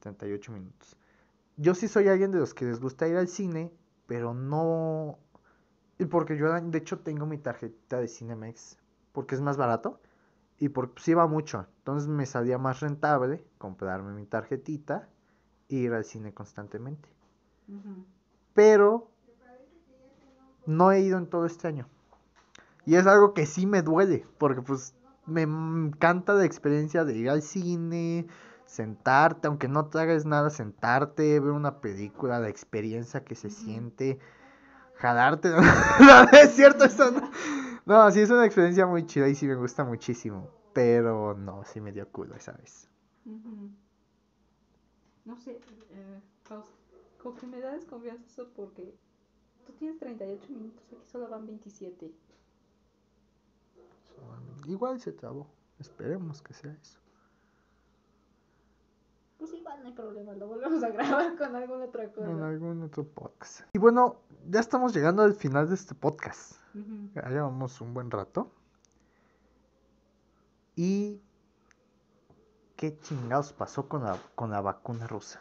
38 0.00 0.52
minutos. 0.52 0.96
Yo 1.56 1.74
sí 1.74 1.88
soy 1.88 2.08
alguien 2.08 2.30
de 2.30 2.38
los 2.38 2.52
que 2.52 2.66
les 2.66 2.78
gusta 2.78 3.08
ir 3.08 3.16
al 3.16 3.28
cine, 3.28 3.72
pero 4.06 4.34
no... 4.34 5.18
Porque 6.10 6.36
yo, 6.36 6.52
de 6.52 6.78
hecho, 6.78 6.98
tengo 6.98 7.24
mi 7.24 7.38
tarjeta 7.38 7.98
de 7.98 8.08
Cinemex, 8.08 8.76
porque 9.12 9.34
es 9.34 9.40
más 9.40 9.56
barato 9.56 10.00
y 10.58 10.68
porque 10.68 10.94
pues, 10.94 11.08
iba 11.08 11.26
mucho. 11.26 11.66
Entonces 11.78 12.08
me 12.08 12.26
salía 12.26 12.58
más 12.58 12.80
rentable 12.80 13.44
comprarme 13.58 14.12
mi 14.12 14.26
tarjetita 14.26 15.08
ir 15.76 15.92
al 15.92 16.04
cine 16.04 16.32
constantemente. 16.32 17.08
Pero 18.54 19.10
no 20.66 20.92
he 20.92 21.00
ido 21.00 21.18
en 21.18 21.26
todo 21.26 21.46
este 21.46 21.68
año. 21.68 21.88
Y 22.86 22.96
es 22.96 23.06
algo 23.06 23.32
que 23.32 23.46
sí 23.46 23.66
me 23.66 23.82
duele, 23.82 24.26
porque 24.38 24.62
pues 24.62 24.94
me 25.26 25.42
encanta 25.42 26.34
la 26.34 26.44
experiencia 26.44 27.04
de 27.04 27.16
ir 27.16 27.30
al 27.30 27.42
cine, 27.42 28.26
sentarte, 28.66 29.48
aunque 29.48 29.68
no 29.68 29.86
te 29.86 29.98
hagas 29.98 30.26
nada, 30.26 30.50
sentarte, 30.50 31.40
ver 31.40 31.52
una 31.52 31.80
película, 31.80 32.38
la 32.40 32.48
experiencia 32.48 33.24
que 33.24 33.34
se 33.34 33.50
siente, 33.50 34.18
jalarte. 34.96 35.50
no, 36.00 36.28
es 36.32 36.50
cierto 36.50 36.84
eso. 36.84 37.10
No. 37.10 37.30
no, 37.86 38.10
sí 38.10 38.20
es 38.20 38.30
una 38.30 38.44
experiencia 38.44 38.86
muy 38.86 39.06
chida 39.06 39.28
y 39.28 39.34
sí 39.34 39.46
me 39.46 39.54
gusta 39.54 39.84
muchísimo. 39.84 40.50
Pero 40.72 41.34
no, 41.34 41.64
sí 41.64 41.80
me 41.80 41.92
dio 41.92 42.08
culo 42.08 42.34
esa 42.34 42.52
vez. 42.52 42.88
No 45.24 45.36
sé, 45.38 45.52
eh, 45.90 46.20
como 47.22 47.36
que 47.36 47.46
me 47.46 47.60
da 47.60 47.72
desconfianza 47.72 48.24
eso 48.26 48.50
porque 48.54 48.94
tú 49.66 49.72
tienes 49.72 49.98
38 49.98 50.46
minutos, 50.50 50.84
aquí 50.92 51.06
solo 51.06 51.28
van 51.28 51.46
27. 51.46 52.12
Igual 54.66 55.00
se 55.00 55.12
trabó. 55.12 55.46
Esperemos 55.78 56.42
que 56.42 56.54
sea 56.54 56.72
eso. 56.72 56.98
Pues 59.38 59.52
igual 59.52 59.80
no 59.82 59.88
hay 59.88 59.92
problema, 59.94 60.32
lo 60.34 60.46
volvemos 60.46 60.82
a 60.82 60.88
grabar 60.90 61.36
con 61.36 61.56
alguna 61.56 61.84
otra 61.84 62.10
cosa. 62.10 62.30
En 62.30 62.40
algún 62.40 62.82
otro 62.82 63.04
podcast. 63.04 63.62
Y 63.74 63.78
bueno, 63.78 64.20
ya 64.48 64.60
estamos 64.60 64.94
llegando 64.94 65.22
al 65.22 65.34
final 65.34 65.68
de 65.68 65.74
este 65.74 65.94
podcast. 65.94 66.60
Ya 67.14 67.28
llevamos 67.28 67.80
un 67.80 67.94
buen 67.94 68.10
rato. 68.10 68.50
Y 70.76 71.20
qué 72.76 72.98
chingados 73.00 73.52
pasó 73.52 73.88
con 73.88 74.04
la, 74.04 74.18
con 74.34 74.50
la 74.50 74.60
vacuna 74.60 75.06
rusa. 75.06 75.40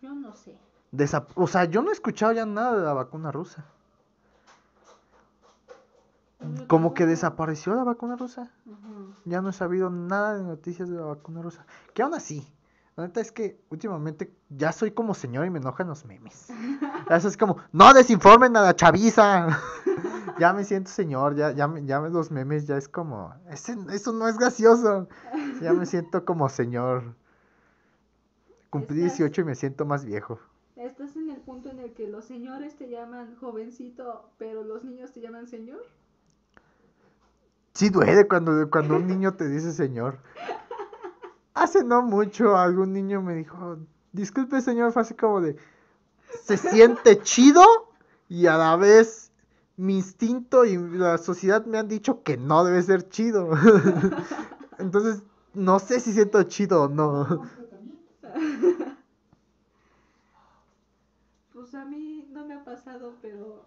Yo 0.00 0.14
no 0.14 0.34
sé. 0.34 0.58
o 1.34 1.46
sea, 1.46 1.64
yo 1.64 1.82
no 1.82 1.90
he 1.90 1.92
escuchado 1.92 2.32
ya 2.32 2.46
nada 2.46 2.76
de 2.76 2.84
la 2.84 2.92
vacuna 2.92 3.32
rusa. 3.32 3.64
Como 6.68 6.94
que 6.94 7.06
desapareció 7.06 7.74
la 7.74 7.84
vacuna 7.84 8.16
rusa. 8.16 8.50
Ya 9.24 9.40
no 9.40 9.50
he 9.50 9.52
sabido 9.52 9.90
nada 9.90 10.36
de 10.36 10.44
noticias 10.44 10.88
de 10.88 10.96
la 10.96 11.04
vacuna 11.04 11.42
rusa. 11.42 11.66
Que 11.94 12.02
aún 12.02 12.14
así, 12.14 12.46
la 12.96 13.06
neta 13.06 13.20
es 13.20 13.30
que 13.30 13.60
últimamente 13.68 14.32
ya 14.48 14.72
soy 14.72 14.90
como 14.90 15.12
señor 15.12 15.44
y 15.44 15.50
me 15.50 15.58
enojan 15.58 15.86
los 15.86 16.06
memes. 16.06 16.48
Eso 17.10 17.28
es 17.28 17.36
como, 17.36 17.58
no 17.72 17.92
desinformen 17.92 18.56
a 18.56 18.62
la 18.62 18.74
chaviza. 18.74 19.48
ya 20.38 20.54
me 20.54 20.64
siento 20.64 20.90
señor, 20.90 21.36
ya, 21.36 21.52
ya, 21.52 21.70
ya 21.84 22.00
los 22.00 22.30
memes 22.30 22.66
ya 22.66 22.78
es 22.78 22.88
como, 22.88 23.34
eso 23.50 24.12
no 24.12 24.28
es 24.28 24.38
gracioso. 24.38 25.08
Ya 25.60 25.72
me 25.72 25.84
siento 25.86 26.24
como 26.24 26.48
señor. 26.48 27.14
Cumplí 28.70 29.00
18 29.00 29.42
y 29.42 29.44
me 29.44 29.54
siento 29.54 29.84
más 29.84 30.04
viejo. 30.04 30.38
¿Estás 30.74 31.16
en 31.16 31.30
el 31.30 31.40
punto 31.40 31.70
en 31.70 31.78
el 31.80 31.92
que 31.92 32.08
los 32.08 32.24
señores 32.24 32.76
te 32.76 32.88
llaman 32.88 33.36
jovencito, 33.36 34.30
pero 34.38 34.64
los 34.64 34.84
niños 34.84 35.12
te 35.12 35.20
llaman 35.20 35.46
señor? 35.46 35.82
Sí 37.74 37.90
duele 37.90 38.26
cuando, 38.26 38.70
cuando 38.70 38.96
un 38.96 39.06
niño 39.06 39.34
te 39.34 39.48
dice 39.48 39.72
señor. 39.72 40.18
Hace 41.56 41.82
no 41.84 42.02
mucho 42.02 42.54
algún 42.54 42.92
niño 42.92 43.22
me 43.22 43.34
dijo, 43.34 43.78
disculpe 44.12 44.60
señor, 44.60 44.92
fue 44.92 45.00
así 45.00 45.14
como 45.14 45.40
de, 45.40 45.56
se 46.44 46.56
siente 46.58 47.22
chido 47.22 47.64
y 48.28 48.46
a 48.46 48.58
la 48.58 48.76
vez 48.76 49.32
mi 49.78 49.96
instinto 49.96 50.66
y 50.66 50.76
la 50.76 51.16
sociedad 51.16 51.64
me 51.64 51.78
han 51.78 51.88
dicho 51.88 52.22
que 52.22 52.36
no 52.36 52.62
debe 52.62 52.82
ser 52.82 53.08
chido. 53.08 53.52
Entonces, 54.78 55.22
no 55.54 55.78
sé 55.78 56.00
si 56.00 56.12
siento 56.12 56.42
chido 56.42 56.82
o 56.82 56.88
no. 56.88 57.48
pues 61.54 61.74
a 61.74 61.86
mí 61.86 62.28
no 62.32 62.46
me 62.46 62.52
ha 62.52 62.64
pasado, 62.64 63.14
pero 63.22 63.64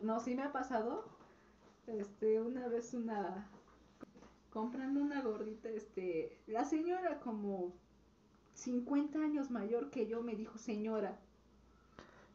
no, 0.00 0.18
sí 0.18 0.34
me 0.34 0.44
ha 0.44 0.52
pasado. 0.52 1.04
Este, 1.86 2.40
una 2.40 2.68
vez 2.68 2.94
una 2.94 3.50
comprando 4.56 5.00
una 5.00 5.20
gordita, 5.20 5.68
este, 5.68 6.34
la 6.46 6.64
señora 6.64 7.20
como 7.20 7.74
50 8.54 9.18
años 9.18 9.50
mayor 9.50 9.90
que 9.90 10.06
yo 10.06 10.22
me 10.22 10.34
dijo 10.34 10.56
señora. 10.56 11.18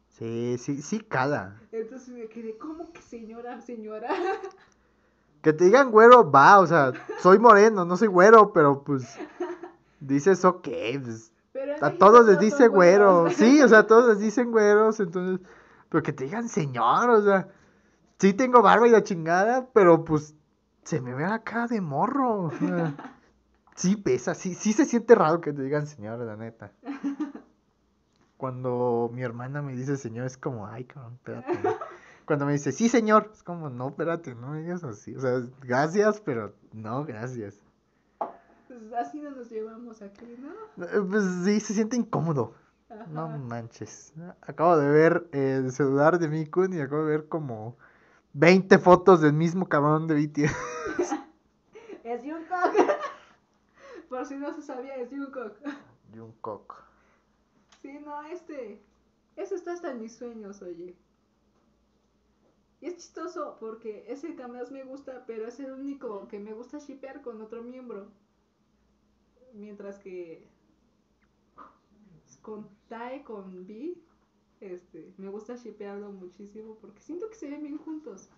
Sí, 0.06 0.54
sí, 0.56 0.82
sí 0.82 1.00
cala. 1.00 1.60
Entonces 1.72 2.10
me 2.10 2.28
quedé, 2.28 2.56
¿cómo 2.58 2.92
que 2.92 3.02
señora, 3.02 3.60
señora? 3.60 4.08
Que 5.42 5.52
te 5.52 5.64
digan 5.64 5.90
güero, 5.90 6.30
va, 6.30 6.60
o 6.60 6.66
sea, 6.68 6.92
soy 7.18 7.40
moreno, 7.40 7.84
no 7.84 7.96
soy 7.96 8.06
güero, 8.06 8.52
pero 8.52 8.84
pues 8.84 9.18
dices, 9.98 10.44
ok, 10.44 10.68
pues, 11.02 11.32
a 11.80 11.90
todos 11.90 12.24
les 12.24 12.38
dice 12.38 12.68
güero. 12.68 13.30
Sí, 13.30 13.60
o 13.60 13.66
sea, 13.66 13.78
a 13.78 13.86
todos 13.88 14.10
les 14.10 14.20
dicen 14.20 14.52
güeros, 14.52 15.00
entonces, 15.00 15.44
pero 15.88 16.04
que 16.04 16.12
te 16.12 16.22
digan 16.22 16.48
señor, 16.48 17.10
o 17.10 17.24
sea, 17.24 17.48
sí 18.20 18.32
tengo 18.32 18.62
barba 18.62 18.86
y 18.86 18.92
la 18.92 19.02
chingada, 19.02 19.66
pero 19.72 20.04
pues 20.04 20.36
se 20.84 21.00
me 21.00 21.14
ve 21.14 21.24
acá 21.24 21.66
de 21.66 21.80
morro. 21.80 22.50
sí 23.76 23.96
pesa, 23.96 24.34
sí, 24.34 24.54
sí 24.54 24.72
se 24.72 24.84
siente 24.84 25.14
raro 25.14 25.40
que 25.40 25.52
te 25.52 25.62
digan 25.62 25.86
señor, 25.86 26.18
la 26.20 26.36
neta. 26.36 26.72
Cuando 28.36 29.10
mi 29.12 29.22
hermana 29.22 29.62
me 29.62 29.72
dice 29.72 29.96
señor, 29.96 30.26
es 30.26 30.36
como, 30.36 30.66
ay, 30.66 30.84
cabrón, 30.84 31.14
espérate. 31.14 31.58
Cuando 32.24 32.46
me 32.46 32.52
dice, 32.52 32.72
sí, 32.72 32.88
señor, 32.88 33.30
es 33.32 33.42
como, 33.42 33.68
no, 33.68 33.88
espérate, 33.88 34.34
no 34.34 34.48
me 34.48 34.62
digas 34.62 34.84
así. 34.84 35.14
O 35.14 35.20
sea, 35.20 35.42
gracias, 35.60 36.20
pero 36.20 36.54
no, 36.72 37.04
gracias. 37.04 37.60
Pues 38.18 38.92
así 38.98 39.20
no 39.20 39.30
nos 39.30 39.50
llevamos 39.50 40.00
aquí, 40.02 40.36
¿no? 40.38 40.84
Eh, 40.84 41.06
pues 41.08 41.24
sí, 41.44 41.60
se 41.60 41.74
siente 41.74 41.96
incómodo. 41.96 42.54
No 43.10 43.28
manches. 43.28 44.12
Acabo 44.42 44.76
de 44.76 44.88
ver 44.88 45.28
el 45.32 45.72
celular 45.72 46.18
de 46.18 46.28
Mikun 46.28 46.72
y 46.74 46.80
acabo 46.80 47.04
de 47.04 47.10
ver 47.10 47.28
como 47.28 47.76
20 48.34 48.78
fotos 48.78 49.20
del 49.20 49.32
mismo 49.32 49.68
cabrón 49.68 50.06
de 50.06 50.14
BTS. 50.14 51.12
es 52.04 52.22
Jungkook. 52.22 52.74
Por 54.08 54.26
si 54.26 54.36
no 54.36 54.52
se 54.54 54.62
sabía, 54.62 54.96
es 54.96 55.10
Jungkook. 55.10 55.56
Jungkook. 56.14 56.84
Sí, 57.80 57.98
no, 58.04 58.22
este. 58.22 58.82
Eso 59.36 59.54
está 59.54 59.72
hasta 59.72 59.90
en 59.90 60.00
mis 60.00 60.14
sueños, 60.14 60.62
oye. 60.62 60.96
Y 62.80 62.86
es 62.86 62.96
chistoso 62.96 63.56
porque 63.60 64.04
ese 64.08 64.34
que 64.34 64.46
más 64.46 64.70
me 64.72 64.82
gusta, 64.82 65.24
pero 65.26 65.46
es 65.46 65.60
el 65.60 65.72
único 65.72 66.26
que 66.28 66.40
me 66.40 66.52
gusta 66.52 66.78
shipear 66.78 67.22
con 67.22 67.40
otro 67.40 67.62
miembro. 67.62 68.08
Mientras 69.54 69.98
que 69.98 70.48
con 72.42 72.68
Tae, 72.88 73.22
con 73.22 73.66
B, 73.66 73.96
este, 74.62 75.12
me 75.18 75.28
gusta 75.28 75.56
shipearlo 75.56 76.12
muchísimo 76.12 76.76
porque 76.80 77.00
siento 77.00 77.28
que 77.28 77.34
se 77.34 77.50
ven 77.50 77.64
bien 77.64 77.78
juntos. 77.78 78.30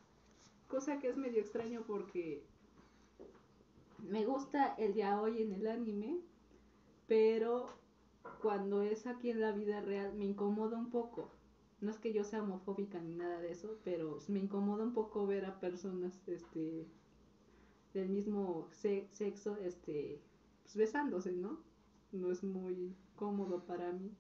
Cosa 0.68 0.98
que 0.98 1.08
es 1.08 1.16
medio 1.18 1.40
extraño 1.40 1.84
porque 1.86 2.42
me 3.98 4.24
gusta 4.24 4.74
el 4.78 5.00
hoy 5.20 5.42
en 5.42 5.52
el 5.52 5.66
anime, 5.66 6.18
pero 7.06 7.66
cuando 8.40 8.80
es 8.80 9.06
aquí 9.06 9.30
en 9.30 9.40
la 9.40 9.52
vida 9.52 9.82
real 9.82 10.14
me 10.14 10.24
incomoda 10.24 10.78
un 10.78 10.90
poco. 10.90 11.30
No 11.82 11.90
es 11.90 11.98
que 11.98 12.14
yo 12.14 12.24
sea 12.24 12.42
homofóbica 12.42 12.98
ni 13.00 13.14
nada 13.14 13.40
de 13.40 13.52
eso, 13.52 13.78
pero 13.84 14.18
me 14.28 14.38
incomoda 14.38 14.84
un 14.84 14.94
poco 14.94 15.26
ver 15.26 15.44
a 15.44 15.60
personas 15.60 16.26
este 16.26 16.86
del 17.92 18.08
mismo 18.08 18.66
sexo 18.72 19.56
este 19.56 20.20
pues 20.62 20.76
besándose, 20.76 21.32
¿no? 21.32 21.58
No 22.12 22.30
es 22.30 22.42
muy 22.42 22.96
cómodo 23.14 23.64
para 23.66 23.92
mí. 23.92 24.10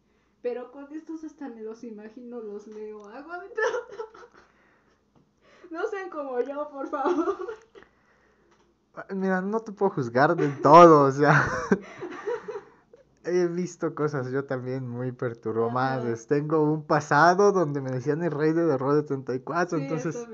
Pero 0.44 0.70
con 0.70 0.92
estos 0.92 1.24
hasta 1.24 1.48
me 1.48 1.62
los 1.62 1.82
imagino, 1.84 2.38
los 2.38 2.66
leo, 2.66 3.02
hago 3.08 3.32
de 3.40 3.48
todo. 3.48 4.08
No 5.70 5.80
sean 5.88 6.10
como 6.10 6.38
yo, 6.40 6.68
por 6.68 6.86
favor. 6.86 7.36
Mira, 9.08 9.40
no 9.40 9.58
te 9.58 9.72
puedo 9.72 9.90
juzgar 9.90 10.36
del 10.36 10.60
todo, 10.60 11.06
o 11.06 11.10
sea. 11.10 11.48
he 13.24 13.46
visto 13.46 13.94
cosas 13.94 14.30
yo 14.30 14.44
también 14.44 14.86
muy 14.86 15.12
perturbadas. 15.12 16.26
Tengo 16.26 16.62
un 16.62 16.84
pasado 16.84 17.50
donde 17.50 17.80
me 17.80 17.90
decían 17.90 18.22
el 18.22 18.30
rey 18.30 18.52
de 18.52 18.76
rol 18.76 18.96
de 18.96 19.02
34, 19.04 19.78
entonces 19.78 20.28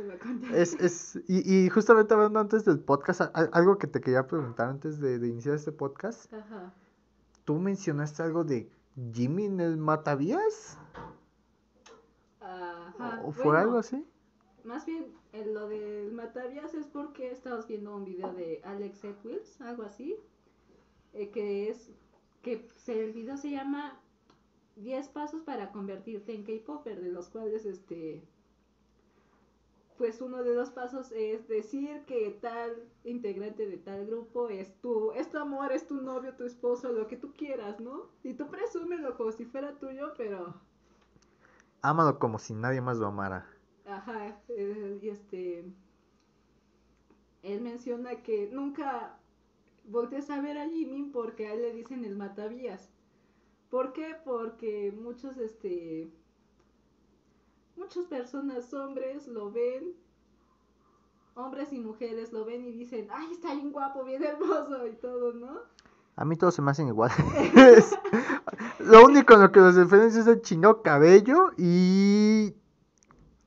es, 0.53 0.75
es 0.75 1.21
y, 1.29 1.67
y, 1.67 1.71
justamente 1.71 2.13
hablando 2.13 2.41
antes 2.41 2.65
del 2.65 2.81
podcast, 2.81 3.23
algo 3.53 3.79
que 3.79 3.87
te 3.87 4.01
quería 4.01 4.27
preguntar 4.27 4.69
antes 4.69 4.99
de, 4.99 5.15
iniciar 5.27 5.55
este 5.55 5.71
podcast. 5.71 6.31
Ajá. 6.35 6.75
Tú 7.45 7.55
mencionaste 7.55 8.25
algo 8.25 8.45
de 8.45 8.69
Jimmy 9.13 9.47
en 9.47 9.61
el 9.61 9.77
Matavías. 9.77 10.79
Ajá. 12.41 13.23
¿O 13.25 13.33
fue 13.33 13.59
algo 13.59 13.79
así? 13.79 14.07
Más 14.65 14.85
bien, 14.87 15.07
lo 15.33 15.69
del 15.69 16.13
Matavías 16.13 16.75
es 16.75 16.87
porque 16.87 17.31
estabas 17.31 17.67
viendo 17.67 17.95
un 17.97 18.05
video 18.05 18.33
de 18.33 18.61
Alex 18.65 19.05
Edwills, 19.05 19.61
algo 19.61 19.85
así, 19.85 20.17
eh, 21.15 21.31
que 21.31 21.71
es 21.71 21.91
que 22.43 22.69
el 22.87 23.13
video 23.13 23.37
se 23.37 23.51
llama 23.51 24.01
10 24.77 25.09
pasos 25.09 25.43
para 25.43 25.73
convertirte 25.73 26.35
en 26.35 26.45
K-Popper, 26.45 27.01
de 27.01 27.11
los 27.11 27.29
cuales 27.29 27.67
este 27.67 28.23
pues 30.01 30.23
uno 30.23 30.43
de 30.43 30.55
los 30.55 30.71
pasos 30.71 31.13
es 31.13 31.47
decir 31.47 32.07
que 32.07 32.31
tal 32.41 32.89
integrante 33.05 33.67
de 33.67 33.77
tal 33.77 34.07
grupo 34.07 34.49
es 34.49 34.75
tu, 34.81 35.13
es 35.13 35.29
tu 35.29 35.37
amor, 35.37 35.73
es 35.73 35.87
tu 35.87 36.01
novio, 36.01 36.35
tu 36.37 36.45
esposo, 36.45 36.91
lo 36.91 37.07
que 37.07 37.19
tú 37.19 37.35
quieras, 37.35 37.81
¿no? 37.81 38.07
Y 38.23 38.33
tú 38.33 38.49
presúmelo 38.49 39.15
como 39.19 39.31
si 39.31 39.45
fuera 39.45 39.79
tuyo, 39.79 40.15
pero... 40.17 40.55
Ámalo 41.83 42.19
como 42.19 42.39
si 42.39 42.55
nadie 42.55 42.81
más 42.81 42.97
lo 42.97 43.09
amara. 43.09 43.47
Ajá, 43.85 44.41
eh, 44.49 45.01
y 45.03 45.11
este... 45.11 45.71
Él 47.43 47.61
menciona 47.61 48.23
que 48.23 48.49
nunca 48.51 49.19
voltees 49.85 50.31
a 50.31 50.41
ver 50.41 50.57
a 50.57 50.67
Jimmy 50.67 51.11
porque 51.13 51.47
a 51.47 51.53
él 51.53 51.61
le 51.61 51.75
dicen 51.75 52.07
el 52.07 52.17
matavías. 52.17 52.89
¿Por 53.69 53.93
qué? 53.93 54.17
Porque 54.25 54.95
muchos, 54.99 55.37
este, 55.37 56.11
muchas 57.81 58.05
personas, 58.05 58.73
hombres, 58.75 59.27
lo 59.27 59.51
ven, 59.51 59.95
hombres 61.35 61.73
y 61.73 61.81
mujeres 61.81 62.33
lo 62.33 62.45
ven 62.45 62.65
y 62.65 62.73
dicen, 62.73 63.09
ay, 63.11 63.29
está 63.33 63.55
bien 63.55 63.73
guapo, 63.73 64.05
bien 64.05 64.23
hermoso 64.25 64.87
y 64.87 64.93
todo, 64.93 65.33
¿no? 65.33 65.61
A 66.17 66.25
mí 66.25 66.37
todos 66.37 66.55
se 66.55 66.63
me 66.63 66.71
hacen 66.71 66.89
igual. 66.89 67.11
lo 68.81 69.07
único 69.07 69.35
en 69.35 69.41
lo 69.41 69.51
que 69.51 69.61
los 69.61 69.75
diferencia 69.75 70.21
es 70.21 70.27
el 70.27 70.43
chingado 70.43 70.83
cabello 70.83 71.53
y 71.57 72.55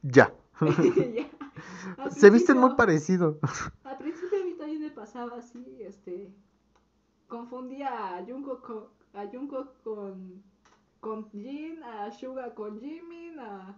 ya. 0.02 0.34
Se 2.12 2.30
visten 2.32 2.58
muy 2.58 2.74
parecido. 2.76 3.38
Al 3.84 3.98
principio 3.98 4.42
a 4.42 4.46
mí 4.46 4.54
también 4.56 4.82
me 4.82 4.90
pasaba 4.90 5.38
así, 5.38 5.78
este, 5.82 6.34
confundía 7.28 8.18
a 8.18 8.26
Junko 8.26 8.62
con, 8.62 8.86
a 9.14 9.28
Junko 9.28 9.74
con, 9.84 10.42
con 11.00 11.30
Jin, 11.30 11.84
a 11.84 12.12
Suga 12.12 12.56
con 12.56 12.80
Jimin, 12.80 13.40
a, 13.40 13.76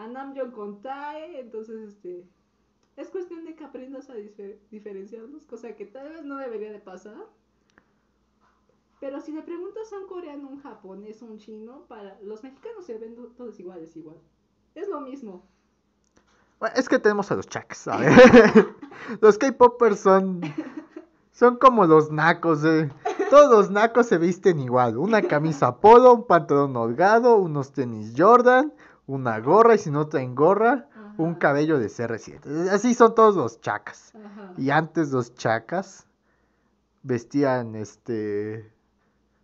a 0.00 0.08
Namjoon 0.08 0.50
con 0.50 0.80
Tae, 0.80 1.40
entonces 1.40 1.90
este, 1.90 2.26
es 2.96 3.10
cuestión 3.10 3.44
de 3.44 3.54
que 3.54 3.64
aprendas 3.64 4.08
a 4.08 4.14
diferenciarlos, 4.70 5.46
cosa 5.46 5.76
que 5.76 5.84
tal 5.84 6.08
vez 6.08 6.24
no 6.24 6.38
debería 6.38 6.72
de 6.72 6.78
pasar. 6.78 7.26
Pero 8.98 9.20
si 9.20 9.32
le 9.32 9.42
preguntas 9.42 9.92
a 9.92 9.98
un 9.98 10.06
coreano, 10.06 10.48
un 10.48 10.62
japonés, 10.62 11.20
un 11.22 11.38
chino, 11.38 11.84
para 11.86 12.18
los 12.22 12.42
mexicanos 12.42 12.84
se 12.86 12.98
ven 12.98 13.14
todos 13.36 13.60
iguales 13.60 13.94
igual. 13.96 14.16
Es 14.74 14.88
lo 14.88 15.00
mismo. 15.00 15.46
es 16.74 16.88
que 16.88 16.98
tenemos 16.98 17.30
a 17.30 17.36
los 17.36 17.46
chaks, 17.46 17.86
los 19.20 19.36
K-popers 19.36 20.00
son 20.00 20.40
son 21.40 21.56
como 21.56 21.86
los 21.86 22.10
nacos, 22.10 22.64
eh. 22.64 22.90
Todos 23.30 23.50
los 23.50 23.70
nacos 23.70 24.06
se 24.06 24.18
visten 24.18 24.60
igual. 24.60 24.98
Una 24.98 25.22
camisa 25.22 25.80
polo, 25.80 26.12
un 26.12 26.26
pantalón 26.26 26.76
holgado, 26.76 27.36
unos 27.36 27.72
tenis 27.72 28.12
Jordan, 28.14 28.74
una 29.10 29.40
gorra 29.40 29.74
y 29.74 29.78
si 29.78 29.90
no 29.90 30.06
traen 30.06 30.34
gorra, 30.34 30.86
un 31.16 31.34
cabello 31.34 31.78
de 31.78 31.88
CR7. 31.88 32.68
Así 32.70 32.94
son 32.94 33.14
todos 33.14 33.34
los 33.34 33.60
chacas. 33.60 34.12
Y 34.56 34.70
antes 34.70 35.10
los 35.10 35.34
chacas 35.34 36.06
vestían 37.02 37.74
este 37.74 38.72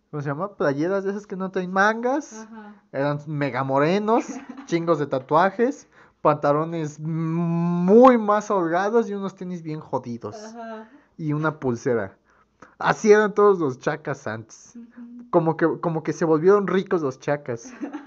¿cómo 0.09 0.21
se 0.21 0.29
llama? 0.29 0.55
Playeras 0.55 1.03
de 1.03 1.11
esas 1.11 1.27
que 1.27 1.35
no 1.35 1.51
traen 1.51 1.71
mangas. 1.71 2.47
Eran 2.91 3.19
mega 3.27 3.63
morenos, 3.63 4.25
chingos 4.65 4.99
de 4.99 5.07
tatuajes, 5.07 5.87
pantalones 6.21 6.99
muy 6.99 8.17
más 8.17 8.49
holgados 8.49 9.09
y 9.09 9.13
unos 9.13 9.35
tenis 9.35 9.63
bien 9.63 9.81
jodidos. 9.81 10.55
Y 11.17 11.33
una 11.33 11.59
pulsera. 11.59 12.17
Así 12.79 13.11
eran 13.11 13.33
todos 13.33 13.59
los 13.59 13.79
chacas 13.79 14.27
antes. 14.27 14.79
Como 15.29 15.57
que, 15.57 15.79
como 15.81 16.03
que 16.03 16.13
se 16.13 16.23
volvieron 16.23 16.67
ricos 16.67 17.01
los 17.01 17.19
chacas. 17.19 17.73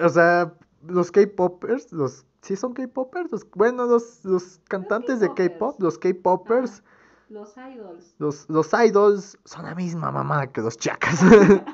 o 0.00 0.08
sea, 0.08 0.54
los 0.86 1.10
K-Poppers, 1.10 1.92
los... 1.92 2.26
¿Sí 2.42 2.56
son 2.56 2.74
K-Poppers? 2.74 3.30
bueno, 3.54 3.86
los, 3.86 4.24
los 4.24 4.60
cantantes 4.68 5.20
de 5.20 5.32
K-Pop, 5.32 5.80
los 5.80 5.98
K-Poppers... 5.98 6.82
Los 7.30 7.56
idols. 7.56 8.14
Los, 8.18 8.48
los 8.50 8.70
idols 8.72 9.38
son 9.44 9.64
la 9.64 9.74
misma 9.74 10.12
mamá 10.12 10.46
que 10.52 10.60
los 10.60 10.76
chacas. 10.76 11.20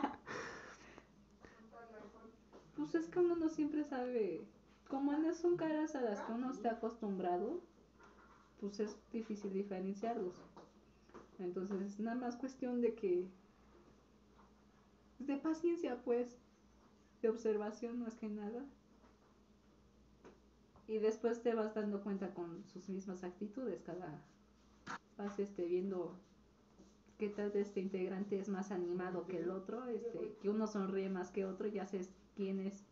pues 2.76 2.94
es 2.94 3.08
que 3.08 3.18
uno 3.18 3.34
no 3.34 3.48
siempre 3.48 3.84
sabe. 3.84 4.46
Como 4.88 5.12
no 5.12 5.34
son 5.34 5.56
caras 5.56 5.96
a 5.96 6.00
las 6.00 6.20
que 6.20 6.32
uno 6.32 6.50
está 6.52 6.70
acostumbrado, 6.72 7.60
pues 8.60 8.78
es 8.80 8.96
difícil 9.12 9.52
diferenciarlos. 9.52 10.34
Entonces, 11.40 11.80
es 11.80 11.98
nada 11.98 12.16
más 12.16 12.36
cuestión 12.36 12.80
de 12.80 12.94
que. 12.94 13.28
de 15.18 15.36
paciencia, 15.36 16.00
pues. 16.04 16.36
De 17.22 17.28
observación 17.28 18.00
más 18.00 18.14
que 18.14 18.28
nada. 18.28 18.64
Y 20.88 20.98
después 20.98 21.42
te 21.42 21.54
vas 21.54 21.74
dando 21.74 22.02
cuenta 22.02 22.34
con 22.34 22.64
sus 22.66 22.88
mismas 22.88 23.22
actitudes 23.22 23.82
cada 23.82 24.20
vas 25.16 25.38
este, 25.38 25.66
viendo 25.66 26.16
qué 27.18 27.28
tal 27.28 27.52
de 27.52 27.60
este 27.60 27.80
integrante 27.80 28.38
es 28.38 28.48
más 28.48 28.70
animado 28.70 29.26
que 29.26 29.38
el 29.38 29.50
otro, 29.50 29.86
este, 29.86 30.36
que 30.40 30.48
uno 30.48 30.66
sonríe 30.66 31.10
más 31.10 31.30
que 31.30 31.44
otro, 31.44 31.68
ya 31.68 31.86
sabes 31.86 32.10
quién 32.34 32.60
es. 32.60 32.84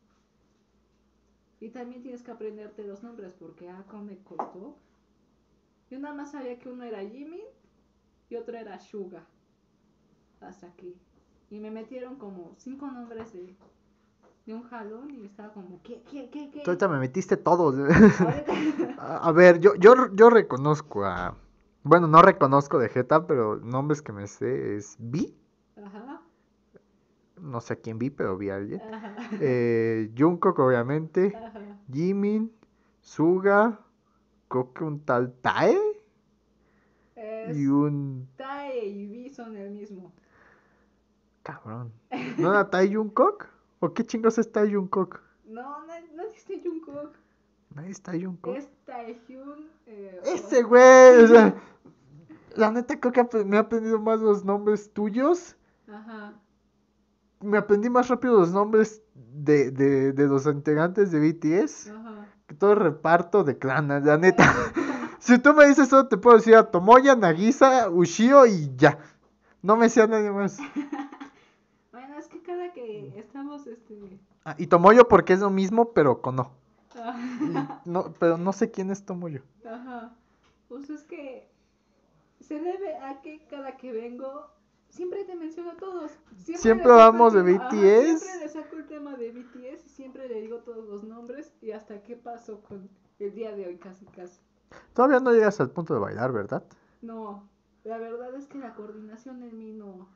Y 1.60 1.70
también 1.70 2.02
tienes 2.02 2.22
que 2.22 2.30
aprenderte 2.30 2.86
los 2.86 3.02
nombres 3.02 3.32
porque 3.32 3.68
ah, 3.68 3.84
cómo 3.88 4.04
me 4.04 4.18
costó. 4.18 4.76
Yo 5.90 5.98
nada 5.98 6.14
más 6.14 6.32
sabía 6.32 6.58
que 6.58 6.68
uno 6.68 6.84
era 6.84 7.00
Jimmy 7.00 7.42
y 8.28 8.36
otro 8.36 8.56
era 8.56 8.78
Suga. 8.78 9.26
Hasta 10.40 10.68
aquí. 10.68 10.94
Y 11.50 11.58
me 11.58 11.70
metieron 11.70 12.16
como 12.16 12.54
cinco 12.58 12.86
nombres 12.88 13.32
de, 13.32 13.56
de 14.48 14.54
un 14.54 14.62
jalón 14.62 15.10
y 15.10 15.26
estaba 15.26 15.52
como, 15.52 15.78
¿qué, 15.82 16.02
qué, 16.10 16.30
qué, 16.30 16.50
qué? 16.50 16.62
ahorita 16.64 16.88
me 16.88 16.98
metiste 16.98 17.36
todos. 17.36 17.74
a 18.98 19.30
ver, 19.32 19.60
yo, 19.60 19.74
yo, 19.74 19.92
yo 20.14 20.30
reconozco 20.30 21.04
a... 21.04 21.36
Bueno, 21.82 22.06
no 22.06 22.22
reconozco 22.22 22.78
de 22.78 22.88
Jeta, 22.88 23.26
pero 23.26 23.56
nombres 23.56 24.00
que 24.00 24.12
me 24.12 24.26
sé 24.26 24.76
es 24.76 24.96
Vi. 24.98 25.36
Ajá. 25.76 26.22
No 27.38 27.60
sé 27.60 27.74
a 27.74 27.76
quién 27.76 27.98
vi, 27.98 28.08
pero 28.08 28.38
vi 28.38 28.48
a 28.48 28.56
alguien. 28.56 28.80
Ajá. 28.80 29.16
Eh, 29.32 30.10
Jungkook, 30.16 30.58
obviamente. 30.58 31.36
Ajá. 31.36 31.60
Jimin, 31.92 32.50
Suga, 33.02 33.78
creo 34.48 34.72
que 34.72 34.82
un 34.82 35.04
tal 35.04 35.34
Tae. 35.42 35.78
y 37.52 37.66
un... 37.66 38.26
Tae 38.36 38.86
y 38.86 39.06
Vi 39.08 39.28
son 39.28 39.54
el 39.56 39.72
mismo. 39.72 40.10
Cabrón. 41.42 41.92
¿No 42.38 42.50
era 42.50 42.70
Tae 42.70 42.94
Jungkook? 42.94 43.57
¿O 43.80 43.94
qué 43.94 44.04
chingos 44.04 44.38
es 44.38 44.50
Tae 44.50 44.72
Jungkook? 44.72 45.20
No, 45.46 45.86
no, 45.86 45.92
no 46.16 46.22
es 46.24 46.44
Tae 46.44 46.60
Jungkook. 46.62 47.12
Nadie 47.74 47.90
es 47.90 48.02
Tae 48.02 48.24
Jungkook. 48.24 48.56
Es 48.56 48.68
Taehyun. 48.84 49.68
Eh, 49.86 50.20
Ese 50.24 50.62
güey. 50.62 51.24
O 51.24 51.28
sea, 51.28 51.54
la 52.56 52.70
neta 52.70 52.98
creo 52.98 53.12
que 53.12 53.44
me 53.44 53.56
he 53.56 53.60
aprendido 53.60 53.98
más 54.00 54.20
los 54.20 54.44
nombres 54.44 54.92
tuyos. 54.92 55.56
Ajá. 55.88 56.34
Me 57.40 57.58
aprendí 57.58 57.88
más 57.88 58.08
rápido 58.08 58.34
los 58.40 58.50
nombres 58.50 59.02
de, 59.14 59.70
de, 59.70 60.12
de 60.12 60.26
los 60.26 60.46
integrantes 60.46 61.12
de 61.12 61.20
BTS. 61.20 61.90
Ajá. 61.90 62.26
Que 62.46 62.54
todo 62.54 62.72
el 62.72 62.78
reparto 62.78 63.44
de 63.44 63.58
clan, 63.58 63.88
la 63.88 64.16
neta. 64.16 64.52
si 65.20 65.38
tú 65.38 65.54
me 65.54 65.68
dices 65.68 65.86
eso, 65.86 66.08
te 66.08 66.16
puedo 66.16 66.36
decir 66.36 66.56
a 66.56 66.70
Tomoya, 66.70 67.14
Nagisa, 67.14 67.90
Ushio 67.90 68.46
y 68.46 68.74
ya. 68.76 68.98
No 69.62 69.76
me 69.76 69.88
sea 69.88 70.06
nadie 70.06 70.30
más. 70.30 70.58
estamos, 73.38 73.66
este... 73.68 74.18
Ah, 74.44 74.56
y 74.58 74.66
Tomoyo 74.66 75.06
porque 75.06 75.32
es 75.32 75.40
lo 75.40 75.50
mismo, 75.50 75.92
pero 75.92 76.20
con 76.20 76.36
no. 76.36 76.50
no. 77.84 78.12
Pero 78.18 78.36
no 78.36 78.52
sé 78.52 78.70
quién 78.70 78.90
es 78.90 79.04
Tomoyo. 79.04 79.42
Ajá. 79.64 80.12
Pues 80.68 80.90
es 80.90 81.04
que 81.04 81.48
se 82.40 82.58
debe 82.58 82.96
a 82.96 83.20
que 83.20 83.46
cada 83.46 83.76
que 83.76 83.92
vengo 83.92 84.46
siempre 84.88 85.24
te 85.24 85.36
menciono 85.36 85.70
a 85.70 85.76
todos. 85.76 86.10
Siempre, 86.56 86.90
hablamos 86.90 87.32
de 87.32 87.42
BTS. 87.42 87.70
siempre 87.70 88.38
le 88.40 88.48
saco 88.48 88.76
el 88.76 88.86
tema 88.86 89.14
de 89.16 89.30
BTS 89.30 89.86
y 89.86 89.88
siempre 89.88 90.28
le 90.28 90.40
digo 90.40 90.58
todos 90.58 90.88
los 90.88 91.04
nombres 91.04 91.52
y 91.60 91.70
hasta 91.70 92.02
qué 92.02 92.16
pasó 92.16 92.60
con 92.62 92.88
el 93.20 93.34
día 93.34 93.54
de 93.54 93.66
hoy 93.66 93.76
casi 93.76 94.04
casi. 94.06 94.40
Todavía 94.94 95.20
no 95.20 95.32
llegas 95.32 95.60
al 95.60 95.70
punto 95.70 95.94
de 95.94 96.00
bailar, 96.00 96.32
¿verdad? 96.32 96.64
No, 97.02 97.48
la 97.84 97.98
verdad 97.98 98.34
es 98.34 98.46
que 98.46 98.58
la 98.58 98.74
coordinación 98.74 99.42
en 99.44 99.56
mí 99.56 99.72
no, 99.72 100.08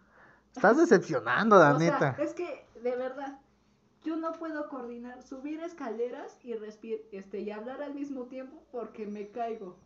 Estás 0.54 0.76
decepcionando, 0.76 1.58
la 1.58 1.74
o 1.74 1.78
neta. 1.78 2.14
Sea, 2.14 2.24
es 2.24 2.34
que, 2.34 2.66
de 2.82 2.96
verdad, 2.96 3.40
yo 4.04 4.16
no 4.16 4.32
puedo 4.32 4.68
coordinar, 4.68 5.22
subir 5.22 5.60
escaleras 5.60 6.38
y 6.42 6.54
respirar, 6.54 7.00
este, 7.12 7.40
y 7.40 7.50
hablar 7.50 7.82
al 7.82 7.94
mismo 7.94 8.24
tiempo 8.24 8.62
porque 8.70 9.06
me 9.06 9.30
caigo. 9.30 9.76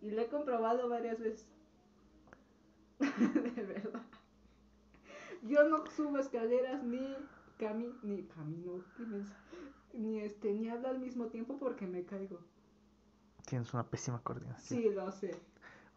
Y 0.00 0.10
lo 0.10 0.22
he 0.22 0.28
comprobado 0.28 0.88
varias 0.88 1.20
veces. 1.20 1.46
de 2.98 3.62
verdad. 3.62 4.02
Yo 5.42 5.68
no 5.68 5.84
subo 5.96 6.18
escaleras 6.18 6.82
ni 6.82 7.16
camino, 7.58 7.94
ni 8.02 8.22
camino, 8.24 8.84
ni 9.92 10.20
este, 10.20 10.52
ni 10.52 10.68
hablo 10.68 10.88
al 10.88 10.98
mismo 10.98 11.26
tiempo 11.26 11.58
porque 11.58 11.86
me 11.86 12.04
caigo. 12.04 12.38
Tienes 13.46 13.72
una 13.74 13.84
pésima 13.84 14.20
coordinación. 14.22 14.80
Sí, 14.80 14.90
lo 14.90 15.10
sé. 15.10 15.36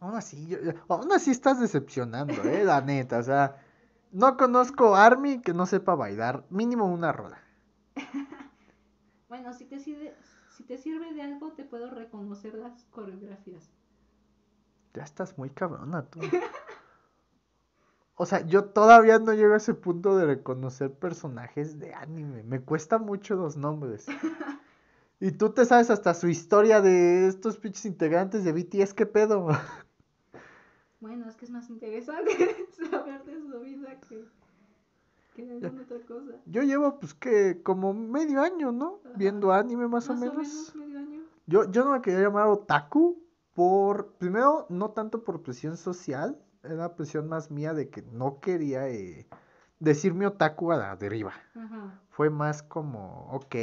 Aún 0.00 0.14
así, 0.14 0.46
yo, 0.46 0.58
aún 0.88 1.10
así 1.12 1.30
estás 1.30 1.60
decepcionando, 1.60 2.34
eh, 2.44 2.64
la 2.64 2.80
neta, 2.82 3.18
o 3.18 3.22
sea, 3.22 3.56
no 4.12 4.36
conozco 4.36 4.96
Army 4.96 5.40
que 5.40 5.52
no 5.54 5.66
sepa 5.66 5.94
bailar, 5.94 6.44
mínimo 6.50 6.86
una 6.86 7.12
rola. 7.12 7.40
bueno, 9.28 9.52
si 9.52 9.64
te, 9.64 9.78
sirve, 9.80 10.16
si 10.56 10.64
te 10.64 10.78
sirve 10.78 11.12
de 11.12 11.22
algo, 11.22 11.52
te 11.52 11.64
puedo 11.64 11.90
reconocer 11.90 12.54
las 12.54 12.84
coreografías. 12.84 13.70
Ya 14.94 15.02
estás 15.02 15.36
muy 15.36 15.50
cabrona 15.50 16.06
tú. 16.06 16.20
O 18.18 18.24
sea, 18.24 18.40
yo 18.46 18.64
todavía 18.64 19.18
no 19.18 19.34
llego 19.34 19.52
a 19.52 19.58
ese 19.58 19.74
punto 19.74 20.16
de 20.16 20.24
reconocer 20.24 20.90
personajes 20.90 21.78
de 21.78 21.92
anime. 21.92 22.42
Me 22.44 22.62
cuesta 22.62 22.98
mucho 22.98 23.34
los 23.36 23.56
nombres. 23.56 24.06
Y 25.18 25.30
tú 25.30 25.50
te 25.50 25.64
sabes 25.64 25.88
hasta 25.88 26.12
su 26.12 26.28
historia 26.28 26.82
de 26.82 27.26
estos 27.26 27.56
pinches 27.56 27.86
integrantes 27.86 28.44
de 28.44 28.52
BTS, 28.52 28.92
¿qué 28.92 29.06
pedo? 29.06 29.48
Bueno, 31.00 31.28
es 31.28 31.36
que 31.36 31.44
es 31.44 31.50
más 31.50 31.68
interesante 31.68 32.32
saber 32.90 33.24
de 33.24 33.40
su 33.40 33.60
vida 33.60 34.00
que, 34.08 34.24
que 35.34 35.44
de 35.46 35.66
otra 35.66 35.98
cosa. 36.06 36.32
Yo 36.46 36.62
llevo, 36.62 36.98
pues, 36.98 37.14
que 37.14 37.62
como 37.62 37.92
medio 37.92 38.40
año, 38.40 38.72
¿no? 38.72 39.00
Viendo 39.16 39.52
anime 39.52 39.88
más, 39.88 40.08
o 40.08 40.14
menos. 40.14 40.74
medio 40.74 40.98
año. 40.98 41.22
Yo, 41.46 41.70
yo 41.70 41.84
no 41.84 41.92
me 41.92 42.00
quería 42.00 42.20
llamar 42.20 42.48
otaku 42.48 43.22
por, 43.54 44.14
primero, 44.14 44.66
no 44.68 44.90
tanto 44.90 45.22
por 45.22 45.42
presión 45.42 45.76
social, 45.76 46.38
era 46.62 46.94
presión 46.96 47.28
más 47.28 47.50
mía 47.50 47.74
de 47.74 47.88
que 47.88 48.02
no 48.02 48.40
quería 48.40 48.88
eh, 48.88 49.26
decirme 49.78 50.26
otaku 50.26 50.72
a 50.72 50.76
la 50.76 50.96
deriva. 50.96 51.32
Ajá. 51.54 52.00
Fue 52.10 52.30
más 52.30 52.62
como, 52.62 53.28
ok, 53.32 53.54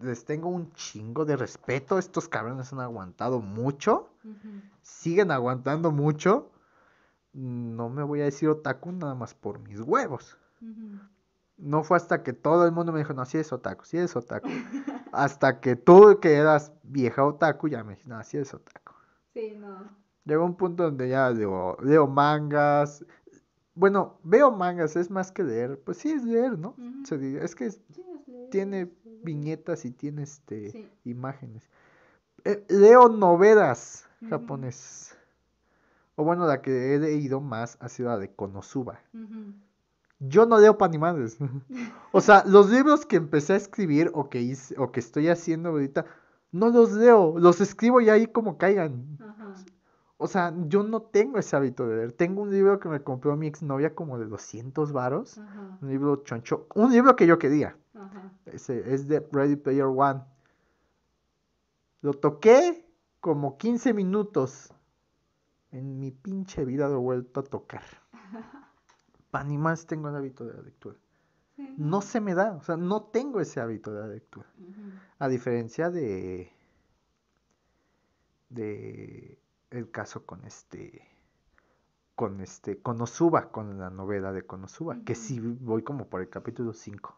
les 0.00 0.24
tengo 0.24 0.48
un 0.48 0.72
chingo 0.72 1.24
de 1.24 1.36
respeto, 1.36 1.98
estos 1.98 2.28
cabrones 2.28 2.72
han 2.72 2.80
aguantado 2.80 3.40
mucho, 3.40 4.08
siguen 4.82 5.30
aguantando 5.30 5.90
mucho, 5.90 6.50
no 7.32 7.88
me 7.88 8.02
voy 8.02 8.20
a 8.20 8.24
decir 8.24 8.48
otaku 8.48 8.92
nada 8.92 9.14
más 9.14 9.34
por 9.34 9.58
mis 9.60 9.80
huevos. 9.80 10.38
No 11.56 11.84
fue 11.84 11.96
hasta 11.96 12.22
que 12.22 12.32
todo 12.32 12.64
el 12.64 12.72
mundo 12.72 12.92
me 12.92 13.00
dijo, 13.00 13.12
no, 13.12 13.24
si 13.24 13.38
es 13.38 13.52
otaku, 13.52 13.84
si 13.84 13.98
es 13.98 14.16
otaku. 14.16 14.48
hasta 15.12 15.60
que 15.60 15.76
tú 15.76 16.18
que 16.20 16.34
eras 16.34 16.72
vieja 16.82 17.24
otaku 17.24 17.68
ya 17.68 17.84
me 17.84 17.90
dijiste, 17.90 18.10
no, 18.10 18.22
si 18.24 18.38
es 18.38 18.52
otaku. 18.54 18.94
Sí, 19.32 19.54
no. 19.56 19.88
Llegó 20.24 20.44
un 20.44 20.56
punto 20.56 20.84
donde 20.84 21.08
ya 21.08 21.30
leo, 21.30 21.76
leo 21.82 22.06
mangas. 22.06 23.04
Bueno, 23.74 24.18
veo 24.22 24.50
mangas, 24.50 24.96
es 24.96 25.10
más 25.10 25.32
que 25.32 25.42
leer. 25.42 25.80
Pues 25.84 25.98
sí, 25.98 26.10
es 26.10 26.24
leer, 26.24 26.58
¿no? 26.58 26.74
es 27.40 27.54
que 27.54 27.70
tiene 28.50 28.90
viñetas 29.22 29.84
y 29.84 29.90
tiene 29.90 30.22
este 30.22 30.90
imágenes. 31.04 31.68
Eh, 32.44 32.64
leo 32.68 33.08
novelas 33.08 34.06
japonesas. 34.28 35.16
O 36.20 36.22
bueno, 36.22 36.46
la 36.46 36.60
que 36.60 36.94
he 36.94 36.98
leído 36.98 37.40
más 37.40 37.78
ha 37.80 37.88
sido 37.88 38.10
la 38.10 38.18
de 38.18 38.30
Konosuba. 38.30 39.00
Yo 40.18 40.44
no 40.44 40.58
leo 40.58 40.76
para 40.76 40.90
animales. 40.90 41.38
o 42.12 42.20
sea, 42.20 42.44
los 42.46 42.68
libros 42.68 43.06
que 43.06 43.16
empecé 43.16 43.54
a 43.54 43.56
escribir 43.56 44.10
o 44.12 44.28
que, 44.28 44.42
hice, 44.42 44.74
o 44.78 44.92
que 44.92 45.00
estoy 45.00 45.28
haciendo 45.28 45.70
ahorita, 45.70 46.04
no 46.52 46.68
los 46.68 46.92
leo. 46.92 47.38
Los 47.38 47.62
escribo 47.62 48.02
y 48.02 48.10
ahí 48.10 48.26
como 48.26 48.58
caigan. 48.58 49.16
O 50.18 50.26
sea, 50.26 50.54
yo 50.66 50.82
no 50.82 51.00
tengo 51.00 51.38
ese 51.38 51.56
hábito 51.56 51.88
de 51.88 51.96
leer. 51.96 52.12
Tengo 52.12 52.42
un 52.42 52.50
libro 52.50 52.78
que 52.80 52.90
me 52.90 53.02
compró 53.02 53.34
mi 53.34 53.46
exnovia 53.46 53.94
como 53.94 54.18
de 54.18 54.26
200 54.26 54.92
varos. 54.92 55.40
Un 55.80 55.88
libro 55.88 56.16
choncho. 56.16 56.66
Un 56.74 56.92
libro 56.92 57.16
que 57.16 57.26
yo 57.26 57.38
quería. 57.38 57.78
Ese, 58.44 58.92
es 58.92 59.08
de 59.08 59.26
Ready 59.32 59.56
Player 59.56 59.86
One. 59.86 60.20
Lo 62.02 62.12
toqué 62.12 62.84
como 63.20 63.56
15 63.56 63.94
minutos. 63.94 64.74
En 65.72 66.00
mi 66.00 66.10
pinche 66.10 66.64
vida 66.64 66.88
lo 66.88 66.96
he 66.96 66.98
vuelto 66.98 67.40
a 67.40 67.44
tocar. 67.44 67.84
Para 69.30 69.44
ni 69.44 69.58
más 69.58 69.86
tengo 69.86 70.08
el 70.08 70.16
hábito 70.16 70.44
de 70.44 70.54
la 70.54 70.62
lectura. 70.62 70.96
¿no? 71.76 72.00
se 72.00 72.20
me 72.20 72.34
da, 72.34 72.52
o 72.52 72.62
sea, 72.62 72.76
no 72.76 73.02
tengo 73.04 73.40
ese 73.40 73.60
hábito 73.60 73.92
de 73.92 74.00
la 74.00 74.08
lectura. 74.08 74.46
A 75.18 75.28
diferencia 75.28 75.90
de. 75.90 76.52
de. 78.48 79.38
el 79.70 79.90
caso 79.90 80.24
con 80.24 80.44
este. 80.44 81.08
con 82.14 82.40
este. 82.40 82.80
Konosuba, 82.80 83.50
con 83.50 83.78
la 83.78 83.90
novela 83.90 84.32
de 84.32 84.42
Konosuba, 84.42 84.98
que 85.04 85.14
sí 85.14 85.40
voy 85.40 85.82
como 85.82 86.08
por 86.08 86.20
el 86.20 86.28
capítulo 86.28 86.72
5. 86.72 87.16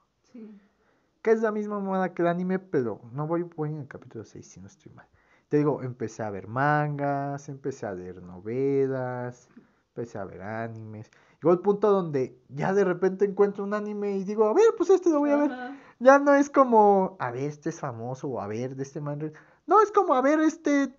Que 1.23 1.31
es 1.31 1.41
la 1.41 1.53
misma 1.53 1.79
moda 1.79 2.15
que 2.15 2.23
el 2.23 2.29
anime, 2.29 2.59
pero 2.59 3.01
no 3.13 3.27
voy, 3.27 3.45
voy 3.45 3.71
en 3.71 3.79
el 3.81 3.89
capítulo 3.89 4.25
6 4.25 4.45
si 4.45 4.61
no 4.61 4.67
estoy 4.67 4.93
mal. 4.93 5.07
Te 5.53 5.59
digo, 5.59 5.83
empecé 5.83 6.23
a 6.23 6.31
ver 6.31 6.49
mangas, 6.49 7.51
empecé 7.51 7.85
a 7.85 7.93
leer 7.93 8.23
novelas, 8.23 9.51
empecé 9.89 10.17
a 10.17 10.25
ver 10.25 10.41
animes. 10.41 11.11
Llegó 11.43 11.53
el 11.53 11.59
punto 11.59 11.91
donde 11.91 12.41
ya 12.49 12.73
de 12.73 12.85
repente 12.85 13.27
encuentro 13.27 13.63
un 13.63 13.75
anime 13.75 14.17
y 14.17 14.25
digo, 14.25 14.47
a 14.47 14.55
ver, 14.55 14.65
pues 14.79 14.89
este 14.89 15.11
lo 15.11 15.19
voy 15.19 15.29
a 15.29 15.37
ver. 15.37 15.51
Ya 15.99 16.19
no 16.19 16.33
es 16.33 16.49
como, 16.49 17.19
a 17.21 17.31
ver, 17.31 17.43
este 17.43 17.69
es 17.69 17.79
famoso, 17.79 18.29
o 18.29 18.41
a 18.41 18.47
ver, 18.47 18.77
de 18.77 18.83
este 18.83 19.03
man. 19.03 19.31
No, 19.67 19.83
es 19.83 19.93
como, 19.93 20.15
a 20.15 20.23
ver, 20.23 20.41
este, 20.41 20.97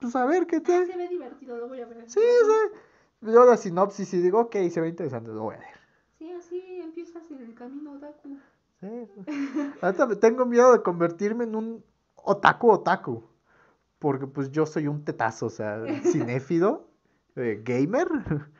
pues 0.00 0.16
a 0.16 0.24
ver 0.24 0.46
qué 0.46 0.62
tal. 0.62 0.86
Se 0.86 0.96
ve 0.96 1.06
divertido, 1.06 1.58
lo 1.58 1.68
voy 1.68 1.82
a 1.82 1.86
ver. 1.86 2.08
Sí, 2.08 2.20
sí. 2.20 2.78
Yo 3.20 3.44
la 3.44 3.58
sinopsis 3.58 4.14
y 4.14 4.22
digo, 4.22 4.40
ok, 4.40 4.56
se 4.70 4.80
ve 4.80 4.88
interesante, 4.88 5.30
lo 5.30 5.42
voy 5.42 5.56
a 5.56 5.58
ver. 5.58 5.76
Sí, 6.16 6.32
así 6.32 6.80
empiezas 6.82 7.30
en 7.30 7.42
el 7.42 7.54
camino 7.54 7.98
Daku. 7.98 8.38
Sí. 8.80 9.10
Ahorita 9.82 10.08
tengo 10.18 10.46
miedo 10.46 10.72
de 10.72 10.82
convertirme 10.82 11.44
en 11.44 11.54
un 11.54 11.84
otaku 12.14 12.70
otaku. 12.70 13.27
Porque 13.98 14.26
pues 14.26 14.50
yo 14.50 14.66
soy 14.66 14.86
un 14.86 15.04
tetazo, 15.04 15.46
o 15.46 15.50
sea, 15.50 15.82
cinéfido, 16.04 16.88
eh, 17.36 17.62
gamer, 17.64 18.08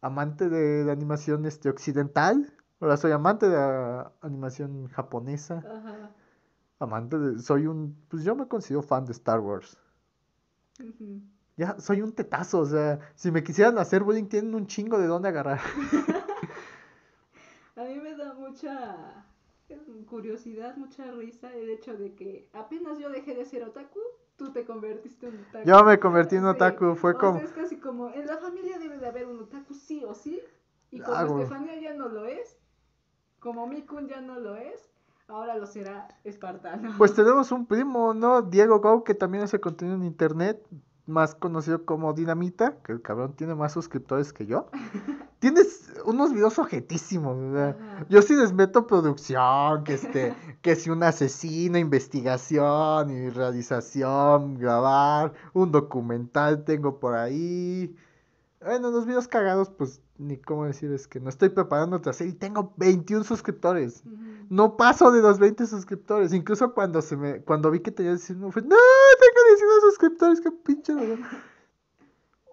amante 0.00 0.48
de, 0.48 0.84
de, 0.84 0.92
animación 0.92 1.46
este, 1.46 1.68
occidental. 1.68 2.52
Ahora 2.80 2.96
soy 2.96 3.12
amante 3.12 3.48
de 3.48 3.56
uh, 3.56 4.10
animación 4.22 4.88
japonesa. 4.88 5.58
Ajá. 5.58 6.10
Amante 6.78 7.18
de. 7.18 7.38
Soy 7.38 7.66
un. 7.66 7.94
Pues 8.08 8.24
yo 8.24 8.34
me 8.34 8.48
considero 8.48 8.82
fan 8.82 9.04
de 9.04 9.12
Star 9.12 9.40
Wars. 9.40 9.78
Ya, 11.56 11.78
soy 11.78 12.00
un 12.00 12.14
tetazo, 12.14 12.60
o 12.60 12.64
sea, 12.64 13.00
si 13.14 13.30
me 13.30 13.44
quisieran 13.44 13.76
hacer 13.76 14.02
bullying, 14.02 14.24
tienen 14.24 14.54
un 14.54 14.66
chingo 14.66 14.98
de 14.98 15.06
dónde 15.06 15.28
agarrar. 15.28 15.60
A 17.76 17.84
mí 17.84 18.00
me 18.00 18.16
da 18.16 18.32
mucha 18.32 19.26
curiosidad, 20.06 20.76
mucha 20.76 21.10
risa 21.12 21.54
el 21.54 21.68
hecho 21.70 21.96
de 21.96 22.14
que 22.14 22.48
apenas 22.52 22.98
yo 22.98 23.10
dejé 23.10 23.34
de 23.34 23.44
ser 23.44 23.62
otaku, 23.64 24.00
tú 24.40 24.50
te 24.52 24.64
convertiste 24.64 25.28
en 25.28 25.38
otaku. 25.38 25.68
Yo 25.68 25.84
me 25.84 26.00
convertí 26.00 26.36
en 26.36 26.46
otaku, 26.46 26.94
fue 26.94 27.14
como... 27.14 27.40
es 27.40 27.52
casi 27.52 27.76
como, 27.76 28.08
en 28.08 28.26
la 28.26 28.38
familia 28.38 28.78
debe 28.78 28.96
de 28.96 29.06
haber 29.06 29.26
un 29.26 29.38
otaku 29.40 29.74
sí 29.74 30.02
o 30.02 30.14
sí, 30.14 30.40
y 30.90 31.00
como 31.00 31.42
Estefania 31.42 31.78
ya 31.78 31.92
no 31.92 32.08
lo 32.08 32.24
es, 32.24 32.58
como 33.38 33.66
Mikun 33.66 34.08
ya 34.08 34.22
no 34.22 34.40
lo 34.40 34.56
es, 34.56 34.90
ahora 35.28 35.58
lo 35.58 35.66
será 35.66 36.08
espartano. 36.24 36.94
Pues 36.96 37.14
tenemos 37.14 37.52
un 37.52 37.66
primo, 37.66 38.14
¿no? 38.14 38.40
Diego 38.40 38.80
Go, 38.80 39.04
que 39.04 39.14
también 39.14 39.44
hace 39.44 39.60
contenido 39.60 39.98
en 39.98 40.04
internet, 40.04 40.66
más 41.10 41.34
conocido 41.34 41.84
como 41.84 42.12
Dinamita, 42.14 42.78
que 42.82 42.92
el 42.92 43.02
cabrón 43.02 43.34
tiene 43.34 43.54
más 43.54 43.72
suscriptores 43.72 44.32
que 44.32 44.46
yo. 44.46 44.70
Tienes 45.40 45.92
unos 46.04 46.32
videos 46.32 46.58
objetísimos, 46.58 47.36
Yo 48.08 48.22
sí 48.22 48.34
les 48.34 48.52
meto 48.52 48.86
producción, 48.86 49.84
que 49.84 49.94
este, 49.94 50.34
que 50.62 50.76
si 50.76 50.90
un 50.90 51.02
asesino, 51.02 51.78
investigación 51.78 53.10
y 53.10 53.30
realización, 53.30 54.58
grabar, 54.58 55.32
un 55.52 55.72
documental 55.72 56.64
tengo 56.64 57.00
por 57.00 57.14
ahí. 57.14 57.94
Bueno, 58.62 58.90
los 58.90 59.06
videos 59.06 59.26
cagados, 59.26 59.70
pues 59.70 60.02
ni 60.18 60.36
cómo 60.36 60.66
decir, 60.66 60.92
es 60.92 61.08
que 61.08 61.18
no 61.18 61.30
estoy 61.30 61.48
preparando 61.48 61.96
otra 61.96 62.12
serie 62.12 62.34
y 62.34 62.36
tengo 62.36 62.74
21 62.76 63.24
suscriptores. 63.24 64.02
No 64.50 64.76
paso 64.76 65.10
de 65.10 65.22
los 65.22 65.38
20 65.38 65.66
suscriptores. 65.66 66.34
Incluso 66.34 66.74
cuando 66.74 67.00
se 67.00 67.16
me 67.16 67.42
cuando 67.42 67.70
vi 67.70 67.80
que 67.80 67.90
tenía 67.90 68.12
19, 68.12 68.52
fue, 68.52 68.62
no, 68.62 68.68
tengo 68.68 69.48
19 69.48 69.80
suscriptores, 69.80 70.40
qué 70.42 70.52
pinche. 70.52 70.92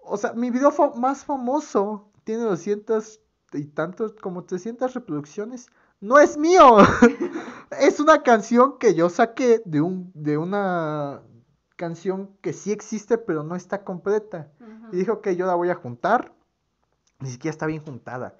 o 0.02 0.16
sea, 0.16 0.32
mi 0.32 0.50
video 0.50 0.72
más 0.96 1.24
famoso 1.26 2.10
tiene 2.24 2.44
200 2.44 3.20
y 3.52 3.66
tantos, 3.66 4.14
como 4.14 4.44
300 4.44 4.94
reproducciones. 4.94 5.66
No 6.00 6.18
es 6.18 6.38
mío. 6.38 6.78
es 7.80 8.00
una 8.00 8.22
canción 8.22 8.78
que 8.78 8.94
yo 8.94 9.10
saqué 9.10 9.60
de 9.66 9.82
un 9.82 10.10
de 10.14 10.38
una 10.38 11.22
canción 11.78 12.36
que 12.42 12.52
sí 12.52 12.72
existe, 12.72 13.16
pero 13.16 13.42
no 13.42 13.56
está 13.56 13.84
completa. 13.84 14.52
Y 14.92 14.96
dijo 14.96 15.22
que 15.22 15.36
yo 15.36 15.46
la 15.46 15.54
voy 15.54 15.70
a 15.70 15.74
juntar 15.74 16.34
ni 17.20 17.30
siquiera 17.30 17.52
está 17.52 17.66
bien 17.66 17.82
juntada. 17.82 18.36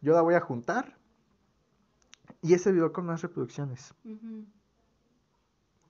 Yo 0.00 0.14
la 0.14 0.22
voy 0.22 0.34
a 0.34 0.40
juntar. 0.40 0.96
Y 2.40 2.54
ese 2.54 2.72
video 2.72 2.92
con 2.92 3.06
más 3.06 3.22
reproducciones. 3.22 3.94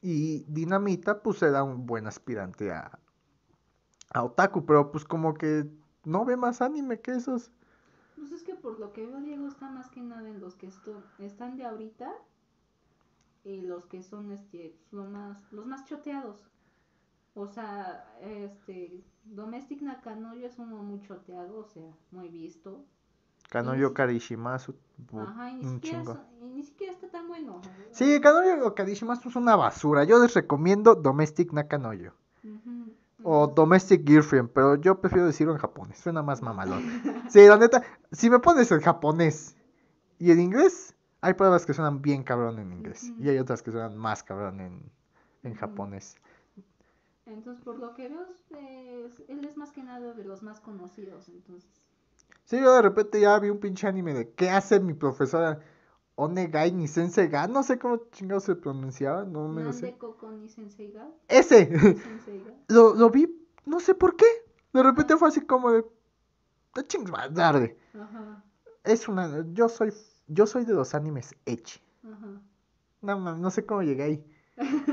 Y 0.01 0.45
Dinamita, 0.49 1.23
pues 1.23 1.43
era 1.43 1.63
un 1.63 1.87
buen 1.87 2.07
aspirante 2.07 2.73
a, 2.73 2.99
a 4.13 4.25
Otaku, 4.25 4.67
pero 4.67 4.91
pues 4.91 5.05
como 5.05 5.35
que 5.35 5.71
no 6.05 6.25
ve 6.25 6.37
más 6.37 6.61
anime 6.61 7.01
que 7.01 7.13
esos. 7.13 7.51
Pues 8.17 8.33
es 8.33 8.43
que 8.43 8.55
por 8.55 8.79
lo 8.79 8.93
que 8.93 9.07
veo, 9.07 9.21
Diego 9.21 9.47
está 9.47 9.71
más 9.71 9.89
que 9.91 10.03
nada 10.03 10.29
en 10.29 10.41
los 10.41 10.57
que 10.57 10.71
están 11.19 11.57
de 11.57 11.65
ahorita 11.65 12.13
y 13.45 13.63
los 13.63 13.87
que 13.87 14.03
son 14.03 14.33
este, 14.33 14.77
los 14.91 15.09
más, 15.09 15.41
los 15.53 15.65
más 15.67 15.85
choteados. 15.85 16.52
O 17.35 17.47
sea, 17.47 18.05
este, 18.21 19.03
Domestic 19.25 19.81
Nakanoyo 19.83 20.47
es 20.47 20.59
uno 20.59 20.83
muy 20.83 21.01
choteado, 21.03 21.59
o 21.59 21.65
sea, 21.65 21.83
muy 22.11 22.29
visto. 22.29 22.85
Kanoyo 23.49 23.93
Karishimasu. 23.93 24.75
Ajá, 25.19 25.51
y 25.51 25.57
ni, 25.57 25.65
siquiera 25.65 26.27
y 26.41 26.45
ni 26.45 26.63
siquiera 26.63 26.93
está 26.93 27.09
tan 27.09 27.29
bueno. 27.29 27.61
Sí, 27.91 28.21
Kanoyo 28.21 28.75
Karishimasu 28.75 29.29
es 29.29 29.37
una 29.37 29.57
basura. 29.57 30.05
Yo 30.05 30.23
les 30.23 30.35
recomiendo 30.35 30.95
Domestic 30.95 31.53
Nakanoyo. 31.53 32.13
O 33.25 33.47
Domestic 33.47 34.07
Girlfriend, 34.07 34.51
pero 34.51 34.75
yo 34.77 35.01
prefiero 35.01 35.27
decirlo 35.27 35.53
en 35.53 35.59
japonés. 35.59 35.99
Suena 35.99 36.23
más 36.23 36.43
mamalón. 36.43 36.83
sí, 37.29 37.47
la 37.47 37.57
neta, 37.57 37.83
si 38.11 38.31
me 38.31 38.41
pones 38.41 38.71
el 38.73 38.81
japonés 38.81 39.57
y 40.19 40.31
el 40.31 40.41
inglés, 40.41 40.95
hay 41.21 41.35
pruebas 41.35 41.65
que 41.65 41.73
suenan 41.73 42.03
bien 42.03 42.25
cabrón 42.25 42.59
en 42.59 42.73
inglés. 42.73 43.13
Y 43.19 43.29
hay 43.29 43.39
otras 43.39 43.63
que 43.63 43.71
suenan 43.71 43.97
más 43.97 44.23
cabrón 44.23 44.61
en, 44.61 44.91
en 45.45 45.55
japonés. 45.55 46.17
Entonces, 47.27 47.63
por 47.65 47.79
lo 47.79 47.95
que 47.95 48.09
veo, 48.09 48.27
él 49.29 49.45
es 49.45 49.57
más 49.57 49.71
que 49.71 49.83
nada 49.83 50.13
de 50.13 50.25
los 50.25 50.43
más 50.43 50.61
conocidos, 50.61 51.29
entonces. 51.29 51.71
Sí, 52.45 52.61
yo 52.61 52.75
de 52.75 52.83
repente 52.83 53.21
ya 53.21 53.39
vi 53.39 53.49
un 53.49 53.61
pinche 53.61 53.87
anime 53.87 54.13
de 54.13 54.31
¿qué 54.33 54.51
hace 54.51 54.81
mi 54.81 54.95
profesora? 54.95 55.61
Onegai 56.15 56.73
ni 56.73 56.89
Senseiga, 56.89 57.47
no 57.49 57.63
sé 57.63 57.79
cómo 57.79 57.97
chingado 58.11 58.41
se 58.41 58.55
pronunciaba, 58.55 59.25
no 59.25 59.49
me 59.49 59.63
lo 59.63 59.73
sé. 59.73 59.97
ni 60.39 60.49
Senseiga? 60.49 61.09
Ese. 61.29 61.71
lo, 62.69 62.95
lo 62.95 63.11
vi, 63.11 63.35
no 63.65 63.81
sé 63.81 63.95
por 63.95 64.17
qué. 64.17 64.27
De 64.73 64.83
repente 64.83 65.17
fue 65.17 65.29
así 65.29 65.41
como 65.41 65.71
de 65.71 65.85
te 66.75 66.87
chingas 66.87 67.13
más 67.13 67.35
tarde. 67.35 67.79
Ajá. 67.95 68.45
Es 68.85 69.09
una 69.09 69.45
yo 69.53 69.69
soy 69.69 69.93
yo 70.27 70.47
soy 70.47 70.65
de 70.65 70.75
los 70.75 70.95
animes 70.95 71.35
echi. 71.47 71.81
Ajá. 72.05 72.43
No, 73.01 73.37
no 73.37 73.51
sé 73.51 73.65
cómo 73.65 73.83
llegué 73.83 74.03
ahí. 74.03 74.25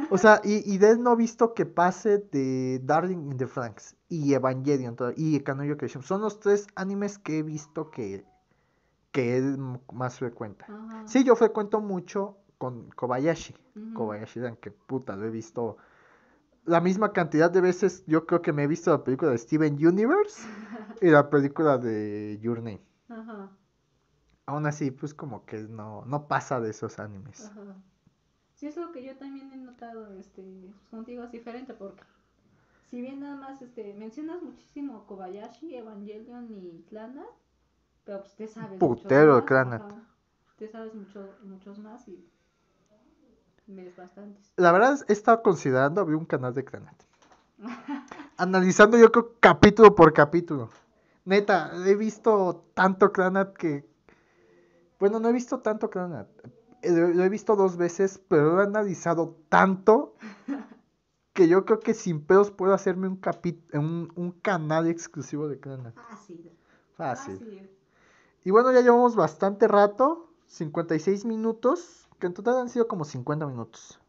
O 0.10 0.18
sea, 0.18 0.42
y, 0.44 0.74
y 0.74 0.78
de 0.78 0.92
él 0.92 1.04
no 1.04 1.14
he 1.14 1.16
visto 1.16 1.54
que 1.54 1.66
pase 1.66 2.20
de 2.32 2.80
Darling 2.84 3.32
in 3.32 3.38
the 3.38 3.48
Franks 3.48 3.96
y 4.08 4.34
Evangelion 4.34 4.96
y 5.16 5.40
Kanoyo 5.42 5.78
Creation. 5.78 6.04
Son 6.04 6.22
los 6.22 6.40
tres 6.40 6.68
animes 6.76 7.18
que 7.18 7.40
he 7.40 7.44
visto 7.44 7.92
que, 7.92 8.26
que 9.12 9.38
él 9.38 9.58
más 9.94 10.18
frecuenta. 10.18 10.66
Sí, 11.06 11.24
yo 11.24 11.36
frecuento 11.36 11.80
mucho 11.80 12.38
con 12.58 12.90
Kobayashi. 12.92 13.56
Kobayashi, 13.94 14.42
que 14.62 14.72
puta, 14.72 15.16
lo 15.16 15.26
he 15.26 15.30
visto 15.30 15.78
la 16.66 16.82
misma 16.82 17.14
cantidad 17.14 17.50
de 17.52 17.62
veces. 17.62 18.04
Yo 18.06 18.26
creo 18.26 18.42
que 18.42 18.54
me 18.54 18.64
he 18.64 18.68
visto 18.68 18.92
la 18.92 19.04
película 19.04 19.32
de 19.32 19.38
Steven 19.38 19.74
Universe 19.74 20.42
y 21.02 21.08
la 21.08 21.30
película 21.30 21.78
de 21.78 22.40
Your 22.42 22.58
Name. 22.58 22.82
Aún 24.46 24.66
así, 24.66 24.92
pues 24.92 25.14
como 25.14 25.46
que 25.46 25.60
no, 25.60 26.04
no 26.06 26.28
pasa 26.28 26.60
de 26.60 26.72
esos 26.72 27.00
animes. 27.00 27.52
Sí, 28.60 28.68
es 28.68 28.76
lo 28.76 28.92
que 28.92 29.02
yo 29.02 29.16
también 29.16 29.54
he 29.54 29.56
notado, 29.56 30.12
este, 30.20 30.42
pues, 30.42 30.90
contigo 30.92 31.24
es 31.24 31.32
diferente 31.32 31.74
porque 31.74 32.04
si 32.90 33.00
bien 33.00 33.22
nada 33.22 33.38
más 33.38 33.62
este, 33.62 33.94
mencionas 33.94 34.44
muchísimo 34.44 35.06
Kobayashi, 35.08 35.76
Evangelion 35.76 36.50
y 36.52 36.84
Clanat, 36.90 37.26
pero 38.04 38.20
pues 38.20 38.36
te 38.36 38.50
sabes 38.50 38.78
Putero 38.78 39.38
de 39.38 39.46
Clanat. 39.46 39.94
Te 40.58 40.68
sabes 40.68 40.94
mucho, 40.94 41.38
muchos 41.44 41.80
más 41.80 42.06
y 42.10 42.30
ves 43.68 43.96
bastantes. 43.96 44.52
La 44.58 44.74
verdad 44.74 45.00
he 45.08 45.14
estado 45.14 45.42
considerando 45.42 46.02
abrir 46.02 46.18
un 46.18 46.26
canal 46.26 46.54
de 46.54 46.66
Clanat. 46.66 47.02
Analizando 48.38 48.98
yo 48.98 49.10
creo 49.10 49.36
capítulo 49.40 49.96
por 49.96 50.12
capítulo. 50.12 50.70
Neta, 51.24 51.72
he 51.88 51.96
visto 51.96 52.66
tanto 52.74 53.14
Clanat 53.14 53.56
que... 53.56 53.88
Bueno, 55.00 55.22
no 55.22 55.30
he 55.30 55.32
visto 55.32 55.60
tanto 55.60 55.90
Clanat, 55.90 56.28
lo 56.84 57.24
he 57.24 57.30
visto 57.30 57.56
dos 57.56 57.78
veces, 57.78 58.22
pero 58.28 58.56
lo 58.56 58.62
he 58.62 58.66
analizado 58.66 59.38
tanto 59.50 60.16
que 61.34 61.48
yo 61.48 61.66
creo 61.66 61.80
que 61.80 61.94
sin 61.94 62.26
pedos 62.26 62.52
puedo 62.52 62.74
hacerme 62.74 63.08
un, 63.08 63.20
un, 63.74 64.12
un 64.16 64.32
canal 64.32 64.88
exclusivo 64.88 65.48
de 65.48 65.60
canal. 65.60 65.94
Fácil. 65.94 66.52
Fácil. 66.96 67.70
Y 68.44 68.52
bueno, 68.52 68.72
ya 68.72 68.82
llevamos 68.82 69.16
bastante 69.16 69.68
rato, 69.68 70.30
56 70.48 71.26
minutos, 71.26 72.08
que 72.20 72.28
en 72.28 72.34
total 72.34 72.58
han 72.58 72.70
sido 72.70 72.88
como 72.88 73.06
50 73.06 73.48
minutos. 73.48 74.00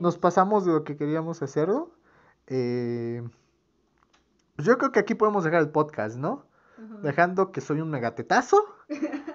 Nos 0.00 0.18
pasamos 0.18 0.64
de 0.64 0.72
lo 0.72 0.84
que 0.84 0.96
queríamos 0.96 1.42
hacerlo. 1.42 1.90
Eh, 2.46 3.22
pues 4.56 4.66
yo 4.66 4.78
creo 4.78 4.92
que 4.92 5.00
aquí 5.00 5.14
podemos 5.14 5.44
dejar 5.44 5.60
el 5.60 5.70
podcast, 5.70 6.16
¿no? 6.16 6.44
Dejando 7.02 7.52
que 7.52 7.60
soy 7.60 7.80
un 7.80 7.90
megatetazo. 7.90 8.64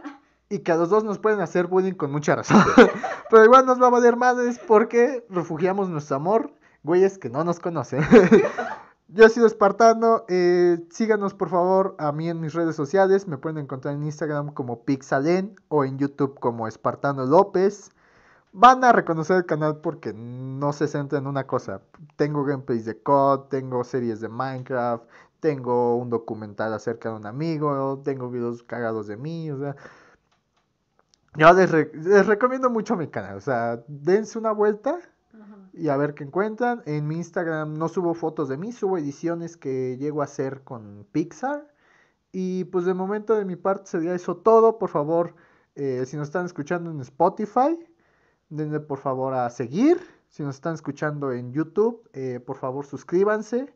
y 0.49 0.59
que 0.59 0.71
a 0.71 0.75
los 0.75 0.89
dos 0.89 1.03
nos 1.03 1.19
pueden 1.19 1.41
hacer 1.41 1.67
bullying 1.67 1.93
con 1.93 2.11
mucha 2.11 2.35
razón. 2.35 2.63
Pero 3.29 3.45
igual 3.45 3.65
nos 3.65 3.81
va 3.81 3.87
a 3.87 3.91
valer 3.91 4.15
madres 4.15 4.59
porque 4.67 5.25
refugiamos 5.29 5.89
nuestro 5.89 6.17
amor, 6.17 6.53
güeyes 6.83 7.17
que 7.17 7.29
no 7.29 7.43
nos 7.43 7.59
conocen. 7.59 8.01
Yo 9.07 9.25
he 9.25 9.29
sido 9.29 9.45
espartano. 9.45 10.23
Eh, 10.27 10.79
síganos 10.89 11.33
por 11.35 11.49
favor 11.49 11.95
a 11.99 12.11
mí 12.11 12.29
en 12.29 12.39
mis 12.39 12.53
redes 12.53 12.75
sociales. 12.75 13.27
Me 13.27 13.37
pueden 13.37 13.59
encontrar 13.59 13.93
en 13.93 14.03
Instagram 14.03 14.53
como 14.53 14.83
Pixalen 14.85 15.55
o 15.67 15.85
en 15.85 15.99
YouTube 15.99 16.39
como 16.39 16.67
Espartano 16.67 17.25
López. 17.25 17.91
Van 18.53 18.83
a 18.83 18.91
reconocer 18.91 19.37
el 19.37 19.45
canal 19.45 19.77
porque 19.81 20.13
no 20.13 20.73
se 20.73 20.87
centra 20.87 21.19
en 21.19 21.27
una 21.27 21.45
cosa. 21.45 21.81
Tengo 22.15 22.43
gameplays 22.43 22.85
de 22.85 23.01
COD, 23.01 23.49
tengo 23.49 23.83
series 23.83 24.19
de 24.19 24.29
Minecraft, 24.29 25.03
tengo 25.39 25.95
un 25.97 26.09
documental 26.09 26.73
acerca 26.73 27.09
de 27.09 27.15
un 27.15 27.25
amigo, 27.25 28.01
tengo 28.03 28.29
videos 28.29 28.63
cagados 28.63 29.07
de 29.07 29.17
mí, 29.17 29.51
o 29.51 29.57
sea, 29.57 29.75
Yo 31.35 31.51
les, 31.53 32.27
recomiendo 32.27 32.69
mucho 32.69 32.95
mi 32.95 33.07
canal, 33.07 33.37
o 33.37 33.41
sea, 33.41 33.83
dense 33.87 34.37
una 34.37 34.51
vuelta 34.51 34.99
y 35.73 35.89
a 35.89 35.97
ver 35.97 36.13
qué 36.13 36.23
encuentran. 36.23 36.83
En 36.85 37.07
mi 37.07 37.15
Instagram 37.15 37.73
no 37.73 37.87
subo 37.87 38.13
fotos 38.13 38.49
de 38.49 38.57
mí, 38.57 38.71
subo 38.71 38.97
ediciones 38.97 39.57
que 39.57 39.97
llego 39.97 40.21
a 40.21 40.25
hacer 40.25 40.61
con 40.63 41.07
Pixar. 41.11 41.67
Y 42.31 42.65
pues 42.65 42.85
de 42.85 42.93
momento 42.93 43.35
de 43.35 43.45
mi 43.45 43.55
parte 43.55 43.87
sería 43.87 44.13
eso 44.13 44.37
todo. 44.37 44.77
Por 44.77 44.89
favor, 44.89 45.35
eh, 45.75 46.03
si 46.05 46.17
nos 46.17 46.27
están 46.27 46.45
escuchando 46.45 46.91
en 46.91 46.99
Spotify, 47.01 47.79
denle 48.49 48.79
por 48.79 48.99
favor 48.99 49.33
a 49.33 49.49
seguir. 49.49 49.99
Si 50.29 50.43
nos 50.43 50.55
están 50.55 50.75
escuchando 50.75 51.31
en 51.31 51.51
YouTube, 51.51 52.07
eh, 52.13 52.39
por 52.39 52.57
favor 52.57 52.85
suscríbanse. 52.85 53.73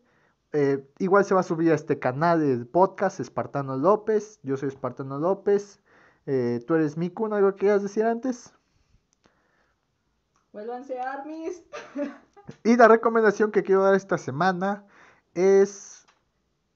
Eh, 0.53 0.87
igual 0.99 1.25
se 1.25 1.33
va 1.33 1.41
a 1.41 1.43
subir 1.43 1.71
a 1.71 1.75
este 1.75 1.99
canal 1.99 2.41
el 2.41 2.67
podcast 2.67 3.19
Espartano 3.19 3.77
López. 3.77 4.39
Yo 4.43 4.57
soy 4.57 4.69
Espartano 4.69 5.19
López. 5.19 5.79
Tú 6.27 6.75
eres 6.75 6.97
Mikun, 6.97 7.31
¿algo 7.31 7.53
que 7.53 7.59
quieras 7.59 7.83
decir 7.83 8.05
antes? 8.05 8.53
Vuélvanse 10.51 10.99
armies. 10.99 11.63
y 12.63 12.75
la 12.75 12.89
recomendación 12.89 13.51
que 13.51 13.63
quiero 13.63 13.83
dar 13.83 13.95
esta 13.95 14.17
semana 14.17 14.83
es 15.35 16.05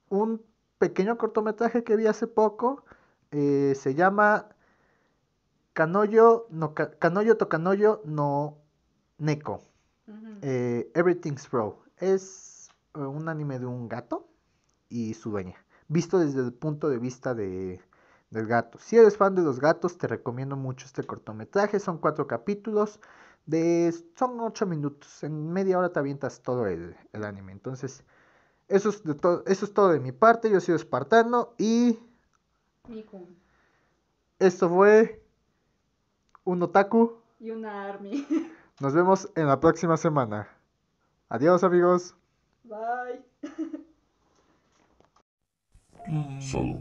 un 0.08 0.42
pequeño 0.78 1.18
cortometraje 1.18 1.84
que 1.84 1.96
vi 1.96 2.06
hace 2.06 2.26
poco. 2.26 2.84
Eh, 3.30 3.74
se 3.76 3.94
llama 3.94 4.48
Canoyo, 5.72 6.46
no, 6.50 6.74
Canoyo 6.74 7.36
Tocanoyo 7.36 8.02
no 8.04 8.58
Neko. 9.18 9.62
Eh, 10.42 10.90
Everything's 10.94 11.46
Pro. 11.46 11.82
Es 11.98 12.68
eh, 12.94 13.00
un 13.00 13.28
anime 13.28 13.58
de 13.58 13.66
un 13.66 13.88
gato 13.88 14.28
y 14.88 15.14
su 15.14 15.30
dueña. 15.30 15.56
Visto 15.88 16.18
desde 16.18 16.40
el 16.40 16.52
punto 16.52 16.88
de 16.88 16.98
vista 16.98 17.34
de, 17.34 17.80
del 18.32 18.46
gato. 18.46 18.78
Si 18.78 18.96
eres 18.96 19.16
fan 19.16 19.34
de 19.34 19.42
los 19.42 19.60
gatos, 19.60 19.98
te 19.98 20.08
recomiendo 20.08 20.56
mucho 20.56 20.86
este 20.86 21.04
cortometraje. 21.04 21.78
Son 21.78 21.98
cuatro 21.98 22.26
capítulos. 22.26 22.98
De, 23.44 23.92
son 24.16 24.40
ocho 24.40 24.66
minutos. 24.66 25.22
En 25.22 25.52
media 25.52 25.78
hora 25.78 25.92
te 25.92 25.98
avientas 25.98 26.40
todo 26.40 26.66
el, 26.66 26.96
el 27.12 27.24
anime. 27.24 27.52
Entonces, 27.52 28.04
eso 28.68 28.88
es, 28.88 29.04
de 29.04 29.14
todo, 29.14 29.44
eso 29.46 29.66
es 29.66 29.74
todo 29.74 29.90
de 29.90 30.00
mi 30.00 30.12
parte. 30.12 30.50
Yo 30.50 30.60
soy 30.60 30.74
Espartano 30.74 31.52
y. 31.58 31.98
Esto 34.38 34.68
fue. 34.68 35.22
Un 36.44 36.62
otaku. 36.62 37.18
Y 37.38 37.50
una 37.50 37.84
army. 37.84 38.26
Nos 38.80 38.94
vemos 38.94 39.30
en 39.36 39.46
la 39.46 39.60
próxima 39.60 39.96
semana. 39.96 40.48
Adiós, 41.28 41.62
amigos. 41.64 42.16
Bye. 42.64 43.22
Solo. 46.40 46.80